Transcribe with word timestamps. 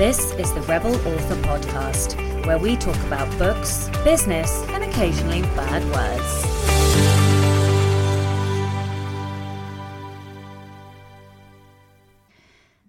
This 0.00 0.32
is 0.36 0.50
the 0.54 0.62
Rebel 0.62 0.94
Author 0.94 1.36
Podcast, 1.42 2.46
where 2.46 2.56
we 2.56 2.74
talk 2.74 2.96
about 3.00 3.28
books, 3.38 3.90
business, 4.02 4.62
and 4.68 4.82
occasionally 4.82 5.42
bad 5.42 5.84
words. 5.92 6.50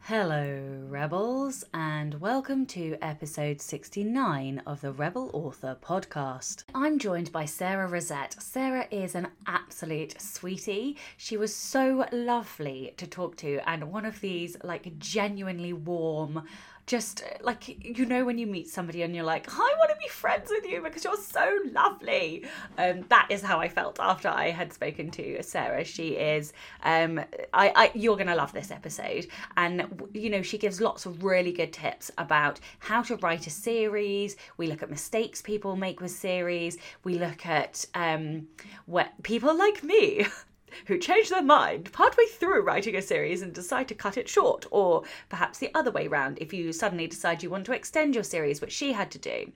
Hello, 0.03 0.87
Rebels, 0.89 1.63
and 1.73 2.19
welcome 2.19 2.65
to 2.67 2.97
episode 3.01 3.61
69 3.61 4.61
of 4.65 4.81
the 4.81 4.91
Rebel 4.91 5.31
Author 5.33 5.77
podcast. 5.81 6.63
I'm 6.75 6.97
joined 6.99 7.31
by 7.31 7.45
Sara 7.45 7.89
Rosett. 7.89 8.41
Sara 8.41 8.87
is 8.91 9.15
an 9.15 9.27
absolute 9.47 10.19
sweetie. 10.21 10.97
She 11.17 11.37
was 11.37 11.55
so 11.55 12.05
lovely 12.11 12.93
to 12.97 13.07
talk 13.07 13.37
to, 13.37 13.59
and 13.65 13.91
one 13.91 14.05
of 14.05 14.19
these 14.21 14.57
like 14.63 14.97
genuinely 14.97 15.71
warm, 15.73 16.43
just 16.85 17.23
like 17.41 17.83
you 17.83 18.05
know 18.05 18.25
when 18.25 18.37
you 18.37 18.47
meet 18.47 18.67
somebody 18.67 19.01
and 19.01 19.15
you're 19.15 19.23
like 19.23 19.47
i 19.51 19.73
want 19.77 19.89
to 19.89 19.95
be 20.01 20.07
friends 20.09 20.49
with 20.49 20.65
you 20.65 20.81
because 20.81 21.03
you're 21.03 21.15
so 21.15 21.59
lovely. 21.71 22.45
Um, 22.77 23.05
that 23.09 23.27
is 23.29 23.41
how 23.41 23.59
i 23.59 23.67
felt 23.67 23.99
after 23.99 24.27
i 24.27 24.49
had 24.49 24.73
spoken 24.73 25.11
to 25.11 25.41
sara. 25.43 25.83
She 25.83 26.09
is 26.09 26.53
um, 26.83 27.19
I, 27.53 27.71
I 27.75 27.91
you're 27.93 28.17
gonna 28.17 28.35
love 28.35 28.53
this 28.53 28.71
episode. 28.71 29.27
And 29.57 30.09
you 30.13 30.29
know 30.29 30.41
she 30.41 30.57
gives 30.57 30.81
lots 30.81 31.05
of 31.05 31.23
really 31.23 31.51
good 31.51 31.73
tips 31.73 32.11
about 32.17 32.59
how 32.79 33.01
to 33.03 33.15
write 33.17 33.47
a 33.47 33.49
series. 33.49 34.35
We 34.57 34.67
look 34.67 34.83
at 34.83 34.89
mistakes 34.89 35.41
people 35.41 35.75
make 35.75 36.01
with 36.01 36.11
series. 36.11 36.77
We 37.03 37.19
look 37.19 37.45
at 37.45 37.85
um, 37.93 38.47
what 38.85 39.11
people 39.23 39.55
like 39.55 39.83
me 39.83 40.25
who 40.85 40.97
change 40.97 41.29
their 41.29 41.43
mind 41.43 41.91
partway 41.91 42.25
through 42.25 42.63
writing 42.63 42.95
a 42.95 43.01
series 43.01 43.41
and 43.41 43.53
decide 43.53 43.87
to 43.87 43.95
cut 43.95 44.17
it 44.17 44.29
short, 44.29 44.65
or 44.71 45.03
perhaps 45.29 45.57
the 45.59 45.71
other 45.75 45.91
way 45.91 46.07
round 46.07 46.37
if 46.39 46.53
you 46.53 46.71
suddenly 46.71 47.07
decide 47.07 47.43
you 47.43 47.49
want 47.49 47.65
to 47.65 47.73
extend 47.73 48.15
your 48.15 48.23
series, 48.23 48.61
which 48.61 48.71
she 48.71 48.93
had 48.93 49.11
to 49.11 49.17
do. 49.17 49.51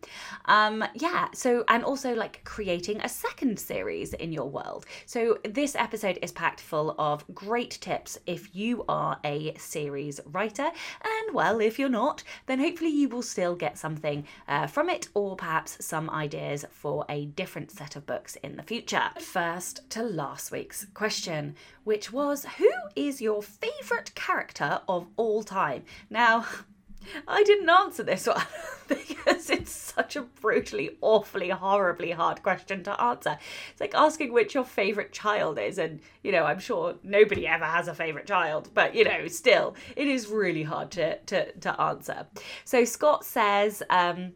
Um, 0.46 0.84
yeah, 0.94 1.28
so, 1.34 1.64
and 1.68 1.84
also 1.84 2.14
like 2.14 2.44
creating 2.44 3.02
a 3.02 3.10
second 3.10 3.60
series 3.60 4.14
in 4.14 4.32
your 4.32 4.50
world. 4.50 4.86
So, 5.06 5.40
this 5.44 5.76
episode 5.76 6.20
is 6.22 6.32
packed 6.32 6.62
full 6.62 6.96
of 7.00 7.24
great 7.34 7.72
tips 7.82 8.18
if 8.26 8.56
you 8.56 8.84
are 8.90 9.18
a 9.24 9.54
series 9.58 10.20
writer, 10.26 10.70
and 11.04 11.34
well, 11.34 11.62
if 11.62 11.80
you're 11.80 11.90
not, 11.90 12.24
then 12.46 12.60
hopefully 12.60 12.92
you 12.92 13.10
will 13.10 13.22
still 13.22 13.56
get 13.56 13.78
something 13.78 14.26
uh, 14.48 14.68
from 14.68 14.90
it, 14.90 15.08
or 15.14 15.36
perhaps 15.36 15.84
some 15.86 16.10
ideas 16.10 16.66
for 16.70 17.06
a 17.10 17.26
different 17.26 17.72
set 17.72 17.96
of 17.96 18.06
books 18.06 18.36
in 18.44 18.58
the 18.58 18.64
future. 18.64 19.10
First 19.20 19.90
to 19.92 20.04
last 20.04 20.52
week's 20.52 20.86
question 20.94 21.05
question, 21.06 21.56
which 21.84 22.12
was 22.12 22.48
Who 22.58 22.72
is 22.96 23.22
your 23.22 23.44
favourite 23.44 24.16
character 24.16 24.82
of 24.90 25.06
all 25.18 25.44
time? 25.44 25.84
Now, 26.10 26.48
I 27.28 27.44
didn't 27.44 27.70
answer 27.70 28.02
this 28.02 28.26
one 28.26 28.42
because 28.88 29.52
it's 29.52 29.72
such 29.72 30.16
a 30.16 30.24
brutally, 30.24 30.98
awfully, 31.02 31.50
horribly 31.50 32.10
hard 32.10 32.42
question 32.42 32.82
to 32.86 33.00
answer. 33.00 33.38
It's 33.70 33.80
like 33.80 33.94
asking 33.94 34.34
which 34.34 34.56
your 34.56 34.64
favourite 34.64 35.12
child 35.12 35.60
is, 35.60 35.78
and 35.78 36.00
you 36.24 36.32
know, 36.32 36.44
I'm 36.44 36.58
sure 36.58 36.96
nobody 37.04 37.46
ever 37.46 37.66
has 37.66 37.88
a 37.88 37.94
favourite 37.94 38.26
child, 38.26 38.72
but 38.74 38.96
you 38.96 39.04
know, 39.04 39.28
still, 39.28 39.76
it 39.96 40.08
is 40.08 40.28
really 40.28 40.64
hard 40.64 40.90
to 40.94 41.20
to, 41.20 41.52
to 41.52 41.80
answer. 41.80 42.26
So 42.64 42.84
Scott 42.84 43.26
says, 43.26 43.84
um, 43.92 44.32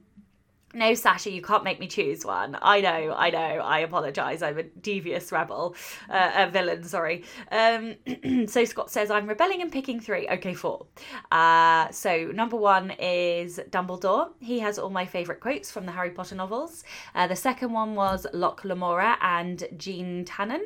no, 0.73 0.93
Sacha, 0.93 1.31
you 1.31 1.41
can't 1.41 1.63
make 1.63 1.79
me 1.79 1.87
choose 1.87 2.23
one. 2.23 2.57
I 2.61 2.81
know, 2.81 3.13
I 3.17 3.31
know. 3.31 3.37
I 3.37 3.79
apologise. 3.79 4.43
I'm 4.43 4.59
a 4.59 4.63
devious 4.63 5.31
rebel, 5.31 5.75
uh, 6.09 6.31
a 6.35 6.49
villain. 6.51 6.83
Sorry. 6.83 7.23
Um, 7.51 7.95
so 8.47 8.65
Scott 8.65 8.91
says 8.91 9.09
I'm 9.09 9.27
rebelling 9.27 9.63
and 9.63 9.71
picking 9.71 9.99
three. 9.99 10.27
Okay, 10.29 10.53
four. 10.53 10.85
Uh, 11.31 11.89
so 11.89 12.31
number 12.33 12.55
one 12.55 12.91
is 12.99 13.59
Dumbledore. 13.71 14.29
He 14.39 14.59
has 14.59 14.77
all 14.77 14.91
my 14.91 15.05
favourite 15.07 15.41
quotes 15.41 15.71
from 15.71 15.87
the 15.87 15.91
Harry 15.91 16.11
Potter 16.11 16.35
novels. 16.35 16.83
Uh, 17.15 17.25
the 17.25 17.35
second 17.35 17.73
one 17.73 17.95
was 17.95 18.27
Locke 18.31 18.63
Lamora 18.63 19.17
and 19.21 19.67
Jean 19.75 20.23
Tannen 20.23 20.61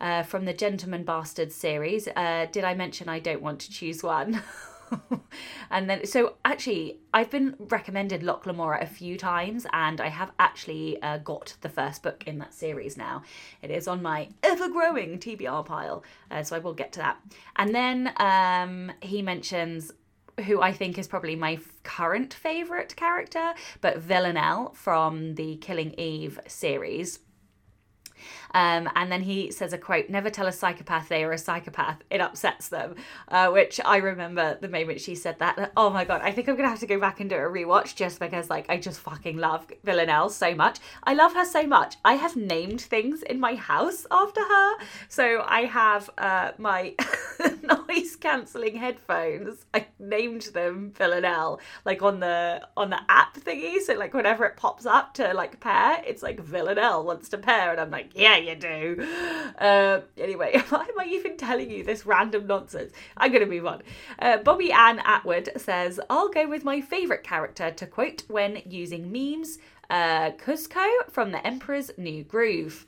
uh, 0.00 0.22
from 0.22 0.44
the 0.44 0.54
Gentleman 0.54 1.02
Bastards 1.02 1.54
series. 1.54 2.06
Uh, 2.14 2.46
did 2.52 2.62
I 2.62 2.74
mention 2.74 3.08
I 3.08 3.18
don't 3.18 3.42
want 3.42 3.60
to 3.62 3.70
choose 3.72 4.04
one? 4.04 4.40
and 5.70 5.88
then, 5.88 6.06
so 6.06 6.34
actually, 6.44 6.98
I've 7.12 7.30
been 7.30 7.56
recommended 7.58 8.22
Locke 8.22 8.46
Lamora 8.46 8.82
a 8.82 8.86
few 8.86 9.16
times, 9.16 9.66
and 9.72 10.00
I 10.00 10.08
have 10.08 10.32
actually 10.38 11.00
uh, 11.02 11.18
got 11.18 11.54
the 11.60 11.68
first 11.68 12.02
book 12.02 12.24
in 12.26 12.38
that 12.38 12.54
series 12.54 12.96
now. 12.96 13.22
It 13.62 13.70
is 13.70 13.88
on 13.88 14.02
my 14.02 14.28
ever 14.42 14.68
growing 14.68 15.18
TBR 15.18 15.64
pile, 15.64 16.04
uh, 16.30 16.42
so 16.42 16.56
I 16.56 16.58
will 16.58 16.74
get 16.74 16.92
to 16.92 17.00
that. 17.00 17.20
And 17.56 17.74
then 17.74 18.12
um, 18.16 18.92
he 19.00 19.22
mentions 19.22 19.92
who 20.46 20.60
I 20.60 20.72
think 20.72 20.98
is 20.98 21.08
probably 21.08 21.36
my 21.36 21.58
current 21.82 22.32
favourite 22.34 22.94
character, 22.94 23.54
but 23.80 23.98
Villanelle 23.98 24.72
from 24.74 25.34
the 25.34 25.56
Killing 25.56 25.94
Eve 25.98 26.38
series. 26.46 27.20
Um, 28.54 28.88
and 28.94 29.10
then 29.10 29.22
he 29.22 29.50
says 29.50 29.72
a 29.72 29.78
quote, 29.78 30.08
never 30.08 30.30
tell 30.30 30.46
a 30.46 30.52
psychopath 30.52 31.08
they 31.08 31.24
are 31.24 31.32
a 31.32 31.38
psychopath. 31.38 32.02
It 32.10 32.20
upsets 32.20 32.68
them, 32.68 32.94
uh, 33.28 33.50
which 33.50 33.80
I 33.84 33.98
remember 33.98 34.58
the 34.60 34.68
moment 34.68 35.00
she 35.00 35.14
said 35.14 35.38
that. 35.38 35.72
Oh 35.76 35.90
my 35.90 36.04
God, 36.04 36.20
I 36.22 36.32
think 36.32 36.48
I'm 36.48 36.56
going 36.56 36.66
to 36.66 36.70
have 36.70 36.80
to 36.80 36.86
go 36.86 36.98
back 36.98 37.20
and 37.20 37.30
do 37.30 37.36
a 37.36 37.40
rewatch 37.40 37.94
just 37.94 38.18
because 38.20 38.50
like 38.50 38.66
I 38.68 38.78
just 38.78 39.00
fucking 39.00 39.36
love 39.36 39.66
Villanelle 39.84 40.30
so 40.30 40.54
much. 40.54 40.78
I 41.04 41.14
love 41.14 41.34
her 41.34 41.44
so 41.44 41.66
much. 41.66 41.96
I 42.04 42.14
have 42.14 42.36
named 42.36 42.80
things 42.80 43.22
in 43.22 43.40
my 43.40 43.54
house 43.54 44.06
after 44.10 44.40
her. 44.40 44.74
So 45.08 45.44
I 45.46 45.64
have 45.64 46.10
uh, 46.18 46.52
my 46.58 46.94
noise 47.62 48.16
cancelling 48.16 48.76
headphones. 48.76 49.66
I 49.74 49.86
named 49.98 50.42
them 50.54 50.92
Villanelle, 50.96 51.60
like 51.84 52.02
on 52.02 52.20
the 52.20 52.66
on 52.76 52.90
the 52.90 53.00
app 53.08 53.36
thingy. 53.36 53.80
So 53.80 53.94
like 53.94 54.14
whenever 54.14 54.44
it 54.44 54.56
pops 54.56 54.86
up 54.86 55.14
to 55.14 55.34
like 55.34 55.60
pair, 55.60 56.02
it's 56.06 56.22
like 56.22 56.40
Villanelle 56.40 57.04
wants 57.04 57.28
to 57.30 57.38
pair, 57.38 57.70
and 57.72 57.80
I'm 57.80 57.90
like, 57.90 58.10
yeah, 58.14 58.36
you 58.38 58.54
do. 58.54 59.06
Uh, 59.58 60.00
anyway, 60.16 60.58
why 60.68 60.82
am 60.82 60.98
I 60.98 61.06
even 61.06 61.36
telling 61.36 61.70
you 61.70 61.84
this 61.84 62.06
random 62.06 62.46
nonsense? 62.46 62.92
I'm 63.16 63.30
going 63.32 63.44
to 63.44 63.50
move 63.50 63.66
on. 63.66 63.82
Uh, 64.18 64.38
Bobby 64.38 64.72
Ann 64.72 65.00
Atwood 65.04 65.50
says, 65.56 66.00
I'll 66.08 66.28
go 66.28 66.48
with 66.48 66.64
my 66.64 66.80
favourite 66.80 67.22
character 67.22 67.70
to 67.70 67.86
quote 67.86 68.22
when 68.28 68.62
using 68.66 69.10
memes 69.12 69.58
uh, 69.90 70.30
Kuzco 70.32 70.86
from 71.10 71.32
The 71.32 71.46
Emperor's 71.46 71.90
New 71.96 72.24
Groove. 72.24 72.86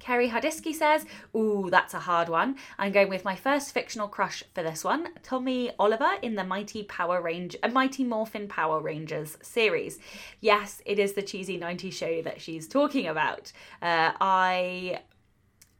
Kerry 0.00 0.30
Hardisky 0.30 0.74
says, 0.74 1.06
Ooh, 1.36 1.68
that's 1.70 1.94
a 1.94 2.00
hard 2.00 2.28
one. 2.28 2.56
I'm 2.78 2.90
going 2.90 3.08
with 3.08 3.24
my 3.24 3.36
first 3.36 3.72
fictional 3.72 4.08
crush 4.08 4.42
for 4.54 4.62
this 4.62 4.82
one, 4.82 5.08
Tommy 5.22 5.70
Oliver 5.78 6.10
in 6.22 6.34
the 6.34 6.42
Mighty 6.44 6.82
Power 6.84 7.22
Range, 7.22 7.54
a 7.62 7.68
uh, 7.68 7.70
Mighty 7.70 8.02
Morphin 8.02 8.48
Power 8.48 8.80
Rangers 8.80 9.36
series. 9.42 9.98
Yes, 10.40 10.82
it 10.84 10.98
is 10.98 11.12
the 11.12 11.22
cheesy 11.22 11.58
90s 11.58 11.92
show 11.92 12.22
that 12.22 12.40
she's 12.40 12.66
talking 12.66 13.06
about. 13.06 13.52
Uh, 13.80 14.12
I 14.20 15.00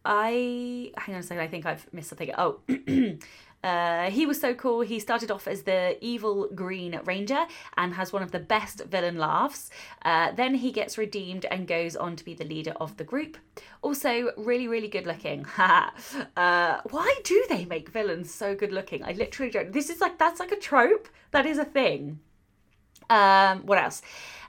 I 0.05 0.93
hang 0.97 1.15
on 1.15 1.21
a 1.21 1.23
second. 1.23 1.43
I 1.43 1.49
think 1.49 1.67
I've 1.67 1.93
missed 1.93 2.09
something. 2.09 2.31
Oh, 2.39 2.61
Uh, 3.63 4.11
he 4.11 4.27
was 4.27 4.41
so 4.41 4.55
cool. 4.55 4.81
He 4.81 4.99
started 4.99 5.31
off 5.31 5.47
as 5.47 5.63
the 5.63 5.97
evil 6.01 6.49
Green 6.55 7.01
Ranger 7.05 7.47
and 7.77 7.95
has 7.95 8.13
one 8.13 8.23
of 8.23 8.33
the 8.33 8.39
best 8.39 8.85
villain 8.87 9.19
laughs. 9.19 9.71
Uh, 10.03 10.33
then 10.33 10.55
he 10.55 10.73
gets 10.73 10.97
redeemed 10.97 11.45
and 11.47 11.67
goes 11.67 11.97
on 11.97 12.17
to 12.17 12.25
be 12.25 12.35
the 12.35 12.45
leader 12.45 12.73
of 12.81 12.97
the 12.97 13.05
group. 13.05 13.37
Also, 13.83 14.33
really, 14.37 14.69
really 14.69 14.89
good 14.89 15.07
looking. 15.07 15.45
uh, 15.59 16.81
why 16.91 17.15
do 17.25 17.45
they 17.49 17.65
make 17.65 17.91
villains 17.91 18.33
so 18.33 18.55
good 18.55 18.73
looking? 18.73 19.05
I 19.05 19.13
literally 19.13 19.51
don't. 19.51 19.73
This 19.73 19.91
is 19.91 20.01
like, 20.01 20.19
that's 20.19 20.41
like 20.41 20.53
a 20.53 20.57
trope. 20.57 21.09
That 21.33 21.47
is 21.47 21.59
a 21.59 21.65
thing. 21.65 22.21
Um, 23.11 23.67
what 23.67 23.79
else? 23.79 24.01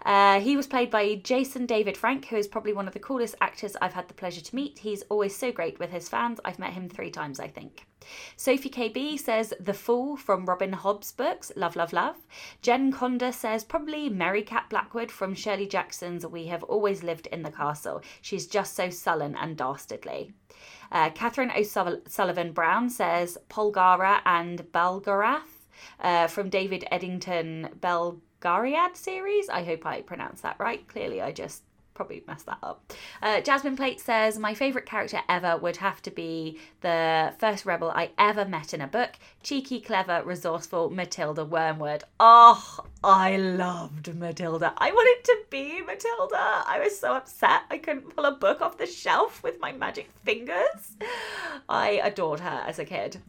Uh, 0.04 0.40
he 0.40 0.58
was 0.58 0.68
played 0.68 0.90
by 0.90 1.16
Jason 1.16 1.66
David 1.66 1.96
Frank, 1.96 2.26
who 2.26 2.36
is 2.36 2.48
probably 2.48 2.74
one 2.74 2.88
of 2.88 2.94
the 2.94 3.00
coolest 3.00 3.36
actors 3.40 3.76
I've 3.82 3.94
had 3.94 4.08
the 4.08 4.14
pleasure 4.14 4.42
to 4.42 4.56
meet. 4.56 4.80
He's 4.80 5.04
always 5.10 5.36
so 5.36 5.52
great 5.52 5.78
with 5.78 5.92
his 5.92 6.10
fans. 6.10 6.40
I've 6.44 6.60
met 6.60 6.74
him 6.74 6.90
three 6.90 7.12
times, 7.12 7.40
I 7.40 7.48
think. 7.48 7.86
Sophie 8.36 8.70
KB 8.70 9.20
says 9.20 9.54
The 9.60 9.76
Fool 9.76 10.18
from 10.18 10.46
Robin 10.46 10.74
Hobb's 10.74 11.12
books. 11.12 11.52
Love, 11.56 11.76
love, 11.76 11.94
love. 11.94 12.16
Jen 12.64 12.92
Conda 12.92 13.32
says 13.32 13.64
probably 13.64 14.10
Merricat 14.10 14.70
Blackwood 14.70 15.12
from 15.12 15.36
Shirley 15.36 15.68
Jackson's 15.68 16.26
We 16.26 16.48
Have 16.48 16.64
Always 16.64 17.04
Lived 17.04 17.28
in 17.28 17.44
the 17.44 17.52
Castle. 17.52 18.02
She's 18.22 18.48
just 18.48 18.76
so 18.76 18.90
sullen 18.90 19.36
and 19.36 19.56
dastardly. 19.56 20.34
Uh, 20.92 21.12
Catherine 21.12 21.52
O'Sullivan 21.52 22.54
Brown 22.54 22.90
says 22.90 23.38
Polgara 23.50 24.22
and 24.26 24.64
Belgarath 24.72 25.68
uh, 26.00 26.28
from 26.28 26.50
David 26.50 26.86
Eddington 26.92 27.70
Bel 27.80 28.20
Gariad 28.42 28.96
series. 28.96 29.50
I 29.50 29.64
hope 29.64 29.86
I 29.86 30.02
pronounced 30.02 30.44
that 30.44 30.60
right. 30.60 30.88
Clearly, 30.88 31.22
I 31.22 31.32
just 31.32 31.64
probably 31.94 32.24
messed 32.26 32.48
that 32.48 32.58
up. 32.64 32.92
Uh, 33.22 33.42
Jasmine 33.42 33.76
Plate 33.76 34.00
says, 34.00 34.40
My 34.40 34.54
favourite 34.54 34.88
character 34.88 35.20
ever 35.30 35.58
would 35.58 35.78
have 35.78 36.02
to 36.04 36.12
be 36.12 36.58
the 36.82 37.34
first 37.38 37.66
rebel 37.66 37.92
I 37.92 38.10
ever 38.18 38.44
met 38.46 38.74
in 38.74 38.82
a 38.82 38.88
book. 38.88 39.12
Cheeky, 39.44 39.80
clever, 39.82 40.24
resourceful 40.26 40.90
Matilda 40.90 41.46
Wormwood. 41.46 42.04
Oh, 42.20 42.80
I 43.04 43.38
loved 43.38 44.16
Matilda. 44.16 44.74
I 44.78 44.92
wanted 44.92 45.24
to 45.26 45.38
be 45.50 45.82
Matilda. 45.82 46.64
I 46.66 46.80
was 46.84 46.98
so 46.98 47.14
upset 47.14 47.62
I 47.70 47.78
couldn't 47.78 48.16
pull 48.16 48.26
a 48.26 48.32
book 48.32 48.62
off 48.62 48.78
the 48.78 48.88
shelf 48.88 49.44
with 49.44 49.60
my 49.60 49.72
magic 49.72 50.10
fingers. 50.24 50.98
I 51.70 52.02
adored 52.04 52.40
her 52.40 52.64
as 52.66 52.80
a 52.80 52.86
kid. 52.86 53.22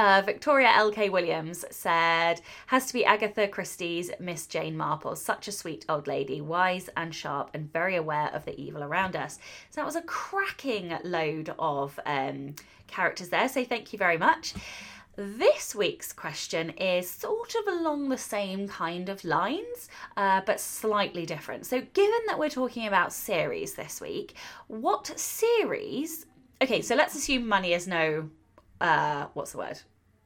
Uh, 0.00 0.22
Victoria 0.24 0.72
L.K. 0.76 1.10
Williams 1.10 1.62
said, 1.70 2.40
has 2.68 2.86
to 2.86 2.94
be 2.94 3.04
Agatha 3.04 3.46
Christie's 3.46 4.10
Miss 4.18 4.46
Jane 4.46 4.74
Marple. 4.74 5.14
Such 5.14 5.46
a 5.46 5.52
sweet 5.52 5.84
old 5.90 6.06
lady, 6.06 6.40
wise 6.40 6.88
and 6.96 7.14
sharp 7.14 7.50
and 7.52 7.70
very 7.70 7.96
aware 7.96 8.30
of 8.32 8.46
the 8.46 8.58
evil 8.58 8.82
around 8.82 9.14
us. 9.14 9.34
So 9.68 9.78
that 9.78 9.84
was 9.84 9.96
a 9.96 10.00
cracking 10.00 10.96
load 11.04 11.54
of 11.58 12.00
um, 12.06 12.54
characters 12.86 13.28
there. 13.28 13.46
So 13.46 13.62
thank 13.62 13.92
you 13.92 13.98
very 13.98 14.16
much. 14.16 14.54
This 15.16 15.74
week's 15.74 16.14
question 16.14 16.70
is 16.70 17.10
sort 17.10 17.54
of 17.54 17.70
along 17.70 18.08
the 18.08 18.16
same 18.16 18.68
kind 18.68 19.10
of 19.10 19.22
lines, 19.22 19.90
uh, 20.16 20.40
but 20.46 20.60
slightly 20.60 21.26
different. 21.26 21.66
So, 21.66 21.82
given 21.92 22.20
that 22.26 22.38
we're 22.38 22.48
talking 22.48 22.86
about 22.86 23.12
series 23.12 23.74
this 23.74 24.00
week, 24.00 24.32
what 24.66 25.08
series? 25.18 26.24
Okay, 26.62 26.80
so 26.80 26.94
let's 26.94 27.14
assume 27.14 27.46
money 27.46 27.74
is 27.74 27.86
no. 27.86 28.30
Uh, 28.80 29.26
what's 29.34 29.52
the 29.52 29.58
word? 29.58 29.80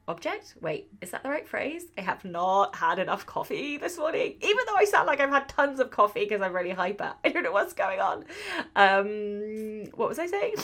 object. 0.07 0.55
Wait, 0.61 0.87
is 1.01 1.11
that 1.11 1.23
the 1.23 1.29
right 1.29 1.47
phrase? 1.47 1.85
I 1.97 2.01
have 2.01 2.23
not 2.25 2.75
had 2.75 2.99
enough 2.99 3.25
coffee 3.25 3.77
this 3.77 3.97
morning, 3.97 4.35
even 4.41 4.63
though 4.67 4.75
I 4.75 4.85
sound 4.85 5.07
like 5.07 5.19
I've 5.19 5.29
had 5.29 5.49
tons 5.49 5.79
of 5.79 5.89
coffee 5.91 6.21
because 6.21 6.41
I'm 6.41 6.53
really 6.53 6.71
hyper. 6.71 7.13
I 7.23 7.29
don't 7.29 7.43
know 7.43 7.51
what's 7.51 7.73
going 7.73 7.99
on. 7.99 8.25
Um, 8.75 9.85
what 9.95 10.09
was 10.09 10.19
I 10.19 10.27
saying? 10.27 10.55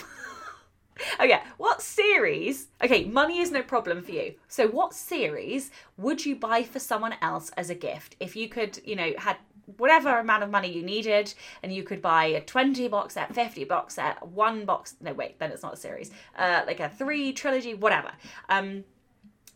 oh 1.20 1.24
yeah, 1.24 1.44
what 1.58 1.82
series? 1.82 2.68
Okay, 2.84 3.06
money 3.06 3.40
is 3.40 3.52
no 3.52 3.64
problem 3.64 4.04
for 4.04 4.12
you. 4.12 4.36
So 4.48 4.68
what 4.68 4.94
series 4.94 5.72
would 5.98 6.26
you 6.26 6.36
buy 6.36 6.64
for 6.64 6.80
someone 6.80 7.16
else 7.22 7.50
as 7.58 7.70
a 7.70 7.76
gift 7.76 8.16
if 8.20 8.36
you 8.36 8.48
could, 8.48 8.80
you 8.86 8.96
know, 8.96 9.14
had 9.18 9.38
whatever 9.78 10.20
amount 10.20 10.44
of 10.44 10.50
money 10.50 10.72
you 10.72 10.84
needed 10.84 11.34
and 11.64 11.74
you 11.74 11.84
could 11.84 12.02
buy 12.02 12.26
a 12.26 12.42
20 12.42 12.88
box 12.88 13.14
set 13.16 13.34
50 13.34 13.64
box 13.66 13.96
set 13.96 14.26
one 14.28 14.66
box 14.66 14.96
no 15.02 15.14
wait 15.14 15.40
then 15.40 15.52
it's 15.52 15.64
not 15.64 15.74
a 15.74 15.78
series 15.78 16.12
uh 16.38 16.62
like 16.68 16.80
a 16.80 16.90
three 16.90 17.34
trilogy 17.34 17.74
whatever. 17.74 18.12
Um 18.50 18.84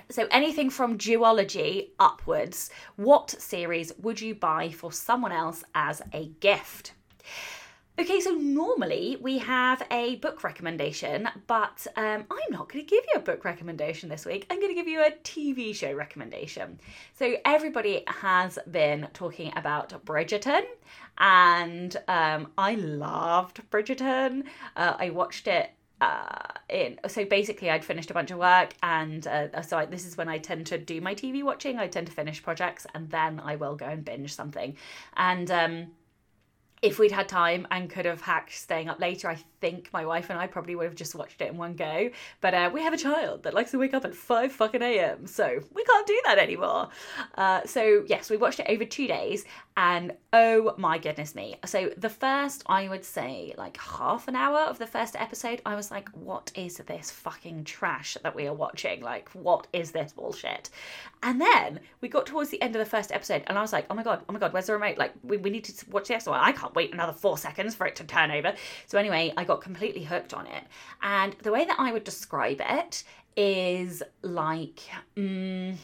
so 0.09 0.27
anything 0.29 0.69
from 0.69 0.97
duology 0.97 1.89
upwards 1.99 2.69
what 2.95 3.29
series 3.31 3.91
would 3.99 4.21
you 4.21 4.35
buy 4.35 4.69
for 4.69 4.91
someone 4.91 5.31
else 5.31 5.63
as 5.73 6.01
a 6.13 6.27
gift 6.39 6.93
Okay, 7.97 8.19
so 8.19 8.31
normally 8.31 9.17
we 9.21 9.37
have 9.37 9.81
a 9.89 10.17
book 10.17 10.43
recommendation, 10.43 11.29
but 11.47 11.87
um, 11.95 12.25
I'm 12.29 12.51
not 12.51 12.67
going 12.67 12.83
to 12.83 12.89
give 12.89 13.05
you 13.07 13.13
a 13.15 13.21
book 13.21 13.45
recommendation 13.45 14.09
this 14.09 14.25
week. 14.25 14.45
I'm 14.49 14.59
going 14.59 14.71
to 14.71 14.75
give 14.75 14.89
you 14.89 15.01
a 15.01 15.11
TV 15.11 15.73
show 15.73 15.93
recommendation. 15.93 16.77
So, 17.17 17.37
everybody 17.45 18.03
has 18.07 18.59
been 18.69 19.07
talking 19.13 19.53
about 19.55 20.05
Bridgerton, 20.05 20.63
and 21.19 21.95
um, 22.09 22.51
I 22.57 22.75
loved 22.75 23.61
Bridgerton. 23.71 24.43
Uh, 24.75 24.97
I 24.99 25.11
watched 25.11 25.47
it 25.47 25.69
uh, 26.01 26.49
in 26.67 26.99
so 27.07 27.23
basically 27.23 27.69
I'd 27.69 27.85
finished 27.85 28.11
a 28.11 28.13
bunch 28.13 28.29
of 28.29 28.37
work 28.37 28.73
and 28.83 29.25
uh, 29.25 29.61
so 29.61 29.77
I, 29.77 29.85
this 29.85 30.05
is 30.05 30.17
when 30.17 30.27
I 30.27 30.39
tend 30.39 30.65
to 30.67 30.77
do 30.77 30.99
my 30.99 31.15
TV 31.15 31.41
watching 31.41 31.79
I 31.79 31.87
tend 31.87 32.07
to 32.07 32.13
finish 32.13 32.43
projects 32.43 32.85
and 32.93 33.09
then 33.09 33.39
I 33.39 33.55
will 33.55 33.77
go 33.77 33.85
and 33.85 34.03
binge 34.03 34.33
something 34.33 34.75
and 35.15 35.49
um 35.49 35.87
if 36.81 36.99
we'd 36.99 37.11
had 37.11 37.27
time 37.27 37.67
and 37.71 37.89
could 37.89 38.05
have 38.05 38.21
hacked 38.21 38.53
staying 38.53 38.89
up 38.89 38.99
later, 38.99 39.29
I 39.29 39.37
think 39.59 39.89
my 39.91 40.05
wife 40.05 40.29
and 40.29 40.37
I 40.37 40.45
probably 40.45 40.75
would 40.75 40.85
have 40.85 40.95
just 40.95 41.15
watched 41.15 41.41
it 41.41 41.49
in 41.49 41.57
one 41.57 41.73
go. 41.73 42.11
But 42.41 42.53
uh, 42.53 42.69
we 42.71 42.83
have 42.83 42.93
a 42.93 42.97
child 42.97 43.43
that 43.43 43.53
likes 43.53 43.71
to 43.71 43.79
wake 43.79 43.93
up 43.93 44.05
at 44.05 44.13
5 44.13 44.51
fucking 44.51 44.81
a.m., 44.81 45.25
so 45.25 45.59
we 45.73 45.83
can't 45.83 46.07
do 46.07 46.21
that 46.25 46.37
anymore. 46.37 46.89
Uh, 47.35 47.61
so, 47.65 48.03
yes, 48.07 48.29
we 48.29 48.37
watched 48.37 48.59
it 48.59 48.67
over 48.69 48.85
two 48.85 49.07
days, 49.07 49.45
and 49.77 50.13
oh 50.33 50.75
my 50.77 50.97
goodness 50.97 51.33
me. 51.33 51.55
So, 51.65 51.89
the 51.97 52.09
first, 52.09 52.63
I 52.67 52.87
would 52.87 53.03
say, 53.03 53.55
like 53.57 53.77
half 53.77 54.27
an 54.27 54.35
hour 54.35 54.59
of 54.59 54.77
the 54.77 54.85
first 54.85 55.15
episode, 55.15 55.61
I 55.65 55.75
was 55.75 55.89
like, 55.89 56.09
what 56.09 56.51
is 56.55 56.77
this 56.77 57.09
fucking 57.09 57.63
trash 57.63 58.17
that 58.21 58.35
we 58.35 58.47
are 58.47 58.53
watching? 58.53 59.01
Like, 59.01 59.29
what 59.29 59.65
is 59.73 59.91
this 59.91 60.11
bullshit? 60.11 60.69
And 61.23 61.41
then 61.41 61.79
we 62.01 62.09
got 62.09 62.27
towards 62.27 62.51
the 62.51 62.61
end 62.61 62.75
of 62.75 62.79
the 62.79 62.89
first 62.89 63.11
episode, 63.11 63.43
and 63.47 63.57
I 63.57 63.61
was 63.61 63.73
like, 63.73 63.87
oh 63.89 63.95
my 63.95 64.03
god, 64.03 64.23
oh 64.29 64.33
my 64.33 64.39
god, 64.39 64.53
where's 64.53 64.67
the 64.67 64.73
remote? 64.73 64.97
Like, 64.97 65.13
we, 65.23 65.37
we 65.37 65.49
need 65.49 65.63
to 65.63 65.89
watch 65.89 66.09
the 66.09 66.13
next 66.13 66.27
one. 66.27 66.39
I 66.39 66.51
can't 66.51 66.74
wait 66.75 66.93
another 66.93 67.13
four 67.13 67.37
seconds 67.37 67.73
for 67.75 67.87
it 67.87 67.95
to 67.97 68.03
turn 68.03 68.31
over. 68.31 68.53
So, 68.85 68.97
anyway, 68.97 69.33
I 69.37 69.43
got 69.43 69.61
completely 69.61 70.03
hooked 70.03 70.33
on 70.33 70.47
it. 70.47 70.63
And 71.01 71.33
the 71.43 71.51
way 71.51 71.65
that 71.65 71.79
I 71.79 71.91
would 71.91 72.03
describe 72.03 72.61
it 72.61 73.03
is 73.35 74.03
like. 74.21 74.81
Mm, 75.17 75.77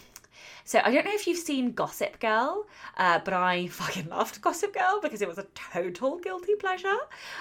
so 0.64 0.80
I 0.84 0.92
don't 0.92 1.06
know 1.06 1.14
if 1.14 1.28
you've 1.28 1.38
seen 1.38 1.72
Gossip 1.72 2.20
Girl, 2.20 2.66
uh, 2.98 3.20
but 3.24 3.34
I 3.34 3.68
fucking 3.72 4.08
loved 4.10 4.42
Gossip 4.42 4.74
Girl 4.74 5.00
because 5.02 5.22
it 5.22 5.28
was 5.28 5.38
a 5.38 5.46
total 5.54 6.18
guilty 6.18 6.56
pleasure 6.56 6.98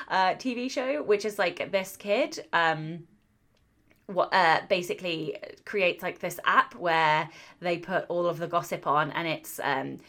uh, 0.08 0.34
TV 0.34 0.70
show, 0.70 1.02
which 1.02 1.24
is 1.24 1.38
like 1.38 1.70
this 1.70 1.96
kid. 1.96 2.44
Um, 2.52 3.06
what 4.06 4.34
uh, 4.34 4.62
basically 4.68 5.36
creates 5.64 6.02
like 6.02 6.18
this 6.18 6.40
app 6.44 6.74
where 6.74 7.30
they 7.60 7.78
put 7.78 8.06
all 8.08 8.26
of 8.26 8.38
the 8.38 8.48
gossip 8.48 8.86
on, 8.86 9.12
and 9.12 9.28
it's 9.28 9.60
um, 9.62 10.00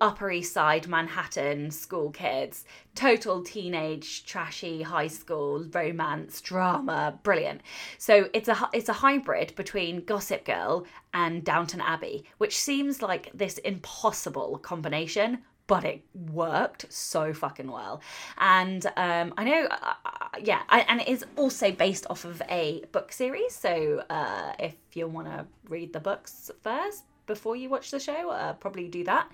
Upper 0.00 0.30
East 0.30 0.52
Side 0.52 0.86
Manhattan 0.86 1.70
school 1.70 2.10
kids, 2.10 2.64
total 2.94 3.42
teenage 3.42 4.24
trashy 4.24 4.82
high 4.82 5.08
school 5.08 5.64
romance 5.72 6.40
drama, 6.40 7.18
brilliant. 7.22 7.62
So 7.98 8.28
it's 8.32 8.48
a 8.48 8.68
it's 8.72 8.88
a 8.88 8.94
hybrid 8.94 9.54
between 9.56 10.04
Gossip 10.04 10.44
Girl 10.44 10.86
and 11.12 11.44
Downton 11.44 11.80
Abbey, 11.80 12.24
which 12.38 12.58
seems 12.58 13.02
like 13.02 13.30
this 13.34 13.58
impossible 13.58 14.58
combination, 14.58 15.38
but 15.66 15.84
it 15.84 16.02
worked 16.30 16.92
so 16.92 17.32
fucking 17.32 17.70
well. 17.70 18.00
And 18.38 18.86
um, 18.96 19.34
I 19.36 19.44
know, 19.44 19.66
uh, 19.70 19.94
uh 20.04 20.28
yeah, 20.42 20.62
I, 20.68 20.80
and 20.80 21.00
it 21.00 21.08
is 21.08 21.24
also 21.36 21.72
based 21.72 22.06
off 22.08 22.24
of 22.24 22.40
a 22.48 22.84
book 22.92 23.12
series. 23.12 23.54
So 23.54 24.04
uh, 24.10 24.52
if 24.58 24.74
you 24.94 25.08
want 25.08 25.28
to 25.28 25.46
read 25.68 25.92
the 25.92 26.00
books 26.00 26.50
first, 26.62 27.04
before 27.26 27.56
you 27.56 27.68
watch 27.68 27.90
the 27.90 28.00
show, 28.00 28.30
uh, 28.30 28.52
probably 28.54 28.88
do 28.88 29.04
that. 29.04 29.30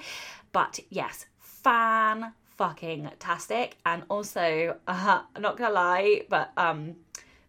But 0.52 0.81
yes, 0.90 1.26
fan 1.40 2.32
fucking 2.58 3.11
tastic. 3.19 3.76
And 3.87 4.02
also, 4.11 4.76
uh, 4.87 5.23
not 5.38 5.56
gonna 5.56 5.73
lie, 5.75 6.23
but 6.29 6.52
um, 6.56 6.96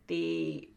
the 0.07 0.69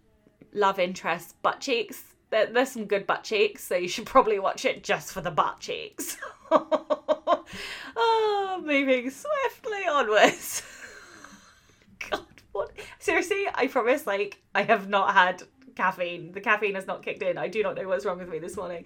love 0.52 0.78
interest 0.78 1.40
butt 1.42 1.60
cheeks. 1.60 2.02
There, 2.30 2.46
there's 2.46 2.70
some 2.70 2.86
good 2.86 3.06
butt 3.06 3.24
cheeks, 3.24 3.62
so 3.62 3.76
you 3.76 3.88
should 3.88 4.06
probably 4.06 4.38
watch 4.38 4.64
it 4.64 4.82
just 4.82 5.12
for 5.12 5.20
the 5.20 5.30
butt 5.30 5.60
cheeks. 5.60 6.16
oh, 6.50 7.42
moving 8.64 9.10
swiftly 9.10 9.86
onwards. 9.90 10.62
God, 12.10 12.24
what? 12.52 12.70
Seriously, 12.98 13.44
I 13.54 13.66
promise, 13.66 14.06
like, 14.06 14.40
I 14.54 14.62
have 14.62 14.88
not 14.88 15.12
had 15.12 15.42
caffeine. 15.74 16.32
The 16.32 16.40
caffeine 16.40 16.74
has 16.74 16.86
not 16.86 17.02
kicked 17.02 17.22
in. 17.22 17.38
I 17.38 17.48
do 17.48 17.62
not 17.62 17.76
know 17.76 17.88
what's 17.88 18.04
wrong 18.04 18.18
with 18.18 18.28
me 18.28 18.38
this 18.38 18.56
morning. 18.56 18.84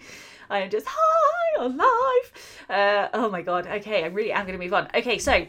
I 0.50 0.60
am 0.60 0.70
just 0.70 0.86
high 0.88 1.64
on 1.64 1.76
life. 1.76 2.64
Uh, 2.68 3.08
oh 3.14 3.30
my 3.30 3.42
god. 3.42 3.66
Okay, 3.66 4.04
I 4.04 4.06
really 4.06 4.32
am 4.32 4.46
going 4.46 4.58
to 4.58 4.64
move 4.64 4.74
on. 4.74 4.88
Okay, 4.94 5.18
so. 5.18 5.46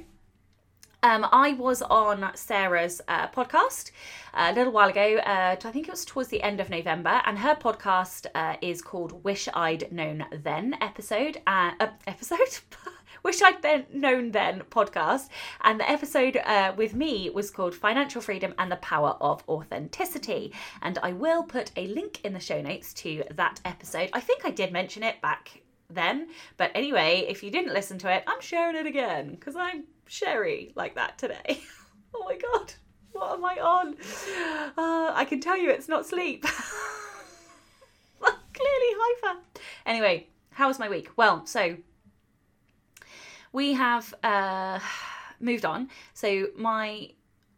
Um, 1.04 1.28
I 1.32 1.54
was 1.54 1.84
on 1.84 2.32
Sara's 2.34 3.02
uh, 3.08 3.28
podcast 3.28 3.92
uh, 4.34 4.48
a 4.50 4.54
little 4.54 4.74
while 4.74 4.90
ago. 4.90 5.18
Uh, 5.18 5.56
I 5.64 5.72
think 5.72 5.88
it 5.88 5.92
was 5.92 6.04
towards 6.04 6.30
the 6.30 6.42
end 6.42 6.60
of 6.60 6.72
November, 6.72 7.22
and 7.24 7.38
her 7.38 7.54
podcast 7.54 8.26
uh, 8.34 8.56
is 8.62 8.82
called 8.82 9.24
"Wish 9.24 9.48
I'd 9.54 9.92
Known 9.92 10.26
Then" 10.44 10.76
episode. 10.82 11.40
Uh, 11.46 11.72
episode. 12.08 12.58
Wish 13.24 13.42
I'd 13.42 13.62
Been 13.62 13.86
Known 13.92 14.32
Then 14.32 14.62
podcast. 14.70 15.30
And 15.62 15.80
the 15.80 15.90
episode 15.90 16.38
uh, 16.38 16.74
with 16.76 16.94
me 16.94 17.30
was 17.30 17.52
called 17.52 17.74
Financial 17.74 18.22
Freedom 18.22 18.54
and 18.58 18.72
the 18.72 18.78
Power 18.78 19.18
of 19.20 19.44
Authenticity. 19.50 20.54
And 20.82 20.98
I 21.02 21.14
will 21.14 21.44
put 21.44 21.72
a 21.76 21.88
link 21.88 22.24
in 22.24 22.34
the 22.34 22.40
show 22.40 22.62
notes 22.62 22.94
to 22.96 23.24
that 23.36 23.60
episode. 23.66 24.10
I 24.14 24.20
think 24.20 24.46
I 24.46 24.52
did 24.52 24.72
mention 24.72 25.04
it 25.04 25.22
back 25.22 25.62
then. 25.90 26.28
But 26.58 26.72
anyway, 26.76 27.26
if 27.28 27.44
you 27.44 27.52
didn't 27.52 27.74
listen 27.74 27.98
to 28.00 28.14
it, 28.14 28.24
I'm 28.28 28.42
sharing 28.42 28.76
it 28.76 28.86
again 28.86 29.32
because 29.32 29.56
I'm 29.56 29.86
sherry 30.08 30.74
like 30.76 30.96
that 30.96 31.18
today. 31.18 31.62
oh 32.16 32.24
my 32.26 32.38
God. 32.38 32.74
What 33.14 33.34
am 33.34 33.46
I 33.46 33.58
on? 33.60 33.96
Uh, 34.78 35.12
I 35.14 35.26
can 35.26 35.40
tell 35.40 35.58
you 35.58 35.72
it's 35.72 35.88
not 35.88 36.06
sleep. 36.06 36.46
Clearly 38.20 38.96
hyper. 39.00 39.40
Anyway, 39.86 40.28
how 40.52 40.68
was 40.68 40.80
my 40.80 40.90
week? 40.90 41.10
Well, 41.16 41.46
so 41.46 41.78
we 43.54 43.74
have 43.74 44.14
uh, 44.24 44.80
moved 45.40 45.66
on. 45.66 45.90
So 46.14 46.48
my 46.56 47.10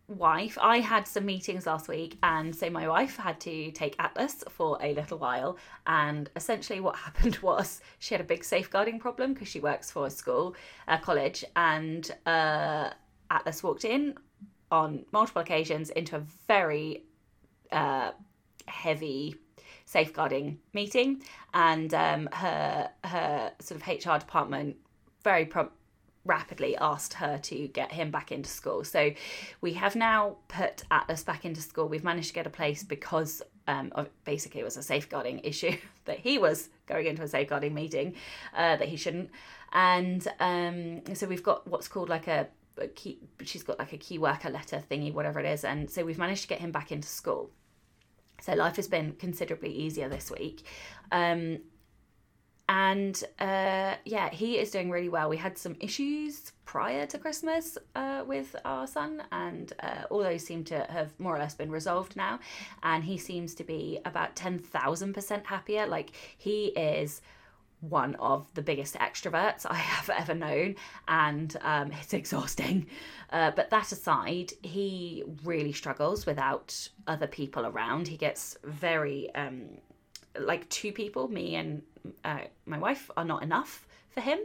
wife, 0.09 0.57
I 0.59 0.79
had 0.79 1.07
some 1.07 1.25
meetings 1.25 1.67
last 1.67 1.87
week, 1.87 2.17
and 2.23 2.55
so 2.55 2.69
my 2.69 2.87
wife 2.87 3.15
had 3.17 3.39
to 3.41 3.71
take 3.71 3.95
Atlas 3.99 4.43
for 4.49 4.77
a 4.81 4.93
little 4.93 5.17
while. 5.17 5.57
And 5.87 6.29
essentially, 6.35 6.79
what 6.79 6.95
happened 7.07 7.37
was 7.37 7.81
she 7.99 8.13
had 8.13 8.21
a 8.21 8.25
big 8.25 8.43
safeguarding 8.43 8.99
problem 8.99 9.33
because 9.33 9.47
she 9.47 9.59
works 9.59 9.91
for 9.91 10.07
a 10.07 10.09
school, 10.09 10.55
a 10.87 10.97
college, 10.97 11.45
and 11.55 12.09
uh, 12.25 12.89
Atlas 13.31 13.63
walked 13.63 13.85
in 13.85 14.15
on 14.71 15.05
multiple 15.11 15.41
occasions 15.41 15.89
into 15.91 16.15
a 16.15 16.23
very 16.47 17.03
uh, 17.71 18.11
heavy 18.67 19.35
safeguarding 19.85 20.59
meeting, 20.73 21.21
and 21.53 21.93
um, 21.93 22.29
her 22.33 22.89
her 23.03 23.51
sort 23.59 23.81
of 23.81 23.87
HR 23.87 24.19
department 24.19 24.75
very 25.23 25.45
prompt 25.45 25.73
rapidly 26.29 26.77
asked 26.77 27.15
her 27.15 27.39
to 27.39 27.67
get 27.69 27.91
him 27.91 28.11
back 28.11 28.31
into 28.31 28.49
school. 28.49 28.83
So 28.83 29.11
we 29.59 29.73
have 29.73 29.95
now 29.95 30.37
put 30.47 30.83
Atlas 30.91 31.23
back 31.23 31.43
into 31.43 31.59
school. 31.59 31.89
We've 31.89 32.03
managed 32.03 32.29
to 32.29 32.33
get 32.35 32.47
a 32.47 32.51
place 32.51 32.83
because 32.83 33.41
um, 33.67 33.91
basically 34.23 34.61
it 34.61 34.63
was 34.63 34.77
a 34.77 34.83
safeguarding 34.83 35.39
issue 35.43 35.75
that 36.05 36.19
he 36.19 36.37
was 36.37 36.69
going 36.85 37.07
into 37.07 37.23
a 37.23 37.27
safeguarding 37.27 37.73
meeting 37.73 38.15
uh, 38.55 38.77
that 38.77 38.87
he 38.87 38.95
shouldn't. 38.95 39.31
And 39.73 40.25
um, 40.39 41.15
so 41.15 41.27
we've 41.27 41.43
got 41.43 41.67
what's 41.67 41.87
called 41.87 42.09
like 42.09 42.27
a, 42.27 42.47
a 42.77 42.87
key, 42.87 43.19
she's 43.43 43.63
got 43.63 43.79
like 43.79 43.91
a 43.91 43.97
key 43.97 44.19
worker 44.19 44.49
letter 44.49 44.81
thingy, 44.89 45.11
whatever 45.11 45.39
it 45.39 45.47
is. 45.47 45.65
And 45.65 45.89
so 45.89 46.05
we've 46.05 46.17
managed 46.19 46.43
to 46.43 46.47
get 46.47 46.59
him 46.59 46.71
back 46.71 46.91
into 46.91 47.07
school. 47.07 47.49
So 48.41 48.53
life 48.53 48.77
has 48.77 48.87
been 48.87 49.13
considerably 49.13 49.71
easier 49.71 50.07
this 50.07 50.31
week. 50.31 50.65
Um, 51.11 51.59
and 52.69 53.23
uh, 53.39 53.95
yeah, 54.05 54.29
he 54.29 54.59
is 54.59 54.69
doing 54.69 54.91
really 54.91 55.09
well. 55.09 55.27
We 55.27 55.37
had 55.37 55.57
some 55.57 55.75
issues 55.79 56.51
prior 56.65 57.07
to 57.07 57.17
Christmas 57.17 57.79
uh, 57.95 58.23
with 58.27 58.55
our 58.63 58.85
son, 58.85 59.23
and 59.31 59.73
uh, 59.81 60.03
all 60.11 60.19
those 60.19 60.45
seem 60.45 60.63
to 60.65 60.85
have 60.87 61.19
more 61.19 61.35
or 61.35 61.39
less 61.39 61.55
been 61.55 61.71
resolved 61.71 62.15
now. 62.15 62.39
And 62.83 63.03
he 63.03 63.17
seems 63.17 63.55
to 63.55 63.63
be 63.63 63.99
about 64.05 64.35
10,000% 64.35 65.45
happier. 65.47 65.87
Like, 65.87 66.11
he 66.37 66.67
is 66.67 67.21
one 67.81 68.13
of 68.15 68.45
the 68.53 68.61
biggest 68.61 68.93
extroverts 68.95 69.65
I 69.67 69.73
have 69.95 70.11
ever 70.11 70.35
known, 70.35 70.75
and 71.07 71.57
um, 71.61 71.91
it's 71.91 72.13
exhausting. 72.13 72.85
Uh, 73.31 73.51
but 73.51 73.69
that 73.69 73.91
aside, 73.91 74.51
he 74.63 75.23
really 75.43 75.71
struggles 75.71 76.25
without 76.25 76.89
other 77.05 77.27
people 77.27 77.67
around. 77.67 78.07
He 78.07 78.17
gets 78.17 78.57
very 78.63 79.31
um, 79.35 79.77
like 80.37 80.67
two 80.69 80.91
people, 80.91 81.27
me 81.27 81.55
and 81.55 81.81
uh, 82.23 82.41
my 82.65 82.77
wife, 82.77 83.09
are 83.17 83.25
not 83.25 83.43
enough 83.43 83.87
for 84.09 84.21
him. 84.21 84.39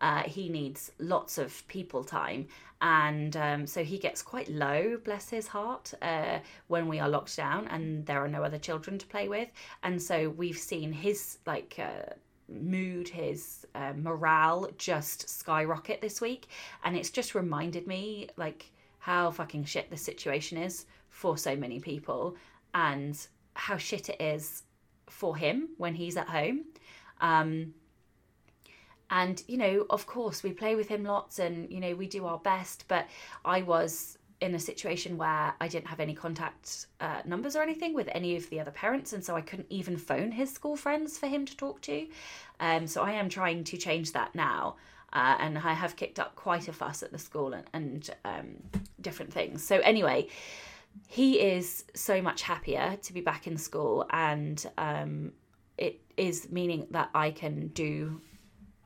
Uh, 0.00 0.22
he 0.22 0.48
needs 0.48 0.92
lots 0.98 1.38
of 1.38 1.66
people 1.68 2.04
time. 2.04 2.46
And 2.80 3.36
um, 3.36 3.66
so 3.66 3.82
he 3.82 3.98
gets 3.98 4.22
quite 4.22 4.48
low, 4.48 4.98
bless 5.04 5.28
his 5.28 5.48
heart, 5.48 5.92
uh, 6.00 6.38
when 6.68 6.86
we 6.86 7.00
are 7.00 7.08
locked 7.08 7.36
down 7.36 7.66
and 7.68 8.06
there 8.06 8.22
are 8.22 8.28
no 8.28 8.44
other 8.44 8.58
children 8.58 8.98
to 8.98 9.06
play 9.06 9.28
with. 9.28 9.48
And 9.82 10.00
so 10.00 10.30
we've 10.30 10.58
seen 10.58 10.92
his 10.92 11.38
like 11.46 11.76
uh, 11.78 12.12
mood, 12.48 13.08
his 13.08 13.66
uh, 13.74 13.94
morale 13.96 14.68
just 14.78 15.28
skyrocket 15.28 16.00
this 16.00 16.20
week. 16.20 16.46
And 16.84 16.96
it's 16.96 17.10
just 17.10 17.34
reminded 17.34 17.86
me 17.86 18.28
like 18.36 18.70
how 19.00 19.30
fucking 19.32 19.64
shit 19.64 19.90
the 19.90 19.96
situation 19.96 20.58
is 20.58 20.86
for 21.08 21.36
so 21.36 21.56
many 21.56 21.80
people 21.80 22.36
and 22.74 23.18
how 23.54 23.76
shit 23.76 24.08
it 24.08 24.20
is 24.20 24.62
for 25.10 25.36
him 25.36 25.70
when 25.76 25.94
he's 25.94 26.16
at 26.16 26.28
home. 26.28 26.64
Um, 27.20 27.74
and, 29.10 29.42
you 29.48 29.56
know, 29.56 29.86
of 29.88 30.06
course, 30.06 30.42
we 30.42 30.52
play 30.52 30.76
with 30.76 30.88
him 30.88 31.04
lots 31.04 31.38
and, 31.38 31.70
you 31.70 31.80
know, 31.80 31.94
we 31.94 32.06
do 32.06 32.26
our 32.26 32.38
best. 32.38 32.84
But 32.88 33.06
I 33.44 33.62
was 33.62 34.18
in 34.40 34.54
a 34.54 34.58
situation 34.58 35.16
where 35.16 35.54
I 35.60 35.66
didn't 35.66 35.88
have 35.88 35.98
any 35.98 36.14
contact 36.14 36.86
uh, 37.00 37.22
numbers 37.24 37.56
or 37.56 37.62
anything 37.62 37.94
with 37.94 38.08
any 38.12 38.36
of 38.36 38.48
the 38.50 38.60
other 38.60 38.70
parents. 38.70 39.12
And 39.12 39.24
so 39.24 39.34
I 39.34 39.40
couldn't 39.40 39.66
even 39.70 39.96
phone 39.96 40.30
his 40.30 40.52
school 40.52 40.76
friends 40.76 41.18
for 41.18 41.26
him 41.26 41.46
to 41.46 41.56
talk 41.56 41.80
to. 41.82 42.06
Um, 42.60 42.86
so 42.86 43.02
I 43.02 43.12
am 43.12 43.28
trying 43.28 43.64
to 43.64 43.76
change 43.76 44.12
that 44.12 44.34
now. 44.34 44.76
Uh, 45.10 45.36
and 45.40 45.56
I 45.56 45.72
have 45.72 45.96
kicked 45.96 46.18
up 46.18 46.36
quite 46.36 46.68
a 46.68 46.72
fuss 46.72 47.02
at 47.02 47.12
the 47.12 47.18
school 47.18 47.54
and, 47.54 47.64
and 47.72 48.10
um, 48.26 48.46
different 49.00 49.32
things. 49.32 49.64
So, 49.64 49.78
anyway, 49.78 50.28
he 51.06 51.40
is 51.40 51.84
so 51.94 52.20
much 52.20 52.42
happier 52.42 52.98
to 53.02 53.12
be 53.12 53.20
back 53.20 53.46
in 53.46 53.56
school 53.56 54.06
and 54.10 54.64
um, 54.76 55.32
it 55.76 56.00
is 56.16 56.50
meaning 56.50 56.86
that 56.90 57.10
I 57.14 57.30
can 57.30 57.68
do 57.68 58.20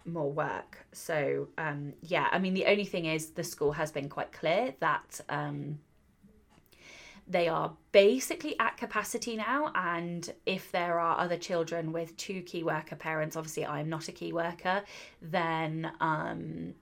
more 0.05 0.31
work. 0.31 0.87
So 0.93 1.49
um, 1.59 1.95
yeah, 2.03 2.29
I 2.31 2.39
mean 2.39 2.55
the 2.55 2.67
only 2.67 2.85
thing 2.85 3.07
is 3.07 3.31
the 3.31 3.45
school 3.45 3.73
has 3.73 3.91
been 3.91 4.09
quite 4.09 4.33
clear 4.33 4.75
that 4.81 5.21
um, 5.29 5.79
they 7.29 7.49
are 7.49 7.73
basically 7.93 8.59
at 8.59 8.77
capacity 8.77 9.37
now 9.37 9.71
and 9.75 10.33
if 10.45 10.73
there 10.73 10.99
are 10.99 11.19
other 11.19 11.37
children 11.37 11.93
with 11.93 12.17
two 12.17 12.43
key 12.43 12.63
worker 12.63 12.97
parents 12.97 13.37
obviously 13.37 13.65
i'm 13.65 13.89
not 13.89 14.09
a 14.09 14.13
key 14.13 14.33
worker 14.33 14.83
then 15.21 15.91
um, 16.01 16.75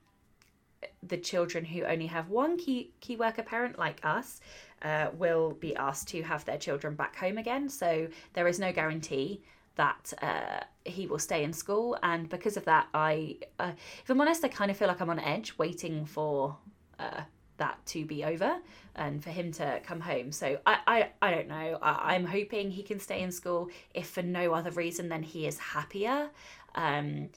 the 1.02 1.16
children 1.16 1.64
who 1.64 1.84
only 1.84 2.06
have 2.06 2.28
one 2.30 2.56
key 2.56 2.90
key 3.00 3.16
worker 3.16 3.42
parent 3.42 3.78
like 3.78 4.00
us 4.02 4.40
uh, 4.82 5.08
will 5.16 5.52
be 5.52 5.74
asked 5.76 6.08
to 6.08 6.22
have 6.22 6.44
their 6.44 6.58
children 6.58 6.94
back 6.94 7.16
home 7.16 7.38
again. 7.38 7.68
So 7.68 8.08
there 8.32 8.48
is 8.48 8.58
no 8.58 8.72
guarantee 8.72 9.42
that 9.76 10.12
uh, 10.20 10.60
he 10.84 11.06
will 11.06 11.18
stay 11.18 11.42
in 11.44 11.52
school, 11.52 11.96
and 12.02 12.28
because 12.28 12.56
of 12.56 12.64
that, 12.66 12.88
I, 12.92 13.36
uh, 13.58 13.72
if 14.02 14.10
I'm 14.10 14.20
honest, 14.20 14.44
I 14.44 14.48
kind 14.48 14.70
of 14.70 14.76
feel 14.76 14.88
like 14.88 15.00
I'm 15.00 15.10
on 15.10 15.18
edge, 15.18 15.56
waiting 15.58 16.04
for 16.04 16.56
uh, 16.98 17.22
that 17.60 17.78
to 17.86 18.04
be 18.04 18.24
over 18.24 18.58
and 18.96 19.22
for 19.22 19.30
him 19.30 19.52
to 19.52 19.80
come 19.84 20.00
home. 20.00 20.32
So 20.32 20.58
I, 20.66 20.78
I, 20.86 21.08
I 21.22 21.30
don't 21.30 21.48
know. 21.48 21.78
I, 21.80 22.16
am 22.16 22.24
hoping 22.24 22.70
he 22.70 22.82
can 22.82 22.98
stay 22.98 23.22
in 23.22 23.30
school, 23.30 23.70
if 23.94 24.08
for 24.08 24.22
no 24.22 24.52
other 24.52 24.72
reason 24.72 25.08
than 25.08 25.22
he 25.22 25.46
is 25.46 25.58
happier. 25.58 26.30
Um, 26.74 27.28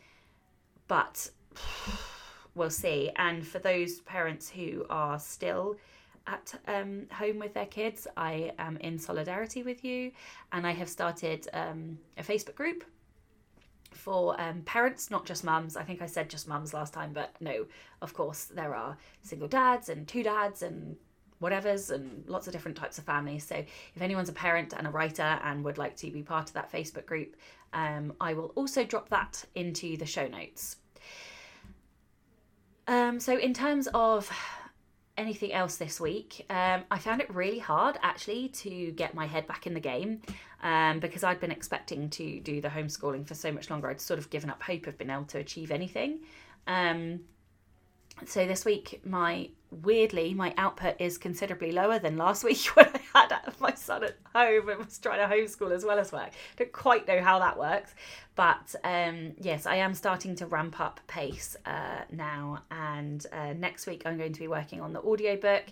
but 0.88 1.30
we'll 2.56 2.72
see. 2.72 3.12
And 3.16 3.46
for 3.46 3.60
those 3.60 4.00
parents 4.02 4.50
who 4.50 4.86
are 4.90 5.20
still 5.20 5.78
at 6.28 6.54
um, 6.68 7.08
home 7.12 7.40
with 7.40 7.54
their 7.54 7.66
kids, 7.66 8.08
I 8.16 8.52
am 8.58 8.78
in 8.78 8.98
solidarity 8.98 9.64
with 9.64 9.84
you, 9.84 10.12
and 10.52 10.66
I 10.66 10.72
have 10.72 10.90
started 10.90 11.48
um, 11.54 11.98
a 12.18 12.24
Facebook 12.24 12.56
group 12.56 12.84
for 13.92 14.40
um, 14.42 14.62
parents, 14.62 15.12
not 15.12 15.26
just 15.26 15.44
mums. 15.44 15.78
I 15.78 15.84
think 15.84 16.02
I 16.02 16.06
said 16.06 16.30
just 16.30 16.48
mums 16.48 16.74
last 16.74 16.94
time, 16.94 17.14
but 17.14 17.36
no, 17.40 17.66
of 18.02 18.14
course, 18.14 18.46
there 18.46 18.76
are 18.76 18.98
single 19.22 19.48
dads 19.48 19.90
and 19.90 20.08
two 20.08 20.24
dads 20.24 20.62
and 20.62 20.96
whatevers 21.42 21.92
and 21.92 22.24
lots 22.28 22.48
of 22.48 22.54
different 22.54 22.78
types 22.78 22.98
of 22.98 23.04
families. 23.04 23.46
So 23.46 23.56
if 23.56 24.02
anyone's 24.02 24.30
a 24.30 24.34
parent 24.34 24.74
and 24.74 24.88
a 24.88 24.90
writer 24.90 25.40
and 25.44 25.64
would 25.64 25.78
like 25.78 25.96
to 25.98 26.10
be 26.10 26.24
part 26.24 26.48
of 26.48 26.54
that 26.54 26.72
Facebook 26.72 27.06
group, 27.06 27.36
um, 27.74 28.14
I 28.22 28.34
will 28.34 28.52
also 28.56 28.84
drop 28.84 29.10
that 29.10 29.44
into 29.56 29.98
the 29.98 30.06
show 30.06 30.28
notes. 30.28 30.78
Um, 32.88 33.20
so 33.20 33.38
in 33.38 33.54
terms 33.54 33.88
of 33.94 34.30
anything 35.18 35.54
else 35.54 35.78
this 35.78 36.00
week. 36.00 36.46
Um, 36.50 36.84
I 36.90 36.98
found 36.98 37.22
it 37.22 37.34
really 37.34 37.60
hard 37.60 37.98
actually 38.02 38.50
to 38.50 38.92
get 38.92 39.14
my 39.14 39.28
head 39.28 39.48
back 39.48 39.68
in 39.68 39.74
the 39.74 39.80
game 39.80 40.22
um, 40.62 41.00
because 41.00 41.24
I'd 41.24 41.40
been 41.40 41.52
expecting 41.52 42.10
to 42.12 42.40
do 42.40 42.62
the 42.62 42.70
homeschooling 42.70 43.28
for 43.28 43.36
so 43.36 43.52
much 43.52 43.70
longer. 43.70 43.90
I'd 43.90 44.02
sort 44.02 44.20
of 44.20 44.30
given 44.30 44.50
up 44.50 44.62
hope 44.62 44.88
of 44.88 44.98
being 44.98 45.12
able 45.12 45.26
to 45.26 45.40
achieve 45.40 45.72
anything. 45.72 46.20
Um, 46.68 47.22
so 48.26 48.46
this 48.46 48.66
week, 48.66 49.02
my 49.04 49.50
weirdly, 49.82 50.34
my 50.34 50.54
output 50.58 50.96
is 51.00 51.18
considerably 51.18 51.72
lower 51.72 52.00
than 52.00 52.18
last 52.18 52.44
week 52.44 52.66
when 52.76 52.88
I 53.14 53.20
had 53.20 53.54
my 53.60 53.74
son 53.74 54.04
at 54.04 54.18
home 54.34 54.70
and 54.70 54.86
was 54.86 54.98
trying 54.98 55.28
to 55.28 55.36
homeschool 55.36 55.72
as 55.72 55.84
well 55.84 56.00
as 56.00 56.12
work. 56.12 56.32
Don't 56.58 56.72
quite 56.72 57.08
know 57.08 57.22
how 57.22 57.40
that 57.40 57.58
works, 57.58 57.94
but 58.36 58.76
um, 58.84 59.34
yes, 59.40 59.66
I 59.66 59.76
am 59.76 59.94
starting 59.94 60.36
to 60.36 60.46
ramp 60.46 60.80
up 60.80 61.00
pace 61.08 61.56
uh, 61.66 62.02
now. 62.12 62.64
And 62.72 63.26
uh, 63.32 63.54
next 63.54 63.88
week, 63.88 64.04
I'm 64.06 64.18
going 64.18 64.34
to 64.34 64.40
be 64.40 64.48
working 64.48 64.82
on 64.82 64.94
the 64.94 65.02
audiobook, 65.02 65.66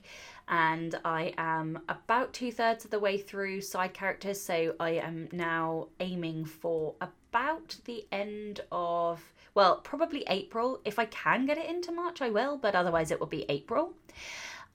and 0.48 1.00
I 1.06 1.34
am 1.38 1.80
about 1.90 2.34
two 2.34 2.52
thirds 2.52 2.86
of 2.86 2.92
the 2.92 3.00
way 3.00 3.18
through 3.18 3.62
side 3.62 3.94
characters. 3.94 4.42
So 4.42 4.76
I 4.80 4.92
am 4.92 5.30
now 5.32 5.88
aiming 6.00 6.46
for 6.46 6.96
about 7.02 7.78
the 7.86 8.06
end 8.12 8.62
of 8.72 9.22
well, 9.54 9.78
probably 9.78 10.24
April. 10.28 10.80
If 10.86 11.00
I 11.00 11.06
can 11.06 11.46
get 11.46 11.58
it 11.58 11.70
into 11.70 11.92
March, 11.92 12.22
I 12.22 12.30
will, 12.30 12.58
but 12.58 12.76
otherwise 12.76 13.12
it 13.12 13.20
will 13.20 13.28
be 13.28 13.46
April 13.50 13.94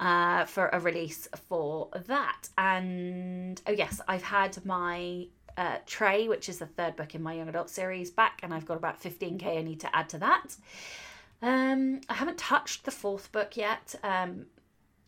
uh, 0.00 0.44
for 0.44 0.68
a 0.68 0.80
release 0.80 1.28
for 1.48 1.88
that. 2.06 2.48
And 2.58 3.60
oh, 3.66 3.72
yes, 3.72 4.00
I've 4.06 4.22
had 4.22 4.64
my 4.64 5.26
uh, 5.56 5.78
Tray, 5.86 6.28
which 6.28 6.48
is 6.48 6.58
the 6.58 6.66
third 6.66 6.96
book 6.96 7.14
in 7.14 7.22
my 7.22 7.34
young 7.34 7.48
adult 7.48 7.70
series, 7.70 8.10
back, 8.10 8.40
and 8.42 8.52
I've 8.52 8.66
got 8.66 8.76
about 8.76 9.02
15k 9.02 9.58
I 9.58 9.62
need 9.62 9.80
to 9.80 9.96
add 9.96 10.08
to 10.10 10.18
that. 10.18 10.56
Um, 11.42 12.00
I 12.08 12.14
haven't 12.14 12.38
touched 12.38 12.84
the 12.84 12.90
fourth 12.90 13.32
book 13.32 13.56
yet, 13.56 13.94
um, 14.02 14.46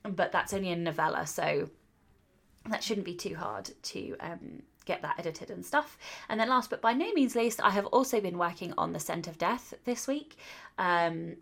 but 0.05 0.33
that's 0.33 0.53
only 0.53 0.71
a 0.71 0.77
novella, 0.77 1.27
so 1.27 1.71
that 2.69 2.83
shouldn't 2.83 3.07
be 3.07 3.15
too 3.15 3.35
hard 3.35 3.71
to 3.83 4.17
um, 4.21 4.63
get 4.89 5.03
that 5.03 5.17
edited 5.19 5.51
and 5.51 5.65
stuff. 5.65 5.97
And 6.29 6.41
then 6.41 6.49
last 6.49 6.71
but 6.71 6.81
by 6.81 6.95
no 6.95 7.13
means 7.13 7.37
least, 7.37 7.61
I 7.63 7.71
have 7.71 7.87
also 7.87 8.21
been 8.21 8.39
working 8.39 8.75
on 8.77 8.93
The 8.93 8.99
Scent 8.99 9.29
of 9.29 9.39
Death 9.39 9.75
this 9.85 10.09
week. 10.09 10.37
Um, 10.79 11.37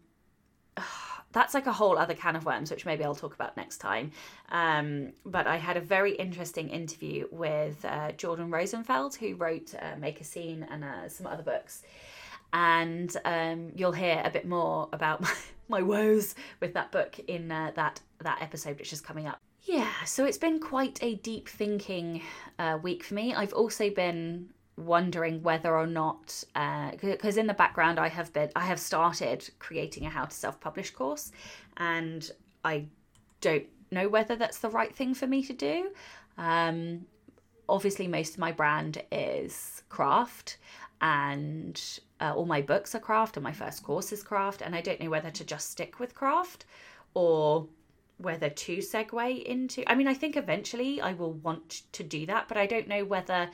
that's 1.32 1.54
like 1.54 1.66
a 1.66 1.72
whole 1.72 1.98
other 1.98 2.14
can 2.14 2.34
of 2.34 2.44
worms, 2.46 2.70
which 2.70 2.86
maybe 2.86 3.04
I'll 3.04 3.14
talk 3.14 3.34
about 3.34 3.56
next 3.56 3.78
time. 3.78 4.10
Um, 4.50 5.12
but 5.24 5.46
I 5.46 5.56
had 5.56 5.76
a 5.76 5.80
very 5.80 6.14
interesting 6.14 6.70
interview 6.70 7.26
with 7.30 7.84
uh, 7.84 8.12
Jordan 8.12 8.50
Rosenfeld, 8.50 9.16
who 9.16 9.34
wrote 9.36 9.74
uh, 9.74 9.96
Make 9.98 10.20
a 10.20 10.24
Scene 10.24 10.66
and 10.70 10.82
uh, 10.82 11.08
some 11.08 11.26
other 11.26 11.42
books. 11.42 11.82
And 12.52 13.14
um, 13.24 13.72
you'll 13.74 13.92
hear 13.92 14.22
a 14.24 14.30
bit 14.30 14.46
more 14.46 14.88
about 14.92 15.20
my, 15.22 15.32
my 15.68 15.82
woes 15.82 16.34
with 16.60 16.74
that 16.74 16.92
book 16.92 17.18
in 17.26 17.50
uh, 17.50 17.72
that 17.76 18.00
that 18.22 18.40
episode, 18.40 18.78
which 18.78 18.92
is 18.92 19.00
coming 19.00 19.26
up. 19.26 19.40
Yeah, 19.62 19.90
so 20.04 20.24
it's 20.24 20.38
been 20.38 20.60
quite 20.60 20.98
a 21.02 21.16
deep 21.16 21.48
thinking 21.48 22.22
uh, 22.58 22.78
week 22.80 23.02
for 23.02 23.14
me. 23.14 23.34
I've 23.34 23.52
also 23.52 23.90
been 23.90 24.50
wondering 24.76 25.42
whether 25.42 25.76
or 25.76 25.86
not 25.86 26.44
because 26.92 27.36
uh, 27.36 27.40
in 27.40 27.46
the 27.46 27.54
background 27.54 27.98
I 27.98 28.08
have 28.08 28.32
been 28.32 28.50
I 28.54 28.64
have 28.66 28.78
started 28.78 29.48
creating 29.58 30.04
a 30.06 30.10
how 30.10 30.26
to 30.26 30.34
self-publish 30.34 30.90
course 30.90 31.32
and 31.78 32.30
I 32.62 32.84
don't 33.40 33.64
know 33.90 34.08
whether 34.08 34.36
that's 34.36 34.58
the 34.58 34.68
right 34.68 34.94
thing 34.94 35.14
for 35.14 35.26
me 35.26 35.42
to 35.44 35.52
do. 35.54 35.90
Um, 36.36 37.06
obviously 37.68 38.06
most 38.06 38.34
of 38.34 38.38
my 38.38 38.52
brand 38.52 39.02
is 39.10 39.82
craft 39.88 40.58
and 41.00 41.80
uh, 42.20 42.32
all 42.34 42.46
my 42.46 42.62
books 42.62 42.94
are 42.94 43.00
craft 43.00 43.36
and 43.36 43.44
my 43.44 43.52
first 43.52 43.82
course 43.82 44.12
is 44.12 44.22
craft 44.22 44.62
and 44.62 44.74
i 44.74 44.80
don't 44.80 45.00
know 45.00 45.10
whether 45.10 45.30
to 45.30 45.44
just 45.44 45.70
stick 45.70 45.98
with 45.98 46.14
craft 46.14 46.64
or 47.14 47.66
whether 48.18 48.48
to 48.48 48.78
segue 48.78 49.42
into 49.44 49.88
i 49.90 49.94
mean 49.94 50.08
i 50.08 50.14
think 50.14 50.36
eventually 50.36 51.00
i 51.00 51.12
will 51.12 51.32
want 51.32 51.82
to 51.92 52.02
do 52.02 52.26
that 52.26 52.48
but 52.48 52.56
i 52.56 52.66
don't 52.66 52.88
know 52.88 53.04
whether 53.04 53.50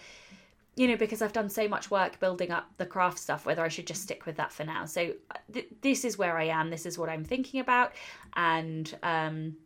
you 0.76 0.86
know 0.86 0.96
because 0.96 1.20
i've 1.20 1.32
done 1.32 1.50
so 1.50 1.66
much 1.66 1.90
work 1.90 2.18
building 2.20 2.50
up 2.50 2.70
the 2.78 2.86
craft 2.86 3.18
stuff 3.18 3.44
whether 3.44 3.64
i 3.64 3.68
should 3.68 3.86
just 3.86 4.02
stick 4.02 4.24
with 4.26 4.36
that 4.36 4.52
for 4.52 4.64
now. 4.64 4.84
So 4.86 5.12
uh, 5.30 5.34
th- 5.52 5.68
this 5.80 6.04
is 6.04 6.16
where 6.16 6.38
i 6.38 6.44
am 6.44 6.70
this 6.70 6.86
is 6.86 6.96
what 6.98 7.08
i'm 7.08 7.24
thinking 7.24 7.60
about 7.60 7.92
and 8.34 8.96
um 9.02 9.56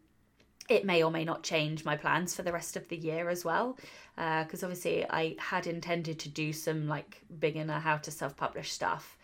it 0.69 0.85
may 0.85 1.03
or 1.03 1.11
may 1.11 1.25
not 1.25 1.43
change 1.43 1.85
my 1.85 1.97
plans 1.97 2.35
for 2.35 2.43
the 2.43 2.53
rest 2.53 2.77
of 2.77 2.89
the 2.89 2.97
year 2.97 3.29
as 3.29 3.45
well. 3.45 3.79
Because 4.17 4.63
uh, 4.63 4.67
obviously 4.67 5.07
i 5.11 5.37
had 5.39 5.67
intended 5.67 6.19
to 6.21 6.29
do 6.29 6.53
some 6.53 6.89
like 6.89 7.23
beginner 7.39 7.79
how 7.79 7.97
to 7.99 8.11
self-publish 8.11 8.73
stuff. 8.73 9.17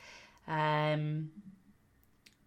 Um, 0.47 1.31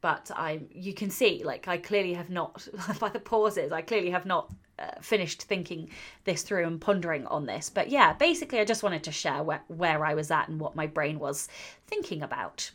but 0.01 0.29
i 0.35 0.61
you 0.71 0.93
can 0.93 1.09
see 1.09 1.41
like 1.43 1.67
i 1.67 1.77
clearly 1.77 2.13
have 2.13 2.29
not 2.29 2.67
by 2.99 3.09
the 3.09 3.19
pauses 3.19 3.71
i 3.71 3.81
clearly 3.81 4.11
have 4.11 4.25
not 4.25 4.53
uh, 4.77 4.91
finished 5.01 5.41
thinking 5.43 5.89
this 6.25 6.43
through 6.43 6.67
and 6.67 6.81
pondering 6.81 7.25
on 7.27 7.45
this. 7.45 7.69
But 7.69 7.89
yeah 7.89 8.13
basically 8.13 8.59
i 8.59 8.65
just 8.65 8.83
wanted 8.83 9.03
to 9.05 9.11
share 9.11 9.41
where, 9.41 9.63
where 9.67 10.05
i 10.05 10.13
was 10.13 10.29
at 10.31 10.49
and 10.49 10.59
what 10.59 10.75
my 10.75 10.85
brain 10.85 11.17
was 11.17 11.47
thinking 11.87 12.21
about 12.21 12.71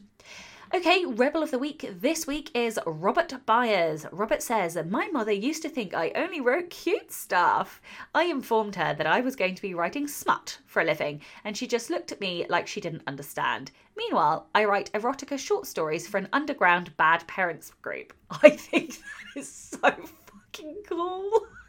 Okay, 0.73 1.05
Rebel 1.05 1.43
of 1.43 1.51
the 1.51 1.59
Week 1.59 1.91
this 2.01 2.29
week 2.29 2.53
is 2.55 2.79
Robert 2.87 3.35
Byers. 3.45 4.07
Robert 4.13 4.41
says, 4.41 4.79
My 4.89 5.09
mother 5.09 5.33
used 5.33 5.63
to 5.63 5.69
think 5.69 5.95
I 5.95 6.13
only 6.15 6.41
wrote 6.41 6.71
cute 6.71 7.11
stuff. 7.11 7.83
I 8.15 8.27
informed 8.27 8.77
her 8.77 8.95
that 8.95 9.07
I 9.07 9.21
was 9.21 9.35
going 9.35 9.57
to 9.57 9.63
be 9.63 9.75
writing 9.75 10.07
smut 10.07 10.59
for 10.67 10.81
a 10.81 10.85
living, 10.85 11.23
and 11.43 11.57
she 11.57 11.67
just 11.67 11.91
looked 11.91 12.13
at 12.13 12.21
me 12.21 12.47
like 12.49 12.69
she 12.69 12.81
didn't 12.81 13.03
understand. 13.09 13.73
Meanwhile, 13.97 14.47
I 14.55 14.65
write 14.65 14.93
erotica 14.93 15.41
short 15.41 15.67
stories 15.67 16.07
for 16.07 16.19
an 16.19 16.29
underground 16.33 16.97
bad 16.97 17.27
parents 17.27 17.73
group. 17.83 18.13
I 18.31 18.51
think 18.51 18.91
that 18.91 19.41
is 19.41 19.53
so 19.53 19.79
fucking 19.81 20.77
cool. 20.87 21.49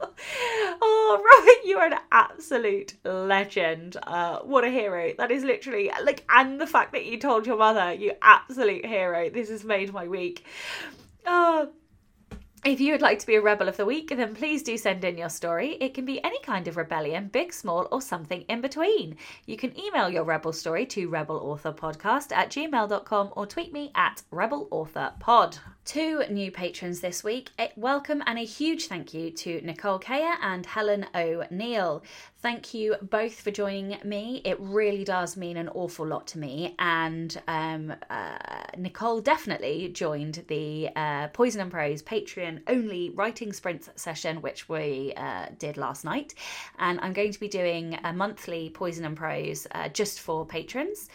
oh, 0.82 1.22
Robert, 1.24 1.66
you 1.68 1.78
are 1.78 1.86
an 1.86 1.98
absolute 2.12 2.94
legend. 3.04 3.96
Uh, 4.02 4.40
what 4.40 4.64
a 4.64 4.70
hero. 4.70 5.12
That 5.16 5.30
is 5.30 5.44
literally 5.44 5.90
like, 6.02 6.24
and 6.28 6.60
the 6.60 6.66
fact 6.66 6.92
that 6.92 7.06
you 7.06 7.18
told 7.18 7.46
your 7.46 7.56
mother, 7.56 7.92
you 7.92 8.12
absolute 8.22 8.86
hero. 8.86 9.30
This 9.30 9.50
has 9.50 9.64
made 9.64 9.92
my 9.92 10.06
week. 10.06 10.44
Oh, 11.26 11.70
if 12.64 12.78
you 12.78 12.92
would 12.92 13.00
like 13.00 13.18
to 13.20 13.26
be 13.26 13.36
a 13.36 13.40
Rebel 13.40 13.68
of 13.68 13.78
the 13.78 13.86
Week, 13.86 14.08
then 14.14 14.34
please 14.34 14.62
do 14.62 14.76
send 14.76 15.02
in 15.02 15.16
your 15.16 15.30
story. 15.30 15.78
It 15.80 15.94
can 15.94 16.04
be 16.04 16.22
any 16.22 16.38
kind 16.40 16.68
of 16.68 16.76
rebellion, 16.76 17.28
big, 17.28 17.54
small, 17.54 17.88
or 17.90 18.02
something 18.02 18.42
in 18.42 18.60
between. 18.60 19.16
You 19.46 19.56
can 19.56 19.78
email 19.78 20.10
your 20.10 20.24
Rebel 20.24 20.52
story 20.52 20.84
to 20.86 21.08
rebelauthorpodcast 21.08 22.32
at 22.32 22.50
gmail.com 22.50 23.32
or 23.34 23.46
tweet 23.46 23.72
me 23.72 23.92
at 23.94 24.22
rebelauthorpod. 24.30 25.58
Two 25.86 26.22
new 26.30 26.52
patrons 26.52 27.00
this 27.00 27.24
week. 27.24 27.50
A 27.58 27.72
welcome 27.76 28.22
and 28.26 28.38
a 28.38 28.44
huge 28.44 28.86
thank 28.86 29.14
you 29.14 29.30
to 29.30 29.60
Nicole 29.62 29.98
Cayer 29.98 30.34
and 30.42 30.64
Helen 30.66 31.06
O'Neill. 31.14 32.02
Thank 32.42 32.74
you 32.74 32.96
both 33.02 33.40
for 33.40 33.50
joining 33.50 33.98
me. 34.04 34.40
It 34.44 34.58
really 34.60 35.04
does 35.04 35.36
mean 35.36 35.56
an 35.56 35.68
awful 35.70 36.06
lot 36.06 36.26
to 36.28 36.38
me. 36.38 36.74
And 36.78 37.40
um, 37.48 37.92
uh, 38.08 38.38
Nicole 38.78 39.20
definitely 39.20 39.88
joined 39.88 40.44
the 40.48 40.90
uh, 40.94 41.28
Poison 41.28 41.60
and 41.60 41.70
Prose 41.70 42.02
Patreon 42.02 42.49
only 42.66 43.10
writing 43.10 43.52
sprints 43.52 43.88
session, 43.96 44.42
which 44.42 44.68
we 44.68 45.12
uh, 45.16 45.46
did 45.58 45.76
last 45.76 46.04
night. 46.04 46.34
And 46.78 46.98
I'm 47.00 47.12
going 47.12 47.32
to 47.32 47.40
be 47.40 47.48
doing 47.48 47.98
a 48.04 48.12
monthly 48.12 48.70
Poison 48.70 49.04
and 49.04 49.16
Prose 49.16 49.66
uh, 49.72 49.88
just 49.88 50.20
for 50.20 50.44
patrons. 50.44 51.08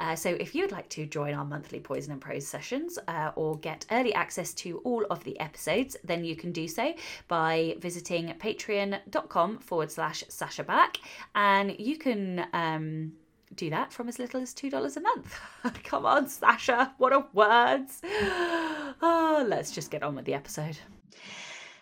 Uh, 0.00 0.16
so 0.16 0.30
if 0.40 0.54
you'd 0.54 0.72
like 0.72 0.88
to 0.88 1.06
join 1.06 1.34
our 1.34 1.44
monthly 1.44 1.78
Poison 1.78 2.12
and 2.12 2.20
Prose 2.20 2.46
sessions 2.46 2.98
uh, 3.08 3.30
or 3.36 3.56
get 3.58 3.86
early 3.90 4.12
access 4.14 4.52
to 4.54 4.78
all 4.78 5.04
of 5.10 5.22
the 5.24 5.38
episodes, 5.38 5.96
then 6.02 6.24
you 6.24 6.34
can 6.34 6.50
do 6.50 6.66
so 6.66 6.92
by 7.28 7.76
visiting 7.78 8.34
patreon.com 8.38 9.58
forward 9.58 9.92
slash 9.92 10.24
Sacha 10.28 10.64
Black. 10.64 10.98
And 11.34 11.78
you 11.78 11.98
can 11.98 12.46
um, 12.52 13.12
do 13.56 13.70
that 13.70 13.92
from 13.92 14.08
as 14.08 14.18
little 14.18 14.40
as 14.40 14.54
$2 14.54 14.96
a 14.96 15.00
month. 15.00 15.40
Come 15.84 16.06
on, 16.06 16.28
Sacha, 16.28 16.94
what 16.98 17.12
are 17.12 17.26
words? 17.32 18.00
Oh, 18.04 19.44
let's 19.48 19.70
just 19.70 19.90
get 19.90 20.02
on 20.02 20.14
with 20.14 20.24
the 20.24 20.34
episode. 20.34 20.78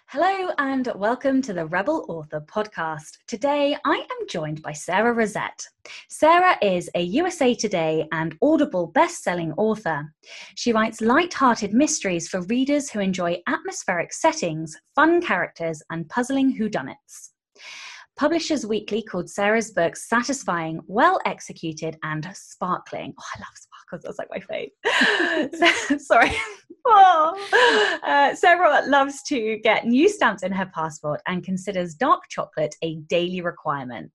Hello 0.07 0.51
and 0.59 0.91
welcome 0.97 1.41
to 1.41 1.53
the 1.53 1.67
Rebel 1.67 2.05
Author 2.09 2.41
podcast. 2.41 3.19
Today 3.29 3.77
I 3.85 3.95
am 3.95 4.29
joined 4.29 4.61
by 4.61 4.73
Sara 4.73 5.15
Rosett. 5.15 5.65
Sara 6.09 6.57
is 6.61 6.91
a 6.97 7.03
USA 7.03 7.55
Today 7.55 8.09
and 8.11 8.37
Audible 8.43 8.89
best-selling 8.89 9.53
author. 9.53 10.13
She 10.57 10.73
writes 10.73 11.01
light-hearted 11.01 11.73
mysteries 11.73 12.27
for 12.27 12.43
readers 12.43 12.91
who 12.91 12.99
enjoy 12.99 13.41
atmospheric 13.47 14.13
settings, 14.13 14.77
fun 14.97 15.23
characters, 15.23 15.81
and 15.91 16.09
puzzling 16.09 16.59
whodunits. 16.59 17.30
Publishers 18.21 18.67
Weekly 18.67 19.01
called 19.01 19.31
Sara's 19.31 19.71
book 19.71 19.97
satisfying, 19.97 20.83
well 20.87 21.19
executed, 21.25 21.97
and 22.03 22.29
sparkling. 22.35 23.15
Oh, 23.19 23.25
I 23.35 23.39
love 23.39 23.49
sparkles, 23.57 24.03
that's 24.03 24.19
like 24.19 24.29
my 24.31 25.49
fave. 25.49 26.01
Sorry. 26.03 26.37
Oh. 26.85 28.01
Uh, 28.07 28.35
Sarah 28.35 28.83
loves 28.87 29.23
to 29.23 29.59
get 29.65 29.87
new 29.87 30.07
stamps 30.07 30.43
in 30.43 30.53
her 30.53 30.71
passport 30.75 31.23
and 31.29 31.43
considers 31.43 31.95
dark 31.95 32.21
chocolate 32.29 32.75
a 32.83 32.97
daily 33.09 33.41
requirement. 33.41 34.13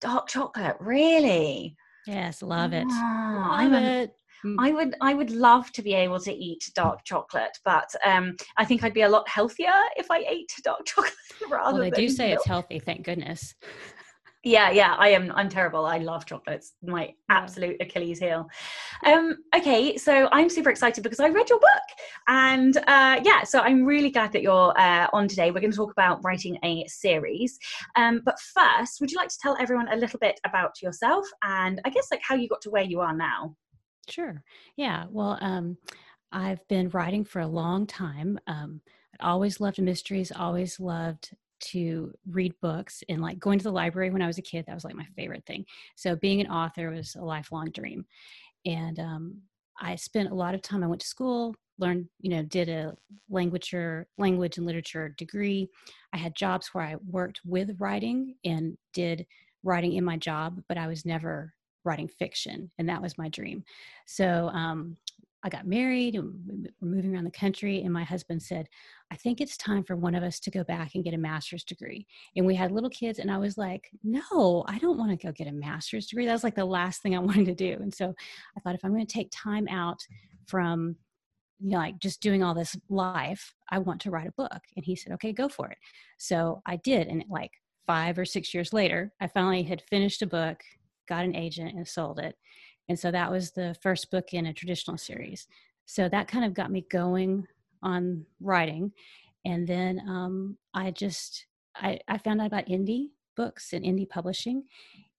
Dark 0.00 0.26
chocolate, 0.28 0.76
really? 0.80 1.76
Yes, 2.06 2.40
love 2.40 2.72
it. 2.72 2.86
Love 2.86 2.96
I'm 2.96 3.74
it. 3.74 4.14
Mm. 4.44 4.56
I 4.58 4.72
would 4.72 4.94
I 5.00 5.14
would 5.14 5.30
love 5.30 5.72
to 5.72 5.82
be 5.82 5.94
able 5.94 6.20
to 6.20 6.32
eat 6.32 6.70
dark 6.74 7.04
chocolate, 7.04 7.58
but 7.64 7.90
um, 8.04 8.36
I 8.56 8.64
think 8.64 8.84
I'd 8.84 8.94
be 8.94 9.02
a 9.02 9.08
lot 9.08 9.28
healthier 9.28 9.72
if 9.96 10.10
I 10.10 10.18
ate 10.28 10.52
dark 10.62 10.84
chocolate 10.84 11.14
rather. 11.50 11.78
Well, 11.78 11.82
they 11.82 11.90
do 11.90 12.08
say 12.08 12.28
milk. 12.28 12.38
it's 12.38 12.46
healthy. 12.46 12.78
Thank 12.78 13.04
goodness. 13.04 13.54
Yeah, 14.46 14.70
yeah, 14.70 14.94
I 14.98 15.08
am. 15.08 15.32
I'm 15.34 15.48
terrible. 15.48 15.86
I 15.86 15.96
love 15.96 16.26
chocolates. 16.26 16.74
My 16.82 17.14
absolute 17.30 17.78
Achilles 17.80 18.18
heel. 18.18 18.46
Um, 19.06 19.38
okay, 19.56 19.96
so 19.96 20.28
I'm 20.32 20.50
super 20.50 20.68
excited 20.68 21.02
because 21.02 21.18
I 21.18 21.30
read 21.30 21.48
your 21.48 21.58
book, 21.58 21.98
and 22.28 22.76
uh, 22.86 23.20
yeah, 23.24 23.44
so 23.44 23.60
I'm 23.60 23.86
really 23.86 24.10
glad 24.10 24.32
that 24.32 24.42
you're 24.42 24.78
uh, 24.78 25.08
on 25.14 25.28
today. 25.28 25.50
We're 25.50 25.60
going 25.60 25.70
to 25.70 25.76
talk 25.76 25.92
about 25.92 26.22
writing 26.22 26.58
a 26.62 26.84
series, 26.88 27.58
um, 27.96 28.20
but 28.26 28.38
first, 28.38 29.00
would 29.00 29.10
you 29.10 29.16
like 29.16 29.30
to 29.30 29.38
tell 29.40 29.56
everyone 29.58 29.88
a 29.90 29.96
little 29.96 30.18
bit 30.18 30.38
about 30.44 30.82
yourself 30.82 31.26
and 31.42 31.80
I 31.86 31.88
guess 31.88 32.08
like 32.10 32.20
how 32.22 32.34
you 32.34 32.46
got 32.46 32.60
to 32.62 32.70
where 32.70 32.84
you 32.84 33.00
are 33.00 33.16
now? 33.16 33.56
Sure. 34.08 34.42
Yeah. 34.76 35.06
Well, 35.10 35.38
um, 35.40 35.78
I've 36.32 36.66
been 36.68 36.88
writing 36.90 37.24
for 37.24 37.40
a 37.40 37.46
long 37.46 37.86
time. 37.86 38.38
Um, 38.46 38.80
I 39.20 39.28
always 39.30 39.60
loved 39.60 39.80
mysteries, 39.80 40.32
always 40.32 40.80
loved 40.80 41.30
to 41.60 42.12
read 42.28 42.52
books 42.60 43.02
and 43.08 43.22
like 43.22 43.38
going 43.38 43.58
to 43.58 43.62
the 43.62 43.72
library 43.72 44.10
when 44.10 44.20
I 44.20 44.26
was 44.26 44.38
a 44.38 44.42
kid, 44.42 44.64
that 44.66 44.74
was 44.74 44.84
like 44.84 44.96
my 44.96 45.06
favorite 45.16 45.46
thing. 45.46 45.64
So 45.96 46.16
being 46.16 46.40
an 46.40 46.48
author 46.50 46.90
was 46.90 47.14
a 47.14 47.24
lifelong 47.24 47.70
dream. 47.70 48.04
And 48.66 48.98
um, 49.00 49.42
I 49.80 49.96
spent 49.96 50.30
a 50.30 50.34
lot 50.34 50.54
of 50.54 50.62
time, 50.62 50.84
I 50.84 50.88
went 50.88 51.02
to 51.02 51.06
school, 51.08 51.54
learned, 51.78 52.08
you 52.20 52.30
know, 52.30 52.42
did 52.42 52.68
a 52.68 52.96
language 53.30 53.74
language 54.18 54.58
and 54.58 54.66
literature 54.66 55.10
degree. 55.18 55.68
I 56.12 56.18
had 56.18 56.36
jobs 56.36 56.68
where 56.74 56.84
I 56.84 56.96
worked 57.08 57.40
with 57.44 57.76
writing 57.80 58.36
and 58.44 58.78
did 58.92 59.26
writing 59.62 59.94
in 59.94 60.04
my 60.04 60.16
job, 60.16 60.62
but 60.68 60.78
I 60.78 60.86
was 60.88 61.04
never 61.04 61.54
writing 61.84 62.08
fiction, 62.08 62.70
and 62.78 62.88
that 62.88 63.02
was 63.02 63.18
my 63.18 63.28
dream. 63.28 63.64
So 64.06 64.48
um, 64.52 64.96
I 65.44 65.50
got 65.50 65.66
married 65.66 66.14
and 66.14 66.32
we 66.48 66.70
were 66.80 66.88
moving 66.88 67.14
around 67.14 67.24
the 67.24 67.30
country, 67.30 67.82
and 67.82 67.92
my 67.92 68.02
husband 68.02 68.42
said, 68.42 68.66
I 69.12 69.16
think 69.16 69.40
it's 69.40 69.58
time 69.58 69.84
for 69.84 69.94
one 69.94 70.14
of 70.14 70.22
us 70.22 70.40
to 70.40 70.50
go 70.50 70.64
back 70.64 70.94
and 70.94 71.04
get 71.04 71.12
a 71.12 71.18
master's 71.18 71.64
degree. 71.64 72.06
And 72.34 72.46
we 72.46 72.54
had 72.54 72.72
little 72.72 72.90
kids, 72.90 73.18
and 73.18 73.30
I 73.30 73.36
was 73.36 73.58
like, 73.58 73.90
No, 74.02 74.64
I 74.66 74.78
don't 74.78 74.98
want 74.98 75.10
to 75.10 75.26
go 75.26 75.32
get 75.32 75.46
a 75.46 75.52
master's 75.52 76.06
degree. 76.06 76.24
That 76.24 76.32
was 76.32 76.44
like 76.44 76.56
the 76.56 76.64
last 76.64 77.02
thing 77.02 77.14
I 77.14 77.18
wanted 77.20 77.44
to 77.46 77.54
do. 77.54 77.76
And 77.80 77.92
so 77.92 78.14
I 78.56 78.60
thought, 78.60 78.74
if 78.74 78.84
I'm 78.84 78.92
going 78.92 79.06
to 79.06 79.12
take 79.12 79.30
time 79.30 79.68
out 79.68 80.00
from 80.46 80.96
you 81.60 81.70
know, 81.70 81.78
like 81.78 81.98
just 81.98 82.20
doing 82.20 82.42
all 82.42 82.54
this 82.54 82.76
life, 82.88 83.54
I 83.70 83.78
want 83.78 84.00
to 84.02 84.10
write 84.10 84.26
a 84.26 84.32
book. 84.32 84.60
And 84.76 84.84
he 84.84 84.96
said, 84.96 85.12
Okay, 85.12 85.32
go 85.32 85.48
for 85.48 85.68
it. 85.68 85.78
So 86.18 86.62
I 86.66 86.76
did. 86.76 87.06
And 87.08 87.22
like 87.28 87.52
five 87.86 88.18
or 88.18 88.24
six 88.24 88.54
years 88.54 88.72
later, 88.72 89.12
I 89.20 89.26
finally 89.26 89.62
had 89.62 89.82
finished 89.82 90.22
a 90.22 90.26
book 90.26 90.62
got 91.08 91.24
an 91.24 91.34
agent 91.34 91.74
and 91.74 91.86
sold 91.86 92.18
it. 92.18 92.36
And 92.88 92.98
so 92.98 93.10
that 93.10 93.30
was 93.30 93.50
the 93.50 93.76
first 93.82 94.10
book 94.10 94.34
in 94.34 94.46
a 94.46 94.52
traditional 94.52 94.98
series. 94.98 95.46
So 95.86 96.08
that 96.08 96.28
kind 96.28 96.44
of 96.44 96.54
got 96.54 96.70
me 96.70 96.86
going 96.90 97.46
on 97.82 98.24
writing. 98.40 98.92
And 99.44 99.66
then 99.66 100.00
um, 100.08 100.56
I 100.72 100.90
just, 100.90 101.46
I, 101.76 101.98
I 102.08 102.18
found 102.18 102.40
out 102.40 102.46
about 102.46 102.66
indie 102.66 103.08
books 103.36 103.72
and 103.72 103.84
indie 103.84 104.08
publishing 104.08 104.64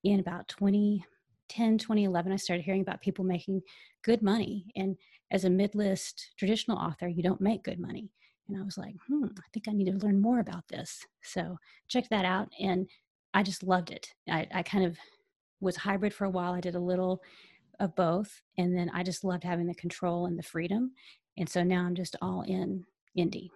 in 0.04 0.20
about 0.20 0.48
2010, 0.48 1.78
2011. 1.78 2.32
I 2.32 2.36
started 2.36 2.64
hearing 2.64 2.82
about 2.82 3.02
people 3.02 3.26
making 3.26 3.62
good 4.04 4.22
money. 4.22 4.66
And 4.76 4.96
as 5.32 5.46
a 5.46 5.50
mid-list 5.50 6.34
traditional 6.38 6.78
author, 6.78 7.08
you 7.08 7.24
don't 7.24 7.42
make 7.42 7.64
good 7.64 7.80
money. 7.80 8.12
And 8.48 8.58
I 8.58 8.64
was 8.64 8.78
like, 8.78 8.96
hmm, 9.08 9.26
I 9.26 9.48
think 9.54 9.68
I 9.68 9.74
need 9.74 9.92
to 9.92 10.06
learn 10.06 10.22
more 10.22 10.40
about 10.40 10.68
this. 10.68 11.04
So 11.24 11.58
check 11.88 12.08
that 12.10 12.26
out. 12.26 12.50
And 12.60 12.88
I 13.34 13.44
just 13.44 13.64
loved 13.64 13.92
it. 13.92 14.08
I, 14.30 14.48
I 14.54 14.64
kind 14.64 14.86
of 14.86 14.98
was 15.60 15.76
hybrid 15.76 16.14
for 16.14 16.26
a 16.26 16.30
while. 16.30 16.54
I 16.54 16.62
did 16.62 16.76
a 16.76 16.80
little 16.80 17.22
of 17.80 17.96
both, 17.96 18.42
and 18.58 18.76
then 18.76 18.90
I 18.94 19.04
just 19.04 19.24
loved 19.24 19.44
having 19.44 19.68
the 19.68 19.76
control 19.76 20.26
and 20.26 20.38
the 20.38 20.44
freedom. 20.44 20.92
And 21.38 21.48
so 21.50 21.64
now 21.64 21.86
I'm 21.86 21.96
just 21.96 22.16
all 22.22 22.42
in 22.44 22.86
indie. 23.18 23.50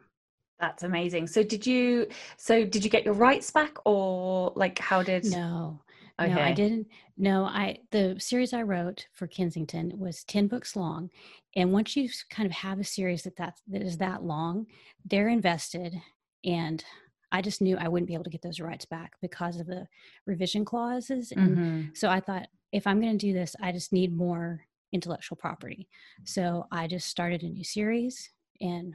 That's 0.59 0.83
amazing. 0.83 1.27
So 1.27 1.41
did 1.41 1.65
you 1.65 2.07
so 2.38 2.65
did 2.65 2.83
you 2.83 2.89
get 2.89 3.05
your 3.05 3.13
rights 3.13 3.49
back 3.49 3.77
or 3.85 4.51
like 4.55 4.77
how 4.79 5.01
did 5.03 5.25
No. 5.25 5.81
Okay. 6.19 6.33
No, 6.33 6.41
I 6.41 6.51
didn't. 6.51 6.88
No, 7.17 7.45
I 7.45 7.77
the 7.91 8.17
series 8.19 8.51
I 8.51 8.63
wrote 8.63 9.07
for 9.13 9.25
Kensington 9.25 9.93
was 9.97 10.25
10 10.25 10.47
books 10.47 10.75
long. 10.75 11.09
And 11.55 11.71
once 11.71 11.95
you 11.95 12.09
kind 12.29 12.45
of 12.45 12.51
have 12.51 12.79
a 12.79 12.83
series 12.83 13.23
that 13.23 13.38
that, 13.38 13.57
that 13.69 13.81
is 13.81 13.97
that 13.97 14.23
long, 14.23 14.67
they're 15.05 15.29
invested 15.29 15.95
and 16.43 16.83
I 17.31 17.41
just 17.41 17.61
knew 17.61 17.77
I 17.77 17.87
wouldn't 17.87 18.07
be 18.07 18.13
able 18.13 18.23
to 18.23 18.29
get 18.29 18.41
those 18.41 18.59
rights 18.59 18.85
back 18.85 19.13
because 19.21 19.59
of 19.59 19.67
the 19.67 19.87
revision 20.25 20.65
clauses. 20.65 21.31
And 21.31 21.57
mm-hmm. 21.57 21.81
so 21.93 22.09
I 22.09 22.19
thought 22.19 22.47
if 22.71 22.87
I'm 22.87 22.99
going 22.99 23.17
to 23.17 23.25
do 23.25 23.33
this, 23.33 23.55
I 23.61 23.71
just 23.71 23.93
need 23.93 24.15
more 24.15 24.61
intellectual 24.91 25.35
property. 25.35 25.87
So 26.23 26.65
I 26.71 26.87
just 26.87 27.07
started 27.07 27.43
a 27.43 27.49
new 27.49 27.63
series 27.63 28.29
and 28.61 28.93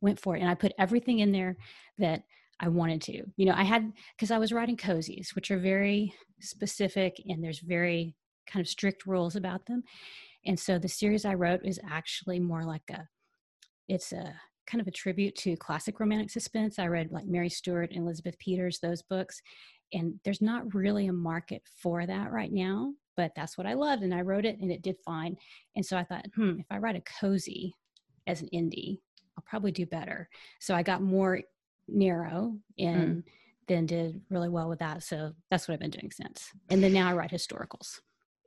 went 0.00 0.20
for 0.20 0.36
it. 0.36 0.40
And 0.40 0.50
I 0.50 0.54
put 0.54 0.72
everything 0.78 1.20
in 1.20 1.32
there 1.32 1.56
that 1.98 2.24
I 2.58 2.68
wanted 2.68 3.00
to. 3.02 3.22
You 3.36 3.46
know, 3.46 3.54
I 3.54 3.62
had, 3.62 3.92
because 4.16 4.30
I 4.30 4.38
was 4.38 4.52
writing 4.52 4.76
cozies, 4.76 5.34
which 5.34 5.50
are 5.50 5.58
very 5.58 6.12
specific 6.40 7.16
and 7.28 7.42
there's 7.42 7.60
very 7.60 8.16
kind 8.46 8.60
of 8.60 8.68
strict 8.68 9.06
rules 9.06 9.36
about 9.36 9.66
them. 9.66 9.82
And 10.44 10.58
so 10.58 10.78
the 10.78 10.88
series 10.88 11.24
I 11.24 11.34
wrote 11.34 11.60
is 11.64 11.78
actually 11.88 12.40
more 12.40 12.64
like 12.64 12.90
a, 12.90 13.08
it's 13.88 14.12
a 14.12 14.34
kind 14.70 14.80
of 14.80 14.86
a 14.86 14.92
tribute 14.92 15.34
to 15.36 15.56
classic 15.56 15.98
romantic 16.00 16.30
suspense. 16.30 16.78
I 16.78 16.86
read 16.86 17.10
like 17.10 17.26
Mary 17.26 17.48
Stewart 17.48 17.90
and 17.90 18.04
Elizabeth 18.04 18.38
Peters, 18.38 18.78
those 18.78 19.02
books. 19.02 19.40
And 19.92 20.14
there's 20.24 20.40
not 20.40 20.72
really 20.74 21.08
a 21.08 21.12
market 21.12 21.62
for 21.82 22.06
that 22.06 22.30
right 22.30 22.52
now, 22.52 22.92
but 23.16 23.32
that's 23.34 23.58
what 23.58 23.66
I 23.66 23.74
loved. 23.74 24.02
And 24.02 24.14
I 24.14 24.20
wrote 24.20 24.44
it 24.44 24.58
and 24.60 24.70
it 24.70 24.82
did 24.82 24.96
fine. 25.04 25.36
And 25.74 25.84
so 25.84 25.96
I 25.96 26.04
thought, 26.04 26.26
hmm, 26.34 26.60
if 26.60 26.66
I 26.70 26.78
write 26.78 26.96
a 26.96 27.20
cozy 27.20 27.74
as 28.26 28.42
an 28.42 28.48
indie, 28.54 28.98
I'll 29.36 29.44
probably 29.46 29.72
do 29.72 29.86
better. 29.86 30.28
So 30.60 30.74
I 30.74 30.82
got 30.82 31.02
more 31.02 31.40
narrow 31.88 32.56
and 32.78 33.16
mm. 33.16 33.22
then 33.66 33.86
did 33.86 34.20
really 34.30 34.48
well 34.48 34.68
with 34.68 34.78
that. 34.78 35.02
So 35.02 35.32
that's 35.50 35.66
what 35.66 35.74
I've 35.74 35.80
been 35.80 35.90
doing 35.90 36.12
since. 36.12 36.50
And 36.68 36.82
then 36.82 36.92
now 36.92 37.08
I 37.08 37.14
write 37.14 37.32
historicals. 37.32 37.98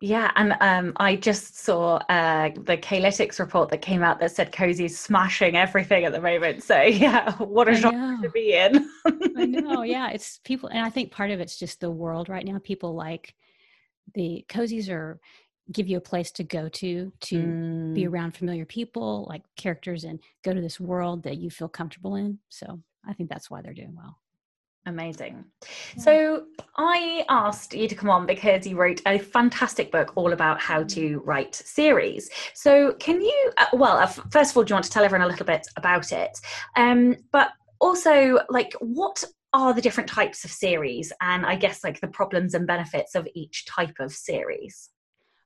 Yeah, 0.03 0.31
and 0.35 0.57
um, 0.59 0.91
I 0.97 1.15
just 1.15 1.57
saw 1.59 1.95
uh, 2.09 2.49
the 2.57 2.75
K-lytics 2.75 3.39
report 3.39 3.69
that 3.69 3.81
came 3.81 4.03
out 4.03 4.19
that 4.19 4.33
said 4.33 4.51
Cozy's 4.51 4.99
smashing 4.99 5.55
everything 5.55 6.03
at 6.03 6.11
the 6.11 6.19
moment. 6.19 6.61
So 6.61 6.81
yeah, 6.81 7.31
what 7.37 7.69
a 7.69 7.73
genre 7.73 8.17
to 8.21 8.29
be 8.29 8.51
in. 8.51 8.89
I 9.37 9.45
know. 9.45 9.83
Yeah, 9.83 10.09
it's 10.09 10.41
people, 10.43 10.67
and 10.67 10.79
I 10.79 10.89
think 10.89 11.11
part 11.11 11.31
of 11.31 11.39
it's 11.39 11.57
just 11.57 11.79
the 11.79 11.89
world 11.89 12.27
right 12.27 12.45
now. 12.45 12.59
People 12.59 12.95
like 12.95 13.33
the 14.13 14.43
cozies 14.49 14.89
are 14.89 15.21
give 15.71 15.87
you 15.87 15.95
a 15.95 16.01
place 16.01 16.31
to 16.31 16.43
go 16.43 16.67
to 16.67 17.09
to 17.21 17.37
mm. 17.37 17.93
be 17.93 18.05
around 18.05 18.35
familiar 18.35 18.65
people 18.65 19.25
like 19.29 19.43
characters 19.55 20.03
and 20.03 20.19
go 20.43 20.53
to 20.53 20.59
this 20.59 20.81
world 20.81 21.23
that 21.23 21.37
you 21.37 21.49
feel 21.49 21.69
comfortable 21.69 22.15
in 22.15 22.37
so 22.49 22.81
i 23.07 23.13
think 23.13 23.29
that's 23.29 23.49
why 23.49 23.61
they're 23.61 23.73
doing 23.73 23.95
well 23.95 24.17
amazing 24.85 25.43
yeah. 25.95 26.01
so 26.01 26.45
i 26.77 27.23
asked 27.29 27.73
you 27.73 27.87
to 27.87 27.95
come 27.95 28.09
on 28.09 28.25
because 28.25 28.67
you 28.67 28.75
wrote 28.75 29.01
a 29.07 29.17
fantastic 29.17 29.91
book 29.91 30.11
all 30.15 30.33
about 30.33 30.59
how 30.59 30.83
to 30.83 31.19
mm. 31.19 31.21
write 31.25 31.55
series 31.55 32.29
so 32.53 32.93
can 32.99 33.21
you 33.21 33.51
uh, 33.57 33.65
well 33.73 33.97
uh, 33.97 34.05
first 34.05 34.51
of 34.51 34.57
all 34.57 34.63
do 34.63 34.71
you 34.71 34.75
want 34.75 34.85
to 34.85 34.91
tell 34.91 35.03
everyone 35.03 35.25
a 35.25 35.29
little 35.29 35.45
bit 35.45 35.65
about 35.77 36.11
it 36.11 36.37
um, 36.75 37.15
but 37.31 37.51
also 37.79 38.39
like 38.49 38.73
what 38.79 39.23
are 39.53 39.73
the 39.73 39.81
different 39.81 40.09
types 40.09 40.43
of 40.43 40.51
series 40.51 41.13
and 41.21 41.45
i 41.45 41.55
guess 41.55 41.83
like 41.83 42.01
the 42.01 42.07
problems 42.07 42.53
and 42.53 42.67
benefits 42.67 43.15
of 43.15 43.27
each 43.35 43.65
type 43.65 43.95
of 43.99 44.11
series 44.11 44.89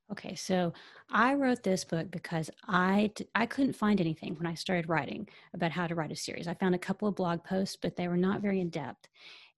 Okay, 0.10 0.36
so 0.36 0.72
I 1.10 1.34
wrote 1.34 1.63
this 1.63 1.84
book 1.84 2.10
because 2.12 2.50
I 2.65 3.12
I 3.36 3.46
couldn't 3.46 3.74
find 3.74 4.00
anything 4.00 4.36
when 4.36 4.48
I 4.48 4.54
started 4.54 4.88
writing 4.88 5.28
about 5.54 5.72
how 5.72 5.86
to 5.86 5.96
write 5.96 6.12
a 6.13 6.15
series. 6.15 6.48
I 6.48 6.54
found 6.54 6.76
a 6.76 6.80
couple 6.80 7.10
of 7.10 7.15
blog 7.15 7.43
posts, 7.43 7.76
but 7.82 7.98
they 7.98 8.08
were 8.08 8.15
not 8.17 8.41
very 8.41 8.62
in 8.62 8.70
depth. 8.70 9.10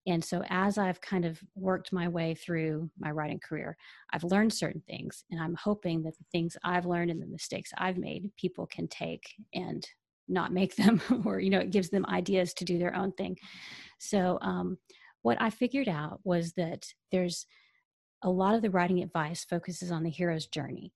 And 0.06 0.24
so 0.24 0.42
as 0.48 0.78
I've 0.78 1.00
kind 1.00 1.24
of 1.24 1.40
worked 1.54 1.92
my 1.92 2.08
way 2.08 2.34
through 2.34 2.90
my 2.98 3.10
writing 3.12 3.38
career, 3.40 3.76
I've 4.12 4.24
learned 4.24 4.52
certain 4.52 4.82
things, 4.88 5.24
and 5.30 5.40
I'm 5.40 5.54
hoping 5.54 6.02
that 6.04 6.18
the 6.18 6.24
things 6.32 6.56
I've 6.64 6.86
learned 6.86 7.10
and 7.12 7.22
the 7.22 7.26
mistakes 7.26 7.72
I've 7.78 7.98
made, 7.98 8.30
people 8.36 8.66
can 8.66 8.88
take 8.88 9.34
and 9.54 9.86
not 10.26 10.52
make 10.52 10.74
them, 10.76 11.00
or 11.26 11.38
you 11.40 11.50
know, 11.50 11.60
it 11.60 11.70
gives 11.70 11.90
them 11.90 12.06
ideas 12.06 12.54
to 12.54 12.64
do 12.64 12.78
their 12.78 12.96
own 12.96 13.12
thing. 13.12 13.36
So 13.98 14.38
um, 14.40 14.78
what 15.22 15.40
I 15.40 15.50
figured 15.50 15.88
out 15.88 16.20
was 16.24 16.52
that 16.54 16.86
there's 17.12 17.46
a 18.22 18.30
lot 18.30 18.54
of 18.54 18.62
the 18.62 18.70
writing 18.70 19.02
advice 19.02 19.44
focuses 19.44 19.90
on 19.90 20.02
the 20.02 20.10
hero's 20.10 20.46
journey. 20.46 20.92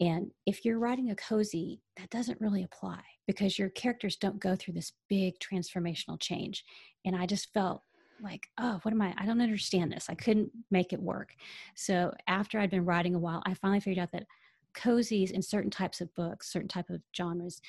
And 0.00 0.32
if 0.46 0.64
you're 0.64 0.78
writing 0.78 1.10
a 1.10 1.14
cozy, 1.14 1.80
that 1.96 2.10
doesn't 2.10 2.40
really 2.40 2.64
apply 2.64 3.00
because 3.26 3.58
your 3.58 3.68
characters 3.68 4.16
don't 4.16 4.40
go 4.40 4.56
through 4.56 4.74
this 4.74 4.92
big 5.08 5.34
transformational 5.38 6.18
change. 6.18 6.64
And 7.04 7.14
I 7.14 7.26
just 7.26 7.52
felt 7.52 7.82
like, 8.20 8.48
oh, 8.58 8.80
what 8.82 8.92
am 8.92 9.02
I? 9.02 9.14
I 9.16 9.26
don't 9.26 9.40
understand 9.40 9.92
this. 9.92 10.06
I 10.08 10.14
couldn't 10.14 10.50
make 10.70 10.92
it 10.92 11.00
work. 11.00 11.34
So 11.74 12.12
after 12.26 12.58
I'd 12.58 12.70
been 12.70 12.84
writing 12.84 13.14
a 13.14 13.18
while, 13.18 13.42
I 13.46 13.54
finally 13.54 13.80
figured 13.80 14.02
out 14.02 14.12
that 14.12 14.26
cozies 14.74 15.30
in 15.30 15.42
certain 15.42 15.70
types 15.70 16.00
of 16.00 16.14
books, 16.14 16.52
certain 16.52 16.68
type 16.68 16.88
of 16.90 17.00
genres, 17.16 17.60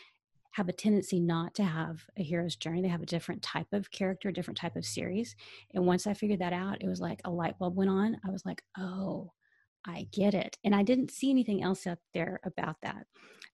have 0.54 0.70
a 0.70 0.74
tendency 0.74 1.20
not 1.20 1.56
to 1.56 1.64
have 1.64 2.06
a 2.18 2.24
hero's 2.24 2.56
journey. 2.56 2.82
They 2.82 2.88
have 2.88 3.02
a 3.02 3.08
different 3.08 3.42
type 3.42 3.68
of 3.74 3.92
character, 3.92 4.30
a 4.30 4.34
different 4.34 4.58
type 4.58 4.76
of 4.76 4.86
series. 4.86 5.36
And 5.74 5.86
once 5.86 6.08
I 6.08 6.14
figured 6.14 6.40
that 6.40 6.54
out, 6.54 6.82
it 6.82 6.88
was 6.88 7.02
like 7.02 7.22
a 7.26 7.32
light 7.32 7.58
bulb 7.60 7.76
went 7.76 7.90
on. 7.90 8.18
I 8.26 8.30
was 8.30 8.46
like, 8.46 8.64
oh, 8.78 9.32
I 9.86 10.08
get 10.12 10.34
it. 10.34 10.58
And 10.64 10.76
I 10.76 10.84
didn't 10.84 11.12
see 11.12 11.30
anything 11.30 11.64
else 11.64 11.88
out 11.88 11.98
there 12.14 12.40
about 12.46 12.78
that. 12.84 13.06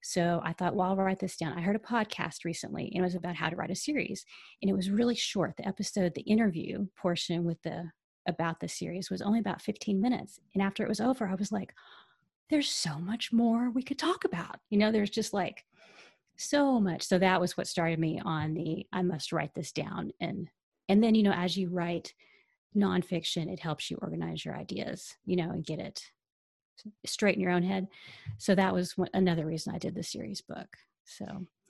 So 0.01 0.41
I 0.43 0.53
thought, 0.53 0.75
well, 0.75 0.89
I'll 0.89 0.95
write 0.95 1.19
this 1.19 1.37
down. 1.37 1.57
I 1.57 1.61
heard 1.61 1.75
a 1.75 1.79
podcast 1.79 2.45
recently, 2.45 2.91
and 2.93 3.01
it 3.01 3.05
was 3.05 3.15
about 3.15 3.35
how 3.35 3.49
to 3.49 3.55
write 3.55 3.71
a 3.71 3.75
series. 3.75 4.25
And 4.61 4.69
it 4.69 4.75
was 4.75 4.91
really 4.91 5.15
short. 5.15 5.55
The 5.57 5.67
episode, 5.67 6.13
the 6.15 6.21
interview 6.21 6.87
portion 6.97 7.43
with 7.45 7.61
the 7.63 7.91
about 8.27 8.59
the 8.59 8.67
series 8.67 9.09
was 9.09 9.21
only 9.21 9.39
about 9.39 9.61
15 9.61 9.99
minutes. 9.99 10.39
And 10.53 10.61
after 10.61 10.83
it 10.83 10.89
was 10.89 10.99
over, 10.99 11.27
I 11.27 11.35
was 11.35 11.51
like, 11.51 11.73
there's 12.49 12.69
so 12.69 12.99
much 12.99 13.31
more 13.31 13.69
we 13.69 13.83
could 13.83 13.97
talk 13.97 14.25
about. 14.25 14.57
You 14.69 14.77
know, 14.77 14.91
there's 14.91 15.09
just 15.09 15.33
like 15.33 15.65
so 16.39 16.79
much. 16.79 17.03
So 17.03 17.19
that 17.19 17.41
was 17.41 17.57
what 17.57 17.67
started 17.67 17.99
me 17.99 18.21
on 18.23 18.53
the 18.53 18.85
i 18.93 19.01
must 19.01 19.31
write 19.31 19.53
this 19.53 19.71
down 19.71 20.11
and 20.19 20.49
and 20.87 21.03
then 21.03 21.13
you 21.15 21.23
know 21.23 21.33
as 21.33 21.57
you 21.57 21.69
write 21.69 22.13
nonfiction 22.75 23.51
it 23.51 23.59
helps 23.59 23.89
you 23.89 23.97
organize 24.01 24.45
your 24.45 24.55
ideas 24.55 25.15
you 25.25 25.35
know 25.35 25.49
and 25.49 25.65
get 25.65 25.79
it 25.79 26.01
straight 27.05 27.35
in 27.35 27.41
your 27.41 27.51
own 27.51 27.63
head. 27.63 27.87
So 28.37 28.55
that 28.55 28.73
was 28.73 28.97
one, 28.97 29.09
another 29.13 29.45
reason 29.45 29.75
i 29.75 29.77
did 29.77 29.95
the 29.95 30.03
series 30.03 30.41
book 30.41 30.67
so. 31.05 31.25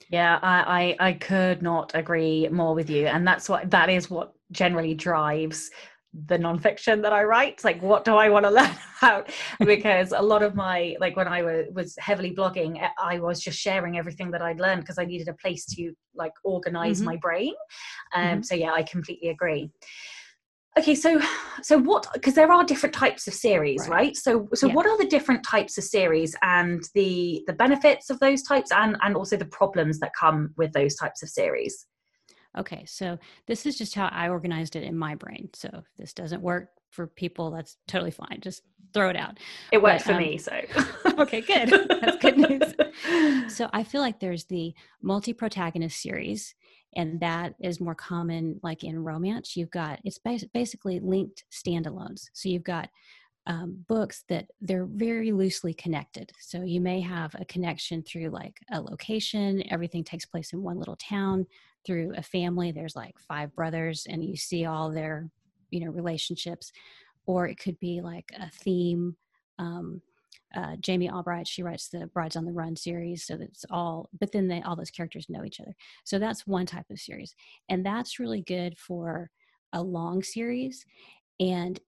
Yeah 0.08 0.38
I, 0.42 0.96
I 1.00 1.08
i 1.08 1.12
could 1.14 1.62
not 1.62 1.92
agree 1.94 2.48
more 2.48 2.74
with 2.74 2.90
you 2.90 3.06
and 3.06 3.26
that's 3.26 3.48
what 3.48 3.70
that 3.70 3.90
is 3.90 4.08
what 4.08 4.34
generally 4.52 4.94
drives 4.94 5.70
the 6.26 6.38
nonfiction 6.38 7.02
that 7.02 7.12
I 7.12 7.24
write. 7.24 7.62
Like, 7.62 7.80
what 7.82 8.04
do 8.04 8.16
I 8.16 8.28
want 8.28 8.44
to 8.44 8.50
learn 8.58 8.70
about? 9.00 9.30
because 9.60 10.12
a 10.12 10.22
lot 10.22 10.42
of 10.42 10.54
my, 10.54 10.96
like, 11.00 11.16
when 11.16 11.28
I 11.28 11.42
was, 11.72 11.96
heavily 11.98 12.34
blogging, 12.34 12.82
eh, 12.82 12.88
I 12.98 13.18
was 13.18 13.40
just 13.40 13.58
sharing 13.58 13.98
everything 13.98 14.30
that 14.32 14.42
I'd 14.42 14.60
learned 14.60 14.82
because 14.82 14.98
I 14.98 15.04
needed 15.04 15.28
a 15.28 15.34
place 15.34 15.64
to 15.74 15.92
like 16.14 16.32
organize 16.44 16.98
mm-hmm. 16.98 17.06
my 17.06 17.16
brain. 17.16 17.54
Um, 18.14 18.24
mm-hmm. 18.24 18.42
So 18.42 18.54
yeah, 18.54 18.72
I 18.72 18.82
completely 18.82 19.28
agree. 19.30 19.70
Okay, 20.78 20.94
so 20.94 21.20
so 21.62 21.78
what? 21.78 22.06
Because 22.14 22.34
there 22.34 22.52
are 22.52 22.64
different 22.64 22.94
types 22.94 23.26
of 23.26 23.34
series, 23.34 23.80
right? 23.82 23.90
right? 23.90 24.16
So 24.16 24.48
so 24.54 24.68
yeah. 24.68 24.74
what 24.74 24.86
are 24.86 24.96
the 24.98 25.06
different 25.06 25.44
types 25.44 25.76
of 25.78 25.84
series 25.84 26.36
and 26.42 26.82
the 26.94 27.42
the 27.48 27.52
benefits 27.52 28.08
of 28.08 28.20
those 28.20 28.42
types 28.42 28.70
and 28.70 28.96
and 29.02 29.16
also 29.16 29.36
the 29.36 29.46
problems 29.46 29.98
that 29.98 30.12
come 30.18 30.54
with 30.56 30.72
those 30.72 30.94
types 30.94 31.22
of 31.22 31.28
series? 31.28 31.86
Okay, 32.58 32.84
so 32.84 33.18
this 33.46 33.64
is 33.64 33.78
just 33.78 33.94
how 33.94 34.08
I 34.10 34.28
organized 34.28 34.74
it 34.76 34.82
in 34.82 34.96
my 34.96 35.14
brain. 35.14 35.50
So 35.54 35.68
if 35.72 35.84
this 35.96 36.12
doesn't 36.12 36.42
work 36.42 36.70
for 36.90 37.06
people, 37.06 37.50
that's 37.50 37.76
totally 37.86 38.10
fine. 38.10 38.38
Just 38.40 38.62
throw 38.92 39.08
it 39.08 39.16
out. 39.16 39.38
It 39.70 39.80
worked 39.80 40.04
but, 40.04 40.12
for 40.12 40.12
um, 40.14 40.18
me, 40.18 40.36
so 40.36 40.60
okay, 41.18 41.40
good. 41.40 41.68
That's 42.00 42.16
good 42.16 42.38
news. 42.38 43.54
so 43.54 43.70
I 43.72 43.84
feel 43.84 44.00
like 44.00 44.18
there's 44.18 44.44
the 44.44 44.74
multi-protagonist 45.00 46.00
series, 46.00 46.54
and 46.96 47.20
that 47.20 47.54
is 47.60 47.80
more 47.80 47.94
common, 47.94 48.58
like 48.64 48.82
in 48.82 49.04
romance. 49.04 49.56
You've 49.56 49.70
got 49.70 50.00
it's 50.04 50.18
basically 50.18 50.98
linked 50.98 51.44
standalones. 51.52 52.30
So 52.32 52.48
you've 52.48 52.64
got 52.64 52.88
um, 53.46 53.84
books 53.88 54.24
that 54.28 54.46
they're 54.60 54.86
very 54.86 55.32
loosely 55.32 55.72
connected. 55.72 56.32
So 56.40 56.62
you 56.62 56.80
may 56.80 57.00
have 57.00 57.34
a 57.38 57.44
connection 57.44 58.02
through 58.02 58.30
like 58.30 58.58
a 58.72 58.80
location. 58.80 59.62
Everything 59.70 60.04
takes 60.04 60.26
place 60.26 60.52
in 60.52 60.62
one 60.62 60.78
little 60.78 60.96
town 60.96 61.46
through 61.86 62.12
a 62.16 62.22
family 62.22 62.72
there's 62.72 62.96
like 62.96 63.18
five 63.18 63.54
brothers 63.54 64.06
and 64.08 64.24
you 64.24 64.36
see 64.36 64.64
all 64.66 64.90
their 64.90 65.28
you 65.70 65.84
know 65.84 65.90
relationships 65.90 66.72
or 67.26 67.46
it 67.46 67.58
could 67.58 67.78
be 67.78 68.00
like 68.00 68.30
a 68.38 68.50
theme 68.50 69.16
um, 69.58 70.00
uh, 70.56 70.74
Jamie 70.80 71.10
Albright, 71.10 71.46
she 71.46 71.62
writes 71.62 71.88
the 71.88 72.08
Brides 72.08 72.34
on 72.34 72.44
the 72.44 72.52
Run 72.52 72.74
series, 72.74 73.24
so 73.24 73.36
that's 73.36 73.64
all. 73.70 74.08
But 74.18 74.32
then 74.32 74.48
they 74.48 74.62
all 74.62 74.74
those 74.74 74.90
characters 74.90 75.28
know 75.28 75.44
each 75.44 75.60
other, 75.60 75.74
so 76.04 76.18
that's 76.18 76.46
one 76.46 76.66
type 76.66 76.86
of 76.90 76.98
series, 76.98 77.34
and 77.68 77.86
that's 77.86 78.18
really 78.18 78.42
good 78.42 78.76
for 78.76 79.30
a 79.72 79.80
long 79.80 80.22
series. 80.22 80.84
And 81.38 81.78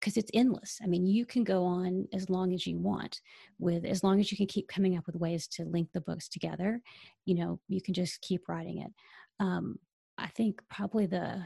because 0.00 0.16
it's 0.16 0.30
endless. 0.34 0.78
I 0.82 0.86
mean, 0.86 1.06
you 1.06 1.26
can 1.26 1.44
go 1.44 1.64
on 1.64 2.06
as 2.12 2.30
long 2.30 2.52
as 2.52 2.66
you 2.66 2.78
want 2.78 3.20
with 3.58 3.84
as 3.84 4.04
long 4.04 4.20
as 4.20 4.30
you 4.30 4.36
can 4.36 4.46
keep 4.46 4.68
coming 4.68 4.96
up 4.96 5.06
with 5.06 5.16
ways 5.16 5.46
to 5.48 5.64
link 5.64 5.88
the 5.92 6.00
books 6.00 6.28
together. 6.28 6.80
You 7.24 7.36
know, 7.36 7.60
you 7.68 7.80
can 7.80 7.94
just 7.94 8.20
keep 8.20 8.48
writing 8.48 8.80
it. 8.82 8.92
Um, 9.40 9.78
I 10.18 10.28
think 10.28 10.62
probably 10.68 11.06
the 11.06 11.42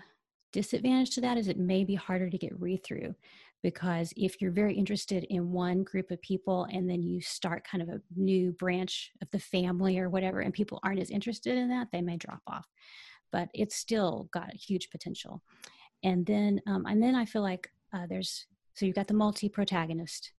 disadvantage 0.53 1.11
to 1.11 1.21
that 1.21 1.37
is 1.37 1.49
it 1.49 1.59
may 1.59 1.85
be 1.85 1.95
harder 1.95 2.31
to 2.31 2.39
get 2.39 2.59
read 2.61 2.83
through 2.83 3.15
because 3.63 4.13
if 4.17 4.41
you're 4.41 4.53
very 4.53 4.75
interested 4.75 5.25
in 5.25 5.51
one 5.51 5.83
group 5.83 6.11
of 6.11 6.23
people 6.23 6.67
and 6.71 6.89
then 6.89 7.03
you 7.03 7.21
start 7.21 7.67
kind 7.69 7.83
of 7.83 7.89
a 7.89 8.01
new 8.15 8.53
branch 8.53 9.11
of 9.23 9.31
the 9.31 9.39
family 9.39 9.99
or 9.99 10.09
whatever 10.09 10.41
and 10.41 10.55
people 10.55 10.79
aren't 10.83 11.01
as 11.01 11.11
interested 11.11 11.57
in 11.57 11.69
that 11.69 11.89
they 11.93 12.01
may 12.01 12.17
drop 12.17 12.43
off. 12.47 12.67
But 13.33 13.49
it's 13.55 13.75
still 13.77 14.29
got 14.33 14.55
huge 14.55 14.91
potential. 14.91 15.43
And 16.05 16.25
then 16.25 16.61
um, 16.67 16.87
and 16.87 17.03
then 17.03 17.15
i 17.15 17.25
feel 17.25 17.43
like 17.43 17.71
uh, 17.93 18.07
there's 18.07 18.47
so 18.75 18.85
you've 18.85 18.95
got 18.95 19.09
the 19.09 19.15
multi-protagonist 19.15 20.33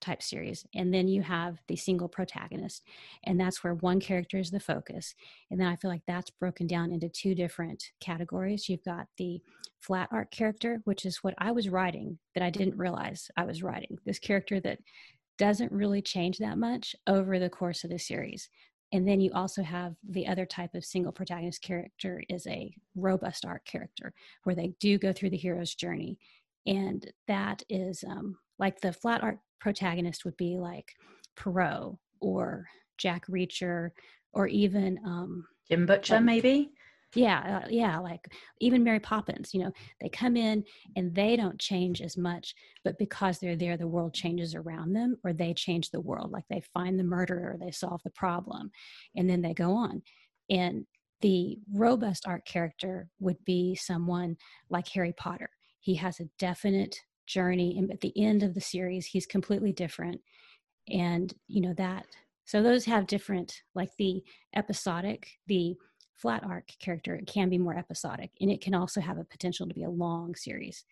type 0.00 0.22
series 0.22 0.66
and 0.74 0.92
then 0.92 1.08
you 1.08 1.22
have 1.22 1.58
the 1.68 1.76
single 1.76 2.08
protagonist 2.08 2.82
and 3.24 3.40
that's 3.40 3.64
where 3.64 3.74
one 3.74 4.00
character 4.00 4.38
is 4.38 4.50
the 4.50 4.60
focus 4.60 5.14
and 5.50 5.58
then 5.58 5.66
i 5.66 5.76
feel 5.76 5.90
like 5.90 6.02
that's 6.06 6.30
broken 6.30 6.66
down 6.66 6.92
into 6.92 7.08
two 7.08 7.34
different 7.34 7.82
categories. 8.00 8.68
You've 8.68 8.84
got 8.84 9.06
the 9.16 9.40
flat 9.80 10.08
arc 10.12 10.30
character 10.30 10.80
which 10.84 11.06
is 11.06 11.18
what 11.22 11.34
i 11.38 11.50
was 11.50 11.68
writing 11.68 12.18
that 12.34 12.42
i 12.44 12.50
didn't 12.50 12.76
realize 12.76 13.30
i 13.36 13.44
was 13.44 13.62
writing 13.62 13.98
this 14.04 14.18
character 14.18 14.60
that 14.60 14.78
doesn't 15.38 15.72
really 15.72 16.02
change 16.02 16.38
that 16.38 16.58
much 16.58 16.94
over 17.06 17.38
the 17.38 17.50
course 17.50 17.84
of 17.84 17.90
the 17.90 17.98
series. 17.98 18.48
And 18.92 19.08
then 19.08 19.20
you 19.20 19.30
also 19.34 19.62
have 19.62 19.94
the 20.08 20.26
other 20.26 20.46
type 20.46 20.74
of 20.74 20.84
single 20.84 21.12
protagonist 21.12 21.62
character 21.62 22.22
is 22.28 22.46
a 22.46 22.72
robust 22.94 23.44
arc 23.44 23.64
character 23.64 24.12
where 24.44 24.54
they 24.54 24.72
do 24.78 24.98
go 24.98 25.12
through 25.12 25.30
the 25.30 25.36
hero's 25.36 25.74
journey 25.74 26.18
and 26.66 27.10
that 27.26 27.62
is 27.68 28.04
um, 28.08 28.36
like 28.58 28.80
the 28.80 28.92
flat 28.92 29.22
arc 29.22 29.38
protagonist 29.60 30.24
would 30.24 30.36
be 30.36 30.56
like 30.58 30.92
Poirot 31.36 31.96
or 32.20 32.66
Jack 32.98 33.26
Reacher 33.26 33.90
or 34.32 34.46
even 34.46 34.98
um, 35.04 35.46
Jim 35.68 35.86
Butcher, 35.86 36.20
maybe. 36.20 36.72
Yeah, 37.14 37.60
uh, 37.62 37.68
yeah, 37.70 37.98
like 37.98 38.20
even 38.60 38.82
Mary 38.82 38.98
Poppins. 38.98 39.54
You 39.54 39.64
know, 39.64 39.72
they 40.00 40.08
come 40.08 40.36
in 40.36 40.64
and 40.96 41.14
they 41.14 41.36
don't 41.36 41.60
change 41.60 42.00
as 42.02 42.16
much, 42.16 42.54
but 42.82 42.98
because 42.98 43.38
they're 43.38 43.56
there, 43.56 43.76
the 43.76 43.86
world 43.86 44.14
changes 44.14 44.54
around 44.54 44.92
them, 44.92 45.16
or 45.24 45.32
they 45.32 45.54
change 45.54 45.90
the 45.90 46.00
world. 46.00 46.32
Like 46.32 46.44
they 46.50 46.62
find 46.72 46.98
the 46.98 47.04
murderer, 47.04 47.56
they 47.60 47.70
solve 47.70 48.00
the 48.02 48.10
problem, 48.10 48.70
and 49.16 49.30
then 49.30 49.42
they 49.42 49.54
go 49.54 49.74
on. 49.74 50.02
And 50.50 50.86
the 51.20 51.58
robust 51.72 52.26
arc 52.26 52.44
character 52.44 53.08
would 53.20 53.42
be 53.44 53.76
someone 53.76 54.36
like 54.68 54.88
Harry 54.88 55.14
Potter. 55.16 55.50
He 55.80 55.94
has 55.94 56.18
a 56.18 56.28
definite 56.38 56.98
journey 57.26 57.78
and 57.78 57.90
at 57.90 58.00
the 58.00 58.12
end 58.16 58.42
of 58.42 58.54
the 58.54 58.60
series 58.60 59.06
he's 59.06 59.26
completely 59.26 59.72
different. 59.72 60.20
And 60.88 61.32
you 61.48 61.60
know 61.60 61.74
that 61.74 62.06
so 62.44 62.62
those 62.62 62.84
have 62.84 63.06
different 63.06 63.62
like 63.74 63.90
the 63.98 64.22
episodic 64.54 65.28
the 65.46 65.74
flat 66.14 66.44
arc 66.44 66.68
character 66.78 67.14
it 67.14 67.26
can 67.26 67.48
be 67.48 67.58
more 67.58 67.76
episodic 67.76 68.30
and 68.40 68.50
it 68.50 68.60
can 68.60 68.74
also 68.74 69.00
have 69.00 69.18
a 69.18 69.24
potential 69.24 69.66
to 69.66 69.74
be 69.74 69.84
a 69.84 69.90
long 69.90 70.34
series. 70.34 70.84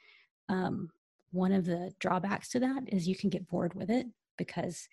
Um, 0.49 0.91
one 1.31 1.53
of 1.53 1.65
the 1.65 1.93
drawbacks 1.99 2.49
to 2.51 2.61
that 2.61 2.83
is 2.89 3.09
you 3.09 3.17
can 3.17 3.31
get 3.31 3.49
bored 3.49 3.75
with 3.75 3.91
it 3.91 4.07
because 4.37 4.89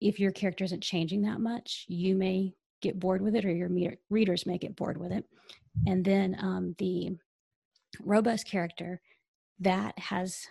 if 0.00 0.18
your 0.18 0.32
character 0.32 0.64
isn't 0.64 0.82
changing 0.82 1.22
that 1.22 1.40
much 1.40 1.84
you 1.88 2.14
may 2.14 2.54
get 2.82 2.98
bored 3.00 3.22
with 3.22 3.34
it 3.34 3.44
or 3.46 3.52
your 3.52 3.70
readers 4.10 4.44
may 4.44 4.58
get 4.58 4.76
bored 4.76 4.98
with 4.98 5.12
it. 5.12 5.24
And 5.86 6.04
then 6.04 6.36
um, 6.38 6.74
the 6.78 7.16
robust 8.00 8.46
character 8.46 9.00
that 9.60 9.98
has 9.98 10.46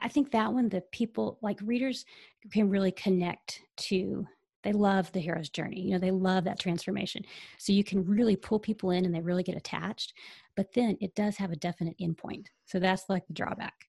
i 0.00 0.08
think 0.08 0.30
that 0.30 0.52
one 0.52 0.68
the 0.68 0.82
people 0.92 1.38
like 1.42 1.58
readers 1.62 2.04
can 2.52 2.68
really 2.68 2.92
connect 2.92 3.62
to 3.76 4.26
they 4.64 4.72
love 4.72 5.10
the 5.12 5.20
hero's 5.20 5.48
journey 5.48 5.80
you 5.80 5.90
know 5.92 5.98
they 5.98 6.10
love 6.10 6.44
that 6.44 6.58
transformation. 6.58 7.22
So 7.58 7.72
you 7.72 7.84
can 7.84 8.04
really 8.04 8.34
pull 8.36 8.58
people 8.58 8.90
in 8.90 9.04
and 9.04 9.14
they 9.14 9.20
really 9.20 9.44
get 9.44 9.56
attached 9.56 10.12
but 10.56 10.72
then 10.74 10.98
it 11.00 11.14
does 11.14 11.36
have 11.36 11.52
a 11.52 11.56
definite 11.56 11.96
endpoint 12.00 12.46
so 12.68 12.78
that's 12.78 13.08
like 13.08 13.26
the 13.26 13.32
drawback. 13.32 13.88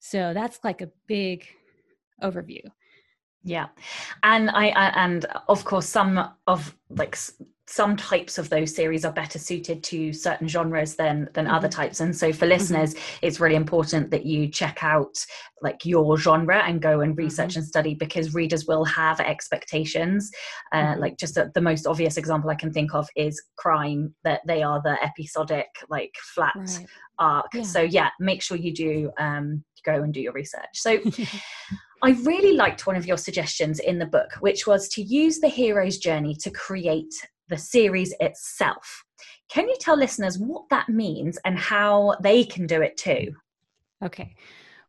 So 0.00 0.32
that's 0.32 0.58
like 0.64 0.80
a 0.80 0.90
big 1.06 1.46
overview. 2.22 2.62
Yeah. 3.44 3.68
And 4.22 4.50
I, 4.50 4.68
I, 4.68 5.04
and 5.04 5.26
of 5.48 5.64
course 5.64 5.86
some 5.86 6.30
of 6.46 6.74
like 6.88 7.16
some 7.70 7.96
types 7.96 8.36
of 8.36 8.50
those 8.50 8.74
series 8.74 9.04
are 9.04 9.12
better 9.12 9.38
suited 9.38 9.80
to 9.84 10.12
certain 10.12 10.48
genres 10.48 10.96
than 10.96 11.28
than 11.34 11.44
mm-hmm. 11.44 11.54
other 11.54 11.68
types 11.68 12.00
and 12.00 12.16
so 12.16 12.32
for 12.32 12.44
mm-hmm. 12.44 12.54
listeners 12.54 12.94
mm-hmm. 12.94 13.26
it's 13.26 13.38
really 13.38 13.54
important 13.54 14.10
that 14.10 14.26
you 14.26 14.48
check 14.48 14.82
out 14.82 15.24
like 15.62 15.84
your 15.84 16.18
genre 16.18 16.62
and 16.64 16.82
go 16.82 17.00
and 17.00 17.16
research 17.16 17.50
mm-hmm. 17.50 17.60
and 17.60 17.68
study 17.68 17.94
because 17.94 18.34
readers 18.34 18.66
will 18.66 18.84
have 18.84 19.20
expectations 19.20 20.30
uh, 20.72 20.78
mm-hmm. 20.78 21.00
like 21.00 21.16
just 21.16 21.36
a, 21.36 21.50
the 21.54 21.60
most 21.60 21.86
obvious 21.86 22.16
example 22.16 22.50
i 22.50 22.56
can 22.56 22.72
think 22.72 22.92
of 22.92 23.08
is 23.14 23.40
crime 23.56 24.12
that 24.24 24.40
they 24.46 24.62
are 24.62 24.82
the 24.82 24.96
episodic 25.04 25.68
like 25.88 26.12
flat 26.34 26.52
right. 26.56 26.86
arc 27.20 27.46
yeah. 27.54 27.62
so 27.62 27.80
yeah 27.80 28.10
make 28.18 28.42
sure 28.42 28.56
you 28.56 28.74
do 28.74 29.10
um, 29.18 29.62
go 29.84 30.02
and 30.02 30.12
do 30.12 30.20
your 30.20 30.32
research 30.32 30.74
so 30.74 30.98
I 32.02 32.12
really 32.22 32.56
liked 32.56 32.86
one 32.86 32.96
of 32.96 33.04
your 33.04 33.18
suggestions 33.18 33.78
in 33.78 33.98
the 33.98 34.06
book, 34.06 34.30
which 34.40 34.66
was 34.66 34.88
to 34.88 35.02
use 35.02 35.38
the 35.38 35.48
hero's 35.48 35.98
journey 35.98 36.34
to 36.36 36.50
create 36.50 37.12
the 37.50 37.58
series 37.58 38.14
itself. 38.20 39.04
Can 39.50 39.68
you 39.68 39.76
tell 39.80 39.98
listeners 39.98 40.38
what 40.38 40.68
that 40.70 40.88
means 40.88 41.38
and 41.44 41.58
how 41.58 42.16
they 42.22 42.44
can 42.44 42.66
do 42.66 42.80
it 42.80 42.96
too? 42.96 43.34
Okay. 44.02 44.34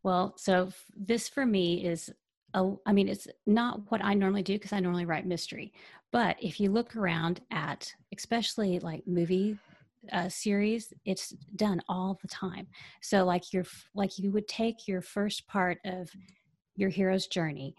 Well, 0.03 0.33
so 0.37 0.71
this 0.95 1.27
for 1.27 1.45
me 1.45 1.85
is 1.85 2.09
a, 2.53 2.71
I 2.85 2.93
mean, 2.93 3.07
it's 3.07 3.27
not 3.45 3.91
what 3.91 4.03
I 4.03 4.13
normally 4.13 4.43
do 4.43 4.53
because 4.53 4.73
I 4.73 4.79
normally 4.79 5.05
write 5.05 5.25
mystery. 5.25 5.73
But 6.11 6.37
if 6.41 6.59
you 6.59 6.71
look 6.71 6.95
around 6.95 7.41
at, 7.51 7.91
especially 8.15 8.79
like 8.79 9.07
movie 9.07 9.57
uh, 10.11 10.29
series, 10.29 10.93
it's 11.05 11.29
done 11.55 11.81
all 11.87 12.17
the 12.21 12.27
time. 12.27 12.67
So 13.01 13.23
like 13.23 13.53
you're 13.53 13.65
like 13.95 14.17
you 14.17 14.31
would 14.31 14.47
take 14.47 14.87
your 14.87 15.01
first 15.01 15.47
part 15.47 15.77
of 15.85 16.09
your 16.75 16.89
hero's 16.89 17.27
journey, 17.27 17.75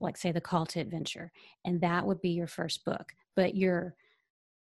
like 0.00 0.16
say 0.16 0.32
the 0.32 0.40
call 0.40 0.66
to 0.66 0.80
adventure, 0.80 1.32
and 1.64 1.80
that 1.80 2.06
would 2.06 2.20
be 2.20 2.30
your 2.30 2.46
first 2.46 2.84
book. 2.84 3.12
But 3.34 3.54
your 3.54 3.94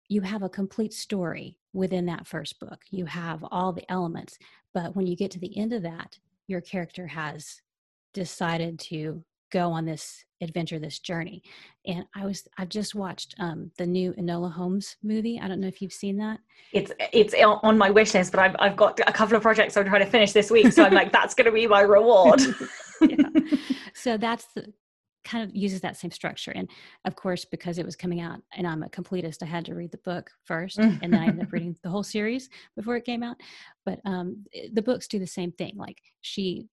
you 0.09 0.21
have 0.21 0.43
a 0.43 0.49
complete 0.49 0.93
story 0.93 1.57
within 1.73 2.05
that 2.05 2.27
first 2.27 2.59
book. 2.59 2.81
You 2.89 3.05
have 3.05 3.43
all 3.51 3.73
the 3.73 3.89
elements. 3.91 4.37
But 4.73 4.95
when 4.95 5.07
you 5.07 5.15
get 5.15 5.31
to 5.31 5.39
the 5.39 5.57
end 5.57 5.73
of 5.73 5.83
that, 5.83 6.17
your 6.47 6.61
character 6.61 7.07
has 7.07 7.61
decided 8.13 8.79
to 8.79 9.23
go 9.51 9.71
on 9.71 9.85
this 9.85 10.25
adventure, 10.41 10.79
this 10.79 10.99
journey. 10.99 11.41
And 11.85 12.05
I 12.15 12.25
was 12.25 12.47
I've 12.57 12.69
just 12.69 12.95
watched 12.95 13.35
um, 13.39 13.71
the 13.77 13.85
new 13.85 14.13
Enola 14.13 14.51
Holmes 14.51 14.97
movie. 15.03 15.39
I 15.41 15.47
don't 15.47 15.59
know 15.59 15.67
if 15.67 15.81
you've 15.81 15.93
seen 15.93 16.17
that. 16.17 16.39
It's 16.73 16.91
it's 17.13 17.33
on 17.33 17.77
my 17.77 17.89
wish 17.89 18.13
list, 18.13 18.31
but 18.31 18.39
I've 18.39 18.55
I've 18.59 18.75
got 18.75 18.99
a 19.07 19.13
couple 19.13 19.35
of 19.35 19.41
projects 19.41 19.77
I'm 19.77 19.85
trying 19.85 20.05
to 20.05 20.11
finish 20.11 20.31
this 20.31 20.51
week. 20.51 20.71
So 20.73 20.83
I'm 20.83 20.93
like, 20.93 21.11
that's 21.17 21.33
gonna 21.33 21.51
be 21.51 21.67
my 21.67 21.81
reward. 21.81 22.41
yeah. 23.01 23.17
So 23.93 24.17
that's 24.17 24.45
the 24.53 24.73
kind 25.27 25.43
of 25.43 25.55
uses 25.55 25.81
that 25.81 25.97
same 25.97 26.11
structure. 26.11 26.51
And 26.51 26.69
of 27.05 27.15
course, 27.15 27.45
because 27.45 27.77
it 27.77 27.85
was 27.85 27.95
coming 27.95 28.21
out 28.21 28.39
and 28.55 28.65
I'm 28.65 28.83
a 28.83 28.89
completist, 28.89 29.43
I 29.43 29.45
had 29.45 29.65
to 29.65 29.75
read 29.75 29.91
the 29.91 29.97
book 29.99 30.29
first 30.43 30.79
and 30.79 31.01
then 31.01 31.15
I 31.15 31.27
ended 31.27 31.45
up 31.45 31.51
reading 31.51 31.75
the 31.83 31.89
whole 31.89 32.03
series 32.03 32.49
before 32.75 32.95
it 32.95 33.05
came 33.05 33.23
out. 33.23 33.37
But 33.85 33.99
um, 34.05 34.45
eh, 34.53 34.69
the 34.73 34.81
books 34.81 35.07
do 35.07 35.19
the 35.19 35.27
same 35.27 35.51
thing. 35.51 35.73
Like 35.75 35.97
she, 36.21 36.67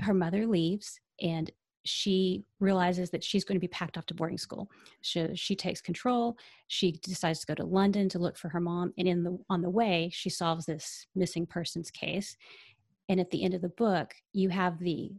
her 0.00 0.14
mother 0.14 0.46
leaves 0.46 1.00
and 1.20 1.50
she 1.84 2.44
realizes 2.60 3.10
that 3.10 3.24
she's 3.24 3.44
going 3.44 3.56
to 3.56 3.60
be 3.60 3.68
packed 3.68 3.96
off 3.96 4.06
to 4.06 4.14
boarding 4.14 4.38
school. 4.38 4.70
So 5.00 5.30
she 5.34 5.56
takes 5.56 5.80
control. 5.80 6.36
She 6.66 6.92
decides 6.92 7.40
to 7.40 7.46
go 7.46 7.54
to 7.54 7.64
London 7.64 8.08
to 8.10 8.18
look 8.18 8.36
for 8.36 8.48
her 8.50 8.60
mom. 8.60 8.92
And 8.98 9.08
in 9.08 9.22
the 9.22 9.38
on 9.48 9.62
the 9.62 9.70
way, 9.70 10.10
she 10.12 10.28
solves 10.28 10.66
this 10.66 11.06
missing 11.14 11.46
persons 11.46 11.90
case. 11.90 12.36
And 13.08 13.18
at 13.18 13.30
the 13.30 13.42
end 13.42 13.54
of 13.54 13.62
the 13.62 13.70
book, 13.70 14.12
you 14.32 14.50
have 14.50 14.78
the 14.78 15.12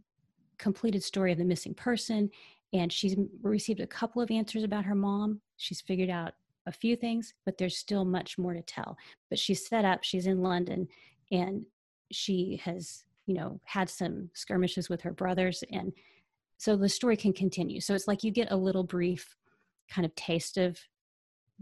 completed 0.58 1.02
story 1.02 1.32
of 1.32 1.38
the 1.38 1.44
missing 1.44 1.74
person 1.74 2.30
and 2.72 2.92
she's 2.92 3.16
received 3.42 3.80
a 3.80 3.86
couple 3.86 4.22
of 4.22 4.30
answers 4.30 4.62
about 4.62 4.84
her 4.84 4.94
mom. 4.94 5.40
She's 5.56 5.80
figured 5.80 6.10
out 6.10 6.34
a 6.66 6.72
few 6.72 6.96
things, 6.96 7.34
but 7.44 7.58
there's 7.58 7.76
still 7.76 8.04
much 8.04 8.38
more 8.38 8.54
to 8.54 8.62
tell. 8.62 8.96
But 9.28 9.38
she's 9.38 9.66
set 9.66 9.84
up, 9.84 10.04
she's 10.04 10.26
in 10.26 10.42
London, 10.42 10.88
and 11.32 11.64
she 12.12 12.60
has, 12.64 13.04
you 13.26 13.34
know, 13.34 13.60
had 13.64 13.88
some 13.88 14.30
skirmishes 14.34 14.88
with 14.88 15.00
her 15.02 15.12
brothers. 15.12 15.64
And 15.72 15.92
so 16.58 16.76
the 16.76 16.88
story 16.88 17.16
can 17.16 17.32
continue. 17.32 17.80
So 17.80 17.94
it's 17.94 18.08
like 18.08 18.22
you 18.22 18.30
get 18.30 18.52
a 18.52 18.56
little 18.56 18.84
brief 18.84 19.36
kind 19.90 20.04
of 20.04 20.14
taste 20.14 20.56
of 20.56 20.78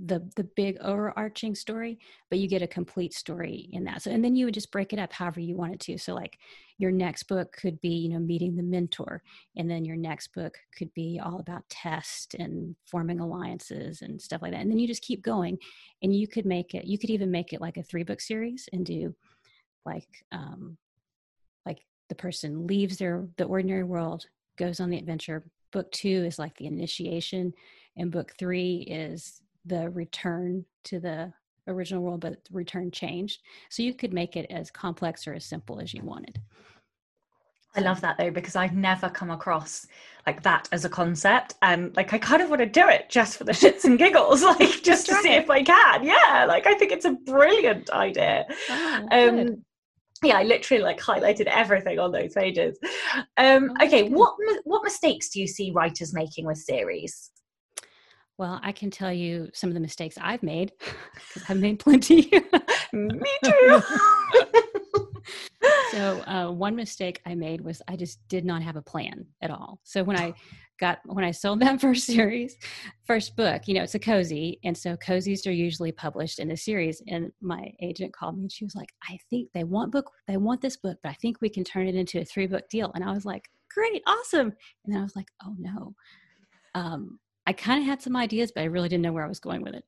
the 0.07 0.29
the 0.37 0.45
big 0.45 0.77
overarching 0.81 1.55
story 1.55 1.99
but 2.31 2.39
you 2.39 2.49
get 2.49 2.63
a 2.63 2.67
complete 2.67 3.13
story 3.13 3.69
in 3.73 3.85
that. 3.85 4.03
So 4.03 4.11
and 4.11 4.25
then 4.25 4.37
you 4.37 4.45
would 4.45 4.55
just 4.55 4.71
break 4.71 4.93
it 4.93 4.99
up 4.99 5.13
however 5.13 5.41
you 5.41 5.57
want 5.57 5.75
it 5.75 5.81
to. 5.81 5.99
So 5.99 6.15
like 6.15 6.39
your 6.77 6.93
next 6.93 7.25
book 7.25 7.53
could 7.53 7.81
be 7.81 7.89
you 7.89 8.09
know 8.11 8.19
meeting 8.19 8.55
the 8.55 8.63
mentor 8.63 9.23
and 9.57 9.69
then 9.69 9.85
your 9.85 9.97
next 9.97 10.35
book 10.35 10.57
could 10.77 10.93
be 10.95 11.21
all 11.23 11.41
about 11.41 11.69
test 11.69 12.35
and 12.35 12.77
forming 12.87 13.21
alliances 13.21 14.03
and 14.03 14.21
stuff 14.21 14.43
like 14.43 14.53
that. 14.53 14.61
And 14.61 14.71
then 14.71 14.79
you 14.79 14.87
just 14.87 15.03
keep 15.03 15.23
going 15.23 15.59
and 16.03 16.15
you 16.15 16.29
could 16.29 16.47
make 16.47 16.75
it 16.75 16.85
you 16.85 16.99
could 16.99 17.11
even 17.11 17.31
make 17.31 17.53
it 17.53 17.61
like 17.61 17.77
a 17.77 17.83
three 17.83 18.05
book 18.05 18.21
series 18.21 18.69
and 18.73 18.87
do 18.87 19.15
like 19.85 20.09
um 20.31 20.77
like 21.67 21.81
the 22.09 22.15
person 22.15 22.67
leaves 22.67 22.99
their 22.99 23.27
the 23.37 23.45
ordinary 23.45 23.85
world 23.85 24.27
goes 24.57 24.81
on 24.81 24.91
the 24.91 24.99
adventure. 24.99 25.45
Book 25.73 25.91
two 25.93 26.25
is 26.25 26.39
like 26.39 26.57
the 26.57 26.67
initiation 26.67 27.53
and 27.97 28.13
book 28.13 28.33
three 28.39 28.87
is 28.89 29.43
the 29.65 29.91
return 29.91 30.65
to 30.85 31.01
the 31.01 31.33
original 31.67 32.03
world 32.03 32.21
but 32.21 32.45
the 32.45 32.55
return 32.55 32.91
changed 32.91 33.41
so 33.69 33.83
you 33.83 33.93
could 33.93 34.13
make 34.13 34.37
it 34.37 34.47
as 34.51 34.71
complex 34.71 35.27
or 35.27 35.35
as 35.35 35.45
simple 35.45 35.81
as 35.81 35.93
you 35.93 36.03
wanted 36.03 36.41
I 37.77 37.81
love 37.81 38.01
that 38.01 38.19
though 38.19 38.31
because 38.31 38.57
I've 38.57 38.75
never 38.75 39.09
come 39.09 39.31
across 39.31 39.87
like 40.27 40.43
that 40.43 40.69
as 40.73 40.85
a 40.85 40.89
concept, 40.89 41.55
and 41.63 41.95
like 41.97 42.13
I 42.13 42.19
kind 42.19 42.43
of 42.43 42.51
want 42.51 42.61
to 42.61 42.67
do 42.67 42.89
it 42.89 43.09
just 43.09 43.37
for 43.37 43.45
the 43.45 43.53
shits 43.53 43.85
and 43.85 43.99
giggles, 43.99 44.43
like 44.59 44.83
just 44.83 45.07
to 45.07 45.15
see 45.17 45.35
if 45.35 45.49
I 45.49 45.63
can. 45.63 46.03
Yeah, 46.03 46.45
like 46.49 46.67
I 46.67 46.75
think 46.75 46.93
it's 46.93 47.05
a 47.05 47.13
brilliant 47.13 47.91
idea. 47.91 48.47
Oh, 48.69 49.07
um, 49.13 49.65
yeah, 50.23 50.39
I 50.39 50.43
literally 50.43 50.83
like 50.83 50.99
highlighted 50.99 51.47
everything 51.47 51.99
on 51.99 52.11
those 52.11 52.33
pages. 52.35 52.79
Um, 53.37 53.71
oh, 53.79 53.87
okay, 53.87 54.09
what 54.09 54.35
what 54.65 54.83
mistakes 54.83 55.29
do 55.29 55.41
you 55.41 55.47
see 55.47 55.71
writers 55.71 56.13
making 56.13 56.47
with 56.47 56.59
series? 56.59 57.31
Well, 58.39 58.61
I 58.63 58.71
can 58.71 58.91
tell 58.91 59.13
you 59.13 59.51
some 59.53 59.69
of 59.69 59.75
the 59.75 59.81
mistakes 59.81 60.17
I've 60.21 60.45
made 60.45 60.73
because 61.35 61.43
I've 61.49 61.59
made 61.59 61.81
plenty. 61.81 62.31
Me 62.93 63.31
too. 63.45 63.83
so 65.91 66.23
uh, 66.23 66.51
one 66.51 66.77
mistake 66.77 67.21
I 67.27 67.35
made 67.35 67.61
was 67.61 67.83
I 67.89 67.97
just 67.97 68.27
did 68.29 68.45
not 68.45 68.63
have 68.63 68.77
a 68.77 68.83
plan 68.83 69.27
at 69.43 69.51
all. 69.51 69.81
So 69.83 70.05
when 70.05 70.17
I 70.17 70.35
got 70.79 71.01
when 71.05 71.25
I 71.25 71.33
sold 71.33 71.59
that 71.61 71.81
first 71.81 72.07
series, 72.07 72.57
first 73.05 73.35
book, 73.35 73.67
you 73.67 73.75
know, 73.75 73.83
it's 73.83 73.97
a 73.97 73.99
cozy, 73.99 74.61
and 74.63 74.79
so 74.79 74.97
cozies 74.97 75.45
are 75.45 75.53
usually 75.53 75.91
published 75.91 76.39
in 76.39 76.53
a 76.53 76.57
series. 76.57 77.03
And 77.09 77.33
my 77.41 77.73
agent 77.81 78.13
called 78.13 78.37
me 78.37 78.43
and 78.43 78.53
she 78.53 78.65
was 78.65 78.77
like, 78.77 78.93
"I 79.03 79.19
think 79.31 79.51
they 79.53 79.65
want 79.65 79.91
book, 79.91 80.13
they 80.29 80.37
want 80.37 80.61
this 80.61 80.77
book, 80.77 80.99
but 81.03 81.11
I 81.11 81.15
think 81.15 81.41
we 81.41 81.49
can 81.49 81.65
turn 81.65 81.89
it 81.89 81.97
into 81.97 82.21
a 82.21 82.25
three 82.25 82.47
book 82.47 82.69
deal." 82.69 82.93
And 82.95 83.03
I 83.03 83.11
was 83.11 83.25
like, 83.25 83.51
"Great, 83.75 84.03
awesome!" 84.07 84.53
And 84.85 84.95
then 84.95 85.01
I 85.01 85.03
was 85.03 85.17
like, 85.17 85.29
"Oh 85.45 85.57
no." 85.59 85.95
Um, 86.77 87.19
I 87.49 87.53
kind 87.55 87.81
of 87.81 87.87
had 87.87 88.03
some 88.03 88.15
ideas, 88.15 88.53
but 88.55 88.61
I 88.61 88.67
really 88.67 88.91
didn't 88.91 89.05
know 89.05 89.13
where 89.13 89.25
I 89.25 89.29
was 89.29 89.41
going 89.41 89.63
with 89.63 89.73
it. 89.73 89.85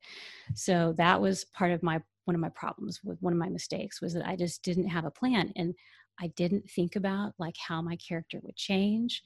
So 0.55 0.95
that 0.97 1.21
was 1.21 1.45
part 1.45 1.71
of 1.71 1.83
my 1.83 2.01
one 2.25 2.33
of 2.33 2.41
my 2.41 2.49
problems 2.49 3.01
with 3.03 3.21
one 3.21 3.33
of 3.33 3.39
my 3.39 3.49
mistakes 3.49 4.01
was 4.01 4.15
that 4.15 4.27
I 4.27 4.35
just 4.35 4.63
didn't 4.63 4.87
have 4.87 5.05
a 5.05 5.11
plan 5.11 5.53
and 5.55 5.75
I 6.19 6.27
didn't 6.27 6.67
think 6.71 6.95
about 6.95 7.33
like 7.37 7.55
how 7.57 7.79
my 7.83 7.97
character 7.97 8.39
would 8.41 8.55
change. 8.55 9.21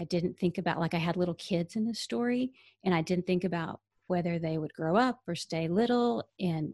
I 0.00 0.04
didn't 0.04 0.38
think 0.38 0.58
about 0.58 0.78
like 0.78 0.94
I 0.94 0.98
had 0.98 1.16
little 1.16 1.34
kids 1.34 1.74
in 1.74 1.84
the 1.84 1.94
story 1.94 2.52
and 2.84 2.94
I 2.94 3.02
didn't 3.02 3.26
think 3.26 3.42
about 3.42 3.80
whether 4.06 4.38
they 4.38 4.58
would 4.58 4.72
grow 4.74 4.96
up 4.96 5.18
or 5.26 5.34
stay 5.34 5.66
little 5.66 6.22
and 6.38 6.72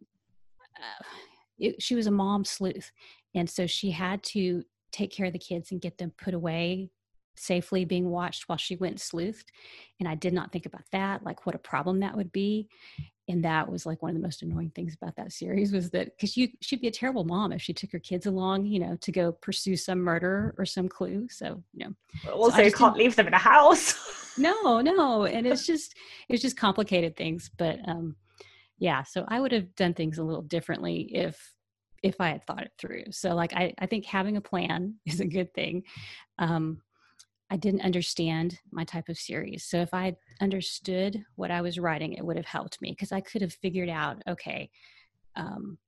uh, 0.77 1.05
it, 1.59 1.83
she 1.83 1.94
was 1.94 2.07
a 2.07 2.11
mom 2.11 2.44
sleuth 2.44 2.92
and 3.35 3.49
so 3.49 3.66
she 3.66 3.90
had 3.90 4.23
to 4.25 4.62
take 4.92 5.11
care 5.11 5.27
of 5.27 5.33
the 5.33 5.38
kids 5.38 5.71
and 5.71 5.81
get 5.81 5.97
them 5.97 6.12
put 6.23 6.35
away 6.35 6.90
safely 7.38 7.85
being 7.85 8.09
watched 8.11 8.48
while 8.48 8.59
she 8.59 8.77
went 8.77 8.98
sleuthed 8.98 9.46
and 10.01 10.09
i 10.09 10.14
did 10.14 10.33
not 10.33 10.53
think 10.53 10.66
about 10.66 10.85
that 10.92 11.24
like 11.24 11.46
what 11.46 11.55
a 11.55 11.59
problem 11.59 12.01
that 12.01 12.16
would 12.16 12.33
be 12.33 12.68
and 13.29 13.44
that 13.44 13.70
was 13.70 13.85
like 13.85 14.03
one 14.03 14.11
of 14.11 14.16
the 14.16 14.22
most 14.22 14.42
annoying 14.42 14.72
things 14.74 14.96
about 15.01 15.14
that 15.16 15.33
series 15.33 15.72
was 15.72 15.90
that 15.90 16.16
because 16.16 16.37
you 16.37 16.48
she'd 16.61 16.81
be 16.81 16.88
a 16.88 16.92
terrible 16.92 17.24
mom 17.24 17.53
if 17.53 17.61
she 17.61 17.72
took 17.72 17.92
her 17.92 17.98
kids 17.98 18.27
along 18.27 18.64
you 18.64 18.81
know 18.81 18.96
to 19.01 19.12
go 19.12 19.33
pursue 19.33 19.77
some 19.77 19.98
murder 19.98 20.55
or 20.59 20.64
some 20.64 20.88
clue 20.88 21.29
so 21.29 21.62
you 21.74 21.85
know. 21.85 22.31
Also 22.33 22.57
so 22.57 22.62
you 22.62 22.72
can't 22.72 22.96
leave 22.96 23.16
them 23.16 23.27
in 23.27 23.35
a 23.35 23.38
house. 23.38 23.94
No 24.38 24.81
no 24.81 25.24
and 25.24 25.46
it's 25.48 25.66
just 25.66 25.96
it's 26.29 26.42
just 26.42 26.57
complicated 26.57 27.16
things 27.16 27.51
but 27.59 27.81
um 27.88 28.14
yeah 28.79 29.03
so 29.03 29.24
i 29.27 29.40
would 29.40 29.51
have 29.51 29.74
done 29.74 29.94
things 29.94 30.18
a 30.18 30.22
little 30.22 30.42
differently 30.42 31.11
if 31.12 31.55
if 32.05 32.20
i 32.20 32.29
had 32.29 32.46
thought 32.46 32.62
it 32.62 32.72
through. 32.79 33.11
So 33.11 33.35
like 33.35 33.53
i 33.55 33.74
i 33.79 33.87
think 33.87 34.05
having 34.05 34.37
a 34.37 34.40
plan 34.40 34.94
is 35.07 35.20
a 35.20 35.27
good 35.27 35.53
thing 35.55 35.83
um 36.38 36.81
I 37.51 37.57
didn't 37.57 37.83
understand 37.83 38.59
my 38.71 38.85
type 38.85 39.09
of 39.09 39.19
series. 39.19 39.65
So 39.65 39.79
if 39.79 39.95
I 39.95 40.17
understood 40.41 41.25
what 41.37 41.51
I 41.51 41.63
was 41.63 41.79
writing, 41.79 42.13
it 42.13 42.25
would 42.25 42.37
have 42.37 42.47
helped 42.47 42.81
me 42.83 42.91
because 42.93 43.13
I 43.13 43.21
could 43.21 43.41
have 43.43 43.55
figured 43.55 43.89
out, 43.89 44.23
okay, 44.29 44.71
um, 45.35 45.79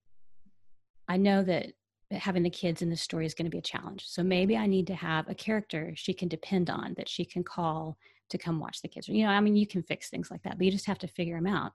I 1.08 1.16
know 1.16 1.42
that 1.42 1.72
having 2.12 2.42
the 2.42 2.50
kids 2.50 2.82
in 2.82 2.90
the 2.90 2.96
story 2.96 3.26
is 3.26 3.34
going 3.34 3.44
to 3.44 3.50
be 3.50 3.58
a 3.58 3.62
challenge. 3.62 4.06
So 4.08 4.22
maybe 4.22 4.56
I 4.56 4.66
need 4.66 4.86
to 4.88 4.94
have 4.94 5.28
a 5.28 5.34
character 5.34 5.92
she 5.94 6.14
can 6.14 6.28
depend 6.28 6.70
on 6.70 6.94
that 6.96 7.08
she 7.08 7.24
can 7.24 7.44
call 7.44 7.98
to 8.30 8.38
come 8.38 8.58
watch 8.58 8.80
the 8.80 8.88
kids. 8.88 9.08
You 9.08 9.24
know, 9.24 9.30
I 9.30 9.40
mean, 9.40 9.56
you 9.56 9.66
can 9.66 9.82
fix 9.82 10.08
things 10.08 10.30
like 10.30 10.42
that, 10.44 10.56
but 10.56 10.64
you 10.64 10.72
just 10.72 10.86
have 10.86 10.98
to 11.00 11.08
figure 11.08 11.36
them 11.36 11.46
out. 11.46 11.72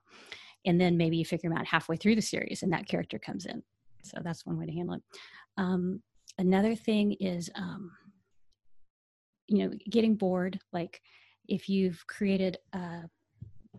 And 0.64 0.80
then 0.80 0.96
maybe 0.96 1.16
you 1.16 1.24
figure 1.24 1.48
them 1.48 1.58
out 1.58 1.66
halfway 1.66 1.96
through 1.96 2.16
the 2.16 2.22
series 2.22 2.62
and 2.62 2.72
that 2.72 2.88
character 2.88 3.18
comes 3.18 3.46
in. 3.46 3.62
So 4.02 4.18
that's 4.22 4.44
one 4.44 4.58
way 4.58 4.66
to 4.66 4.72
handle 4.72 4.96
it. 4.96 5.02
Um, 5.56 6.02
another 6.38 6.74
thing 6.74 7.12
is, 7.12 7.50
um, 7.54 7.92
you 9.48 9.58
know 9.58 9.70
getting 9.90 10.14
bored 10.14 10.58
like 10.72 11.00
if 11.48 11.68
you've 11.68 12.04
created 12.06 12.58
a, 12.72 13.02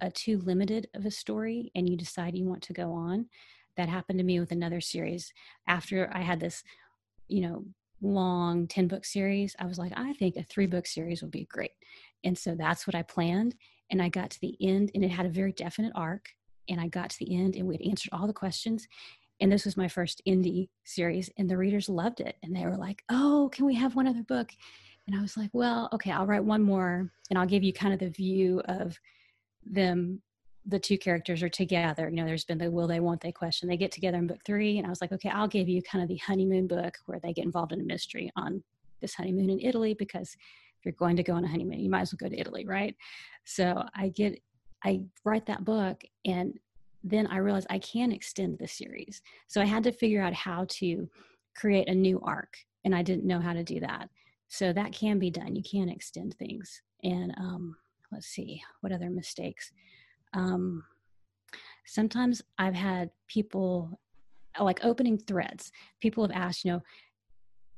a 0.02 0.12
too 0.12 0.40
limited 0.40 0.88
of 0.94 1.06
a 1.06 1.12
story 1.12 1.72
and 1.76 1.90
you 1.90 1.98
decide 1.98 2.36
you 2.36 2.46
want 2.46 2.62
to 2.64 2.74
go 2.74 2.94
on 2.94 3.28
that 3.76 3.90
happened 3.90 4.18
to 4.18 4.26
me 4.26 4.40
with 4.40 4.52
another 4.52 4.82
series. 4.82 5.32
After 5.68 6.10
i 6.14 6.22
had 6.22 6.40
this 6.40 6.64
you 7.28 7.42
know 7.42 7.66
long 8.02 8.68
10 8.68 8.88
book 8.88 9.04
series 9.04 9.56
i 9.60 9.66
was 9.66 9.80
like 9.80 9.92
i 9.96 10.14
think 10.14 10.36
a 10.36 10.44
three 10.44 10.68
book 10.68 10.86
series 10.86 11.22
would 11.22 11.32
be 11.32 11.46
great. 11.46 11.72
And 12.24 12.38
so 12.38 12.56
that's 12.56 12.86
what 12.86 12.96
i 12.96 13.02
planned 13.04 13.56
and 13.92 14.02
i 14.02 14.10
got 14.10 14.30
to 14.32 14.42
the 14.42 14.58
end 14.62 14.92
and 14.94 15.04
it 15.04 15.12
had 15.12 15.26
a 15.26 15.30
very 15.30 15.52
definite 15.52 15.94
arc 15.96 16.30
and 16.70 16.80
i 16.80 16.88
got 16.88 17.10
to 17.10 17.20
the 17.20 17.36
end 17.36 17.56
and 17.56 17.68
we 17.68 17.76
had 17.76 17.88
answered 17.88 18.12
all 18.14 18.28
the 18.28 18.34
questions 18.34 18.88
and 19.40 19.52
this 19.52 19.66
was 19.66 19.78
my 19.78 19.88
first 19.88 20.22
indie 20.28 20.70
series 20.84 21.30
and 21.38 21.50
the 21.50 21.58
readers 21.58 21.90
loved 21.90 22.20
it 22.20 22.38
and 22.44 22.56
they 22.56 22.66
were 22.66 22.78
like 22.78 23.04
oh 23.10 23.50
can 23.54 23.66
we 23.66 23.76
have 23.76 23.96
one 23.96 24.08
other 24.08 24.24
book 24.24 24.52
and 25.08 25.16
I 25.16 25.22
was 25.22 25.38
like, 25.38 25.50
well, 25.54 25.90
okay, 25.94 26.12
I'll 26.12 26.26
write 26.26 26.44
one 26.44 26.62
more 26.62 27.10
and 27.30 27.40
I'll 27.40 27.46
give 27.46 27.64
you 27.64 27.72
kind 27.72 27.94
of 27.94 28.00
the 28.00 28.10
view 28.10 28.62
of 28.66 29.00
them. 29.66 30.22
The 30.66 30.80
two 30.80 30.98
characters 30.98 31.42
are 31.42 31.50
together. 31.50 32.10
You 32.10 32.18
know, 32.18 32.26
there's 32.26 32.44
been 32.44 32.58
the 32.58 32.70
will 32.70 32.88
they, 32.88 33.00
won't 33.00 33.22
they 33.22 33.32
question. 33.32 33.70
They 33.70 33.78
get 33.78 33.92
together 33.92 34.18
in 34.18 34.28
book 34.28 34.42
three. 34.46 34.78
And 34.78 34.86
I 34.86 34.90
was 34.90 35.00
like, 35.00 35.14
okay, 35.14 35.30
I'll 35.30 35.48
give 35.48 35.70
you 35.70 35.82
kind 35.82 36.04
of 36.04 36.10
the 36.10 36.18
honeymoon 36.18 36.68
book 36.68 36.98
where 37.06 37.20
they 37.22 37.32
get 37.32 37.46
involved 37.46 37.72
in 37.72 37.80
a 37.80 37.84
mystery 37.84 38.30
on 38.36 38.62
this 39.00 39.14
honeymoon 39.14 39.50
in 39.50 39.62
Italy 39.62 39.94
because 39.94 40.36
if 40.78 40.86
you're 40.86 40.92
going 40.94 41.16
to 41.16 41.24
go 41.24 41.34
on 41.34 41.46
a 41.46 41.48
honeymoon, 41.48 41.80
you 41.80 41.90
might 41.90 42.02
as 42.02 42.14
well 42.14 42.30
go 42.30 42.36
to 42.36 42.40
Italy, 42.40 42.66
right? 42.66 42.94
So 43.46 43.82
I 43.96 44.10
get, 44.10 44.42
I 44.84 45.02
write 45.24 45.46
that 45.46 45.64
book 45.64 46.04
and 46.26 46.60
then 47.02 47.28
I 47.28 47.38
realized 47.38 47.68
I 47.70 47.80
can 47.80 48.12
extend 48.12 48.58
the 48.60 48.68
series. 48.68 49.22
So 49.48 49.62
I 49.62 49.66
had 49.66 49.84
to 49.84 49.94
figure 49.94 50.22
out 50.22 50.34
how 50.34 50.66
to 50.70 51.10
create 51.56 51.88
a 51.88 51.96
new 51.96 52.20
arc. 52.26 52.58
And 52.84 52.94
I 52.94 53.04
didn't 53.04 53.26
know 53.26 53.40
how 53.40 53.54
to 53.54 53.64
do 53.64 53.80
that. 53.80 54.10
So 54.48 54.74
that 54.74 54.94
can 54.94 55.20
be 55.20 55.30
done. 55.30 55.56
You 55.56 55.64
can 55.64 55.90
extend 55.90 56.36
things. 56.36 56.82
And 57.04 57.34
um, 57.38 57.76
let's 58.12 58.28
see, 58.28 58.62
what 58.82 58.92
other 58.92 59.10
mistakes? 59.10 59.72
Um, 60.34 60.84
sometimes 61.86 62.42
I've 62.58 62.76
had 62.76 63.10
people 63.28 64.00
like 64.60 64.84
opening 64.84 65.18
threads. 65.18 65.72
People 66.00 66.24
have 66.26 66.36
asked, 66.36 66.66
you 66.66 66.72
know, 66.72 66.82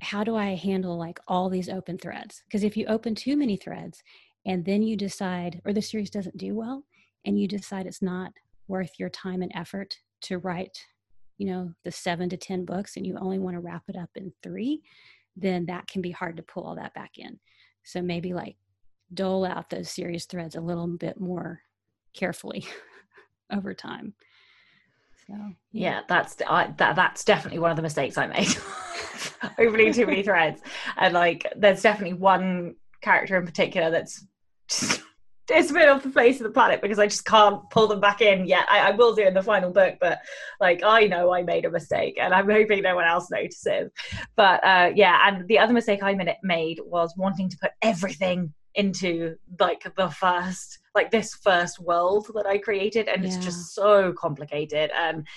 how 0.01 0.23
do 0.23 0.35
I 0.35 0.55
handle 0.55 0.97
like 0.97 1.19
all 1.27 1.49
these 1.49 1.69
open 1.69 1.97
threads? 1.97 2.43
Because 2.45 2.63
if 2.63 2.77
you 2.77 2.85
open 2.85 3.15
too 3.15 3.35
many 3.35 3.57
threads 3.57 4.01
and 4.45 4.63
then 4.63 4.81
you 4.81 4.95
decide, 4.95 5.61
or 5.65 5.73
the 5.73 5.81
series 5.81 6.09
doesn't 6.09 6.37
do 6.37 6.55
well, 6.55 6.85
and 7.25 7.39
you 7.39 7.47
decide 7.47 7.85
it's 7.85 8.01
not 8.01 8.31
worth 8.67 8.91
your 8.97 9.09
time 9.09 9.41
and 9.41 9.51
effort 9.55 9.97
to 10.21 10.37
write, 10.37 10.85
you 11.37 11.47
know, 11.47 11.73
the 11.83 11.91
seven 11.91 12.29
to 12.29 12.37
10 12.37 12.65
books 12.65 12.95
and 12.95 13.05
you 13.05 13.17
only 13.17 13.39
want 13.39 13.55
to 13.55 13.59
wrap 13.59 13.83
it 13.89 13.97
up 13.97 14.09
in 14.15 14.31
three, 14.41 14.81
then 15.41 15.65
that 15.67 15.87
can 15.87 16.01
be 16.01 16.11
hard 16.11 16.37
to 16.37 16.43
pull 16.43 16.63
all 16.63 16.75
that 16.75 16.93
back 16.93 17.11
in. 17.17 17.39
So 17.83 18.01
maybe 18.01 18.33
like 18.33 18.57
dole 19.13 19.45
out 19.45 19.69
those 19.69 19.89
series 19.89 20.25
threads 20.25 20.55
a 20.55 20.61
little 20.61 20.87
bit 20.87 21.19
more 21.19 21.61
carefully 22.13 22.65
over 23.51 23.73
time. 23.73 24.13
So 25.27 25.33
yeah, 25.33 25.91
yeah 25.91 26.01
that's 26.07 26.37
I, 26.47 26.73
that 26.77 26.95
that's 26.95 27.23
definitely 27.23 27.59
one 27.59 27.71
of 27.71 27.77
the 27.77 27.83
mistakes 27.83 28.17
I 28.17 28.27
made. 28.27 28.55
Opening 29.59 29.93
too 29.93 30.05
many 30.05 30.23
threads, 30.23 30.61
and 30.97 31.13
like 31.13 31.51
there's 31.55 31.81
definitely 31.81 32.17
one 32.17 32.75
character 33.01 33.37
in 33.37 33.45
particular 33.45 33.89
that's 33.89 34.25
just 34.67 34.98
disappeared 35.49 35.89
off 35.89 36.03
the 36.03 36.11
face 36.11 36.39
of 36.39 36.43
the 36.43 36.51
planet 36.51 36.81
because 36.81 36.99
I 36.99 37.07
just 37.07 37.25
can't 37.25 37.67
pull 37.71 37.87
them 37.87 37.99
back 37.99 38.21
in 38.21 38.45
yet. 38.45 38.65
I, 38.69 38.89
I, 38.89 38.91
will 38.91 39.15
do 39.15 39.23
in 39.23 39.33
the 39.33 39.41
final 39.41 39.71
book, 39.71 39.95
but 39.99 40.19
like 40.61 40.81
I 40.83 41.07
know 41.07 41.33
I 41.33 41.41
made 41.43 41.65
a 41.65 41.71
mistake 41.71 42.17
and 42.21 42.33
I'm 42.33 42.49
hoping 42.49 42.83
no 42.83 42.95
one 42.95 43.05
else 43.05 43.29
notices. 43.31 43.91
But 44.35 44.63
uh, 44.63 44.91
yeah, 44.95 45.27
and 45.27 45.47
the 45.47 45.59
other 45.59 45.73
mistake 45.73 46.03
I 46.03 46.15
made 46.43 46.79
was 46.85 47.13
wanting 47.17 47.49
to 47.49 47.57
put 47.57 47.71
everything 47.81 48.53
into 48.75 49.35
like 49.59 49.83
the 49.97 50.09
first, 50.09 50.79
like 50.93 51.09
this 51.11 51.33
first 51.33 51.79
world 51.79 52.27
that 52.35 52.45
I 52.45 52.59
created, 52.59 53.07
and 53.07 53.23
yeah. 53.23 53.29
it's 53.29 53.43
just 53.43 53.73
so 53.73 54.13
complicated 54.13 54.91
and 54.95 55.27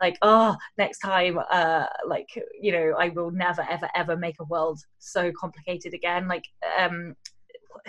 like 0.00 0.16
oh 0.22 0.56
next 0.76 1.00
time 1.00 1.40
uh 1.50 1.84
like 2.06 2.28
you 2.60 2.70
know 2.70 2.94
i 3.00 3.08
will 3.08 3.32
never 3.32 3.66
ever 3.68 3.88
ever 3.96 4.16
make 4.16 4.36
a 4.38 4.44
world 4.44 4.78
so 5.00 5.32
complicated 5.32 5.92
again 5.92 6.28
like 6.28 6.44
um 6.78 7.16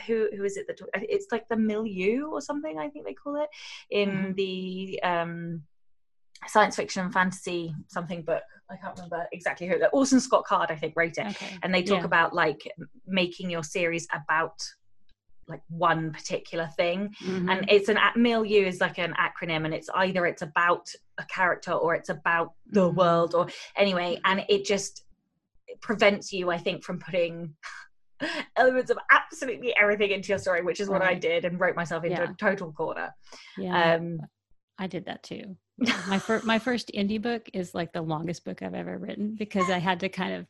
who 0.05 0.29
who 0.35 0.43
is 0.43 0.57
it 0.57 0.67
that 0.67 0.79
it's 0.93 1.27
like 1.31 1.47
the 1.49 1.55
milieu 1.57 2.27
or 2.29 2.41
something 2.41 2.77
I 2.77 2.89
think 2.89 3.05
they 3.05 3.13
call 3.13 3.35
it 3.41 3.49
in 3.89 4.09
mm. 4.09 4.35
the 4.35 4.99
um 5.03 5.63
science 6.47 6.75
fiction 6.77 7.03
and 7.03 7.13
fantasy 7.13 7.75
something 7.87 8.21
book. 8.21 8.43
I 8.71 8.77
can't 8.77 8.95
remember 8.95 9.27
exactly 9.33 9.67
who. 9.67 9.77
that 9.79 9.89
Orson 9.91 10.19
Scott 10.21 10.45
Card, 10.45 10.71
I 10.71 10.75
think, 10.75 10.93
wrote 10.95 11.17
it, 11.17 11.27
Okay. 11.27 11.57
and 11.63 11.73
they 11.73 11.83
talk 11.83 11.99
Yeah. 11.99 12.05
about 12.05 12.33
like 12.33 12.61
making 13.05 13.49
your 13.49 13.63
series 13.63 14.07
about 14.13 14.61
like 15.47 15.63
one 15.69 16.11
particular 16.11 16.67
thing 16.77 17.13
Mhm. 17.25 17.49
and 17.51 17.65
it's 17.71 17.89
an 17.89 17.97
milieu 18.15 18.67
is 18.67 18.79
like 18.79 18.99
an 18.99 19.15
acronym 19.15 19.65
and 19.65 19.73
it's 19.73 19.89
either 19.95 20.27
it's 20.27 20.43
about 20.43 20.87
a 21.17 21.25
character 21.25 21.71
or 21.71 21.95
it's 21.95 22.09
about 22.09 22.53
the 22.67 22.87
Mhm. 22.91 22.95
world 22.95 23.33
or 23.33 23.47
anyway 23.75 24.21
and 24.25 24.45
it 24.47 24.63
just 24.63 25.05
prevents 25.81 26.31
you 26.31 26.51
i 26.51 26.57
think 26.57 26.83
from 26.83 26.99
putting 26.99 27.55
elements 28.57 28.89
of 28.91 28.97
absolutely 29.11 29.75
everything 29.75 30.11
into 30.11 30.29
your 30.29 30.37
story 30.37 30.61
which 30.61 30.79
is 30.79 30.89
what 30.89 31.01
i 31.01 31.13
did 31.13 31.45
and 31.45 31.59
wrote 31.59 31.75
myself 31.75 32.03
into 32.03 32.21
Yeah. 32.21 32.31
a 32.31 32.33
total 32.35 32.71
corner 32.71 33.13
yeah. 33.57 33.95
um 33.95 34.19
I 34.81 34.87
did 34.87 35.07
that 35.07 35.23
too. 35.23 35.57
my 36.07 36.19
first 36.19 36.45
my 36.45 36.57
first 36.57 36.89
indie 36.95 37.21
book 37.21 37.49
is 37.53 37.75
like 37.75 37.91
the 37.91 38.01
longest 38.01 38.45
book 38.45 38.61
I've 38.61 38.73
ever 38.73 38.97
written 38.97 39.35
because 39.37 39.69
I 39.69 39.77
had 39.77 39.99
to 39.99 40.07
kind 40.07 40.33
of 40.35 40.45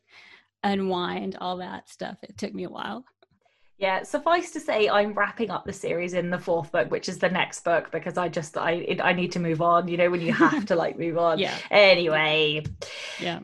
unwind 0.63 1.35
all 1.41 1.57
that 1.57 1.89
stuff. 1.89 2.17
It 2.21 2.37
took 2.37 2.53
me 2.53 2.65
a 2.65 2.69
while. 2.69 3.05
yeah 3.79 4.03
suffice 4.03 4.51
to 4.51 4.59
say 4.59 4.89
i'm 4.89 5.13
wrapping 5.13 5.49
up 5.49 5.63
the 5.65 5.73
series 5.73 6.13
in 6.13 6.29
the 6.29 6.37
fourth 6.37 6.71
book 6.71 6.91
which 6.91 7.07
is 7.09 7.17
the 7.17 7.29
next 7.29 7.63
book 7.63 7.89
because 7.91 8.17
i 8.17 8.27
just 8.27 8.57
i 8.57 8.71
it, 8.73 8.99
i 9.01 9.13
need 9.13 9.31
to 9.31 9.39
move 9.39 9.61
on 9.61 9.87
you 9.87 9.95
know 9.97 10.09
when 10.11 10.21
you 10.21 10.33
have 10.33 10.65
to 10.65 10.75
like 10.75 10.99
move 10.99 11.17
on 11.17 11.39
Yeah. 11.45 11.55
anyway 11.71 12.61
Yeah. 13.19 13.39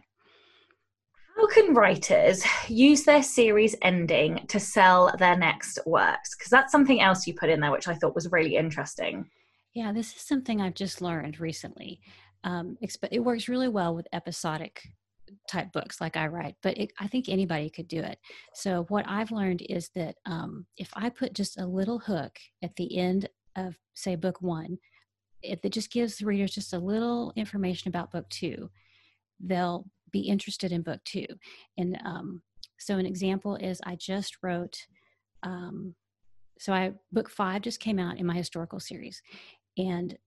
How 1.36 1.48
can 1.48 1.74
writers 1.74 2.44
use 2.68 3.04
their 3.04 3.22
series 3.22 3.76
ending 3.82 4.46
to 4.48 4.60
sell 4.60 5.14
their 5.20 5.38
next 5.38 5.80
works? 5.86 6.36
Because 6.36 6.50
that's 6.50 6.72
something 6.72 7.02
else 7.02 7.28
you 7.28 7.34
put 7.34 7.50
in 7.50 7.60
there, 7.60 7.72
which 7.72 7.90
I 7.90 7.94
thought 7.96 8.16
was 8.16 8.32
really 8.32 8.56
interesting. 8.56 9.30
Yeah, 9.74 9.92
this 9.92 10.16
is 10.16 10.22
something 10.22 10.62
I've 10.62 10.76
just 10.76 11.02
learned 11.02 11.42
recently. 11.42 12.00
Um, 12.46 12.78
it 12.80 13.20
works 13.20 13.50
really 13.50 13.68
well 13.68 13.94
with 13.94 14.08
episodic 14.14 14.82
type 15.50 15.74
books 15.74 16.00
like 16.00 16.16
I 16.16 16.28
write, 16.28 16.56
but 16.64 16.78
it, 16.78 16.94
I 17.00 17.08
think 17.08 17.28
anybody 17.28 17.70
could 17.70 17.88
do 17.88 18.00
it. 18.00 18.18
So, 18.54 18.86
what 18.88 19.06
I've 19.08 19.32
learned 19.32 19.64
is 19.68 19.90
that 19.96 20.16
um, 20.26 20.66
if 20.78 20.90
I 20.96 21.10
put 21.10 21.34
just 21.34 21.60
a 21.60 21.66
little 21.66 22.00
hook 22.00 22.38
at 22.64 22.76
the 22.78 22.98
end 22.98 23.28
of, 23.58 23.76
say, 23.94 24.16
book 24.16 24.42
one, 24.42 24.78
if 25.42 25.60
it 25.64 25.74
just 25.74 25.92
gives 25.92 26.18
the 26.18 26.26
readers 26.26 26.54
just 26.54 26.74
a 26.74 26.80
little 26.80 27.34
information 27.36 27.90
about 27.90 28.12
book 28.12 28.30
two, 28.30 28.70
they'll 29.40 29.86
be 30.16 30.30
interested 30.30 30.72
in 30.72 30.82
book 30.82 31.02
two. 31.04 31.26
And 31.78 32.00
um, 32.06 32.42
so, 32.80 32.98
an 32.98 33.06
example 33.06 33.56
is 33.58 33.82
I 33.86 33.96
just 33.96 34.38
wrote. 34.42 34.78
Um, 35.44 35.96
so 36.58 36.72
I 36.72 36.94
book 37.12 37.30
five 37.30 37.64
just 37.64 37.82
came 37.82 38.00
out 38.00 38.18
in 38.18 38.26
my 38.26 38.34
historical 38.34 38.80
series, 38.80 39.22
and 39.78 40.18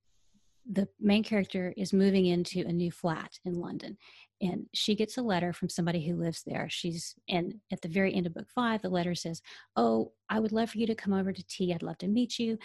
the 0.71 0.87
main 1.01 1.25
character 1.25 1.73
is 1.79 1.95
moving 1.95 2.27
into 2.27 2.61
a 2.61 2.73
new 2.73 2.91
flat 2.91 3.33
in 3.47 3.55
London 3.55 3.97
and 4.41 4.67
she 4.73 4.95
gets 4.95 5.19
a 5.19 5.23
letter 5.23 5.53
from 5.53 5.69
somebody 5.69 6.07
who 6.07 6.17
lives 6.17 6.43
there. 6.47 6.69
She's 6.71 7.15
and 7.29 7.55
at 7.73 7.81
the 7.81 7.89
very 7.89 8.15
end 8.15 8.27
of 8.27 8.35
book 8.35 8.49
five, 8.55 8.83
the 8.83 8.89
letter 8.89 9.15
says, 9.15 9.43
"Oh, 9.77 10.13
I 10.31 10.41
would 10.41 10.53
love 10.53 10.71
for 10.71 10.79
you 10.79 10.87
to 10.87 10.95
come 10.95 11.13
over 11.13 11.33
to 11.33 11.47
tea. 11.47 11.73
I'd 11.73 11.83
love 11.83 11.99
to 11.99 12.09
meet 12.09 12.39
you. 12.39 12.59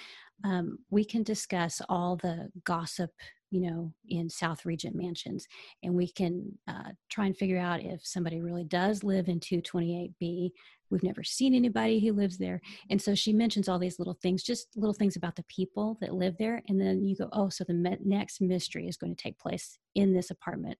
Um, 0.43 0.79
we 0.89 1.05
can 1.05 1.23
discuss 1.23 1.81
all 1.89 2.17
the 2.17 2.49
gossip, 2.65 3.11
you 3.49 3.61
know, 3.61 3.93
in 4.09 4.29
South 4.29 4.65
Regent 4.65 4.95
mansions, 4.95 5.47
and 5.83 5.93
we 5.93 6.07
can 6.11 6.57
uh, 6.67 6.91
try 7.09 7.25
and 7.27 7.37
figure 7.37 7.59
out 7.59 7.81
if 7.81 8.05
somebody 8.05 8.41
really 8.41 8.65
does 8.65 9.03
live 9.03 9.29
in 9.29 9.39
228B. 9.39 10.51
We've 10.89 11.03
never 11.03 11.23
seen 11.23 11.55
anybody 11.55 11.99
who 11.99 12.13
lives 12.13 12.37
there, 12.37 12.61
and 12.89 13.01
so 13.01 13.15
she 13.15 13.33
mentions 13.33 13.69
all 13.69 13.79
these 13.79 13.99
little 13.99 14.17
things, 14.21 14.43
just 14.43 14.75
little 14.75 14.93
things 14.93 15.15
about 15.15 15.35
the 15.35 15.45
people 15.45 15.97
that 16.01 16.13
live 16.13 16.35
there, 16.37 16.61
and 16.67 16.79
then 16.79 17.03
you 17.03 17.15
go, 17.15 17.29
oh, 17.31 17.49
so 17.49 17.63
the 17.63 17.97
next 18.03 18.41
mystery 18.41 18.87
is 18.87 18.97
going 18.97 19.15
to 19.15 19.23
take 19.23 19.39
place 19.39 19.79
in 19.95 20.13
this 20.13 20.29
apartment 20.29 20.77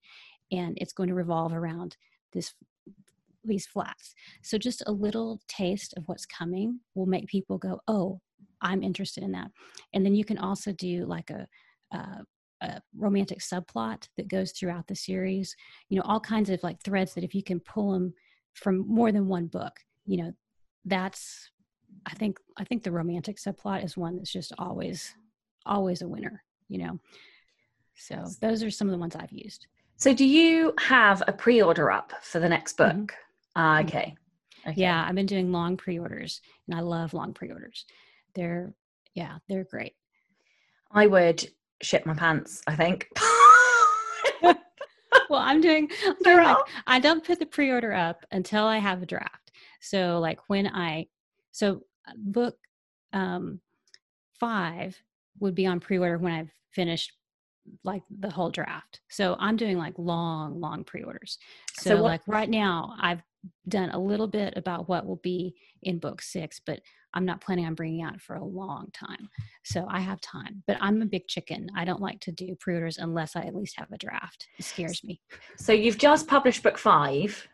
and 0.50 0.76
it's 0.80 0.92
going 0.92 1.08
to 1.08 1.14
revolve 1.14 1.52
around 1.52 1.96
this 2.32 2.54
these 3.46 3.66
flats. 3.66 4.14
So 4.42 4.56
just 4.56 4.82
a 4.86 4.92
little 4.92 5.38
taste 5.48 5.92
of 5.98 6.04
what's 6.08 6.24
coming 6.24 6.80
will 6.94 7.06
make 7.06 7.26
people 7.26 7.58
go 7.58 7.80
oh 7.88 8.20
i'm 8.62 8.82
interested 8.82 9.22
in 9.22 9.32
that. 9.32 9.50
And 9.92 10.04
then 10.04 10.14
you 10.14 10.24
can 10.24 10.38
also 10.38 10.72
do 10.72 11.04
like 11.04 11.30
a, 11.30 11.46
a, 11.92 12.24
a 12.62 12.80
romantic 12.96 13.40
subplot 13.40 14.08
that 14.16 14.28
goes 14.28 14.52
throughout 14.52 14.86
the 14.86 14.96
series. 14.96 15.54
You 15.88 15.98
know 15.98 16.04
all 16.06 16.20
kinds 16.20 16.48
of 16.50 16.62
like 16.62 16.82
threads 16.82 17.14
that 17.14 17.24
if 17.24 17.34
you 17.34 17.42
can 17.42 17.60
pull 17.60 17.92
them 17.92 18.14
from 18.54 18.86
more 18.88 19.12
than 19.12 19.28
one 19.28 19.46
book 19.46 19.80
you 20.06 20.16
know 20.16 20.32
that's 20.84 21.50
i 22.06 22.14
think 22.14 22.38
i 22.56 22.64
think 22.64 22.82
the 22.82 22.92
romantic 22.92 23.36
subplot 23.36 23.84
is 23.84 23.96
one 23.96 24.16
that's 24.16 24.32
just 24.32 24.52
always 24.58 25.14
always 25.66 26.02
a 26.02 26.08
winner 26.08 26.42
you 26.68 26.78
know? 26.78 26.98
So 27.96 28.24
those 28.40 28.62
are 28.62 28.70
some 28.70 28.88
of 28.88 28.92
the 28.92 28.98
ones 28.98 29.14
i've 29.14 29.32
used 29.32 29.66
So, 30.04 30.12
do 30.12 30.26
you 30.26 30.74
have 30.78 31.22
a 31.26 31.32
pre 31.32 31.62
order 31.62 31.90
up 31.90 32.12
for 32.20 32.38
the 32.38 32.46
next 32.46 32.76
book? 32.76 32.92
Mhm. 32.94 33.10
Ah, 33.56 33.78
Mhm. 33.78 33.84
okay. 33.84 34.14
okay. 34.66 34.74
Yeah, 34.78 35.02
I've 35.02 35.14
been 35.14 35.24
doing 35.24 35.50
long 35.50 35.78
pre-orders 35.78 36.42
and 36.66 36.76
I 36.76 36.80
love 36.82 37.14
long 37.14 37.32
pre-orders. 37.32 37.86
They're 38.34 38.74
yeah, 39.14 39.38
they're 39.48 39.64
great. 39.64 39.96
I 40.90 41.06
would 41.06 41.48
shit 41.80 42.04
my 42.04 42.12
pants, 42.12 42.60
I 42.66 42.76
think. 42.76 43.08
Well, 45.30 45.40
I'm 45.40 45.62
doing, 45.62 45.90
I'm 46.04 46.16
doing 46.22 46.36
like, 46.44 46.58
I 46.86 47.00
don't 47.00 47.24
put 47.24 47.38
the 47.38 47.46
pre-order 47.46 47.94
up 47.94 48.26
until 48.30 48.64
I 48.64 48.76
have 48.76 49.02
a 49.02 49.06
draft. 49.06 49.52
So 49.80 50.18
like 50.18 50.38
when 50.48 50.66
I 50.66 51.06
so 51.50 51.86
uh, 52.06 52.12
book 52.18 52.58
um 53.14 53.58
5 54.38 55.02
would 55.38 55.54
be 55.54 55.64
on 55.64 55.80
pre-order 55.80 56.18
when 56.18 56.34
I've 56.34 56.52
finished 56.72 57.12
like 57.82 58.02
the 58.10 58.30
whole 58.30 58.50
draft. 58.50 59.00
So 59.08 59.36
I'm 59.38 59.56
doing 59.56 59.78
like 59.78 59.94
long 59.98 60.60
long 60.60 60.84
pre-orders. 60.84 61.38
So 61.74 61.90
So, 61.90 61.94
what- 61.96 62.02
like 62.02 62.20
right 62.26 62.48
now 62.50 62.94
I've 63.00 63.22
done 63.68 63.90
a 63.90 63.98
little 63.98 64.26
bit 64.26 64.54
about 64.56 64.88
what 64.88 65.04
will 65.06 65.16
be 65.22 65.54
in 65.82 65.98
book 65.98 66.22
6, 66.22 66.60
but 66.64 66.80
I'm 67.12 67.26
not 67.26 67.40
planning 67.42 67.66
on 67.66 67.74
bringing 67.74 68.02
out 68.02 68.20
for 68.20 68.36
a 68.36 68.44
long 68.44 68.88
time. 68.92 69.28
So 69.64 69.86
I 69.88 70.00
have 70.00 70.20
time. 70.20 70.62
But 70.66 70.78
I'm 70.80 71.02
a 71.02 71.06
big 71.06 71.28
chicken. 71.28 71.68
I 71.76 71.84
don't 71.84 72.00
like 72.00 72.20
to 72.20 72.32
do 72.32 72.56
pre-orders 72.58 72.96
unless 72.98 73.36
I 73.36 73.42
at 73.42 73.54
least 73.54 73.78
have 73.78 73.92
a 73.92 73.98
draft. 73.98 74.48
It 74.58 74.64
scares 74.64 75.04
me. 75.04 75.20
so, 75.56 75.72
you've 75.72 75.98
just 75.98 76.26
published 76.26 76.62
book 76.62 76.78
five, 76.78 77.46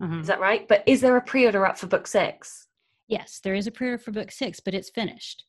Mhm. 0.00 0.20
is 0.22 0.26
that 0.28 0.40
right? 0.40 0.66
But 0.68 0.82
is 0.86 1.00
there 1.00 1.16
a 1.16 1.22
pre 1.22 1.44
order 1.46 1.66
up 1.66 1.76
for 1.76 1.86
book 1.88 2.06
six? 2.06 2.68
Yes, 3.08 3.40
there 3.40 3.54
is 3.54 3.66
a 3.66 3.70
pre-order 3.72 3.98
for 3.98 4.10
book 4.12 4.30
6, 4.30 4.60
but 4.60 4.72
it's 4.74 4.88
finished. 4.88 5.44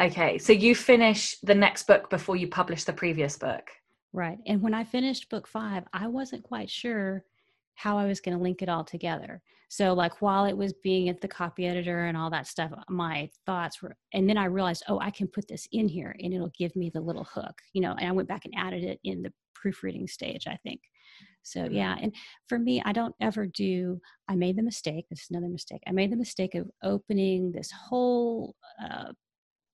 Okay. 0.00 0.38
So, 0.38 0.52
you 0.52 0.74
finish 0.74 1.38
the 1.42 1.54
next 1.54 1.86
book 1.86 2.10
before 2.10 2.36
you 2.36 2.48
publish 2.48 2.84
the 2.84 2.92
previous 2.92 3.36
book. 3.36 3.70
Right. 4.12 4.38
And 4.46 4.60
when 4.60 4.74
I 4.74 4.84
finished 4.84 5.30
book 5.30 5.46
five, 5.46 5.84
I 5.92 6.06
wasn't 6.06 6.42
quite 6.42 6.68
sure 6.68 7.24
how 7.74 7.96
I 7.98 8.06
was 8.06 8.20
going 8.20 8.36
to 8.36 8.42
link 8.42 8.62
it 8.62 8.68
all 8.68 8.84
together. 8.84 9.42
So, 9.68 9.94
like, 9.94 10.20
while 10.20 10.44
it 10.44 10.56
was 10.56 10.74
being 10.74 11.08
at 11.08 11.22
the 11.22 11.28
copy 11.28 11.66
editor 11.66 12.04
and 12.04 12.14
all 12.14 12.28
that 12.28 12.46
stuff, 12.46 12.72
my 12.90 13.30
thoughts 13.46 13.80
were, 13.80 13.96
and 14.12 14.28
then 14.28 14.36
I 14.36 14.44
realized, 14.44 14.84
oh, 14.86 15.00
I 15.00 15.10
can 15.10 15.28
put 15.28 15.48
this 15.48 15.66
in 15.72 15.88
here 15.88 16.14
and 16.20 16.34
it'll 16.34 16.52
give 16.58 16.76
me 16.76 16.90
the 16.92 17.00
little 17.00 17.24
hook, 17.24 17.54
you 17.72 17.80
know, 17.80 17.92
and 17.92 18.06
I 18.06 18.12
went 18.12 18.28
back 18.28 18.44
and 18.44 18.52
added 18.54 18.84
it 18.84 19.00
in 19.02 19.22
the 19.22 19.32
proofreading 19.54 20.06
stage, 20.08 20.46
I 20.46 20.58
think. 20.62 20.82
So, 21.42 21.64
yeah. 21.70 21.96
And 22.00 22.14
for 22.48 22.58
me, 22.58 22.82
I 22.84 22.92
don't 22.92 23.14
ever 23.20 23.46
do, 23.46 23.98
I 24.28 24.34
made 24.34 24.56
the 24.56 24.62
mistake, 24.62 25.06
this 25.08 25.22
is 25.22 25.30
another 25.30 25.48
mistake. 25.48 25.82
I 25.86 25.92
made 25.92 26.12
the 26.12 26.16
mistake 26.16 26.54
of 26.54 26.70
opening 26.82 27.50
this 27.50 27.70
whole, 27.70 28.54
uh, 28.84 29.12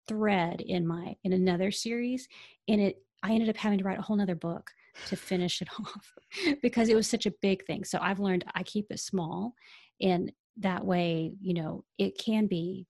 thread 0.09 0.61
in 0.61 0.86
my 0.86 1.14
in 1.24 1.32
another 1.32 1.70
series 1.70 2.28
and 2.66 2.80
it 2.80 3.02
i 3.22 3.30
ended 3.30 3.48
up 3.48 3.56
having 3.56 3.78
to 3.78 3.84
write 3.84 3.98
a 3.98 4.02
whole 4.02 4.16
nother 4.16 4.34
book 4.34 4.70
to 5.04 5.16
finish 5.16 5.62
it 5.62 5.68
off 5.80 6.14
because 6.62 6.88
it 6.88 6.96
was 6.96 7.06
such 7.06 7.26
a 7.26 7.34
big 7.42 7.64
thing 7.66 7.84
so 7.84 7.98
i've 8.00 8.18
learned 8.20 8.44
i 8.54 8.62
keep 8.62 8.86
it 8.90 8.98
small 8.98 9.54
and 10.00 10.32
that 10.56 10.84
way 10.84 11.32
you 11.40 11.54
know 11.54 11.84
it 11.98 12.18
can 12.18 12.46
be 12.46 12.86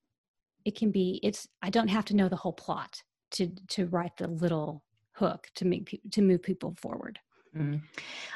it 0.64 0.76
can 0.76 0.90
be 0.90 1.20
it's 1.22 1.48
i 1.62 1.68
don't 1.68 1.88
have 1.88 2.04
to 2.04 2.16
know 2.16 2.28
the 2.28 2.36
whole 2.36 2.52
plot 2.52 3.02
to 3.30 3.48
to 3.68 3.86
write 3.86 4.16
the 4.16 4.28
little 4.28 4.82
hook 5.12 5.48
to 5.54 5.64
make 5.64 5.84
people 5.86 6.10
to 6.10 6.22
move 6.22 6.42
people 6.42 6.74
forward 6.80 7.18
Mm. 7.56 7.80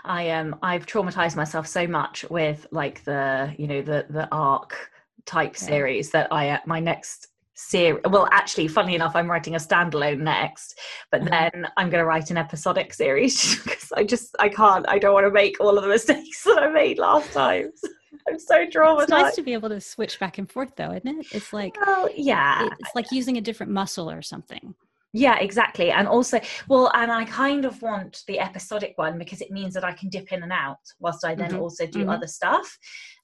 I 0.04 0.30
um 0.30 0.56
I've 0.62 0.86
traumatized 0.86 1.36
myself 1.36 1.66
so 1.66 1.86
much 1.86 2.24
with 2.30 2.66
like 2.70 3.04
the 3.04 3.54
you 3.58 3.66
know 3.66 3.82
the 3.82 4.06
the 4.08 4.28
arc 4.32 4.90
type 5.26 5.54
Yeah. 5.60 5.66
series 5.66 6.10
that 6.10 6.32
I 6.32 6.50
uh, 6.50 6.58
my 6.66 6.80
next 6.80 7.28
series 7.68 8.00
well 8.10 8.28
actually 8.32 8.68
funnily 8.68 8.94
enough 8.94 9.14
I'm 9.14 9.30
writing 9.30 9.54
a 9.54 9.58
standalone 9.58 10.20
next 10.20 10.78
but 11.10 11.22
Uh-huh. 11.22 11.30
then 11.52 11.68
I'm 11.76 11.90
going 11.90 12.00
to 12.00 12.06
write 12.06 12.30
an 12.30 12.36
episodic 12.36 12.92
series 12.94 13.56
because 13.64 13.92
I 13.96 14.04
just 14.04 14.34
I 14.38 14.48
can't 14.48 14.84
I 14.88 14.98
don't 14.98 15.14
want 15.14 15.26
to 15.26 15.30
make 15.32 15.60
all 15.60 15.76
of 15.76 15.82
the 15.82 15.88
mistakes 15.88 16.42
that 16.44 16.62
I 16.62 16.68
made 16.68 16.98
last 16.98 17.32
time 17.32 17.70
I'm 18.28 18.38
so 18.38 18.66
traumatized 18.66 19.02
it's 19.02 19.10
nice 19.10 19.34
to 19.36 19.42
be 19.42 19.52
able 19.52 19.68
to 19.70 19.80
switch 19.80 20.18
back 20.20 20.38
and 20.38 20.50
forth 20.50 20.72
though 20.76 20.92
isn't 20.92 21.08
it 21.20 21.26
it's 21.30 21.52
like 21.52 21.76
well 21.86 22.08
yeah 22.16 22.68
it's 22.78 22.94
like 22.94 23.10
using 23.12 23.36
a 23.38 23.40
different 23.40 23.72
muscle 23.72 24.10
or 24.10 24.22
something 24.22 24.74
Yeah, 25.14 25.38
exactly. 25.40 25.90
And 25.90 26.08
also, 26.08 26.40
well, 26.68 26.90
and 26.94 27.12
I 27.12 27.24
kind 27.26 27.66
of 27.66 27.82
want 27.82 28.22
the 28.26 28.40
episodic 28.40 28.94
one 28.96 29.18
because 29.18 29.42
it 29.42 29.50
means 29.50 29.74
that 29.74 29.84
I 29.84 29.92
can 29.92 30.08
dip 30.08 30.32
in 30.32 30.42
and 30.42 30.52
out 30.52 30.78
whilst 31.00 31.22
I 31.22 31.34
then 31.34 31.52
Mhm, 31.52 31.60
also 31.60 31.86
do 31.86 32.06
mhm. 32.06 32.14
other 32.14 32.26
stuff. 32.26 32.78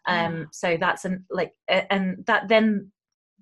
Um, 0.06 0.34
Yeah. 0.40 0.44
so 0.52 0.76
that's 0.78 1.06
an 1.06 1.24
like, 1.30 1.52
and 1.68 2.26
that 2.26 2.48
then 2.48 2.92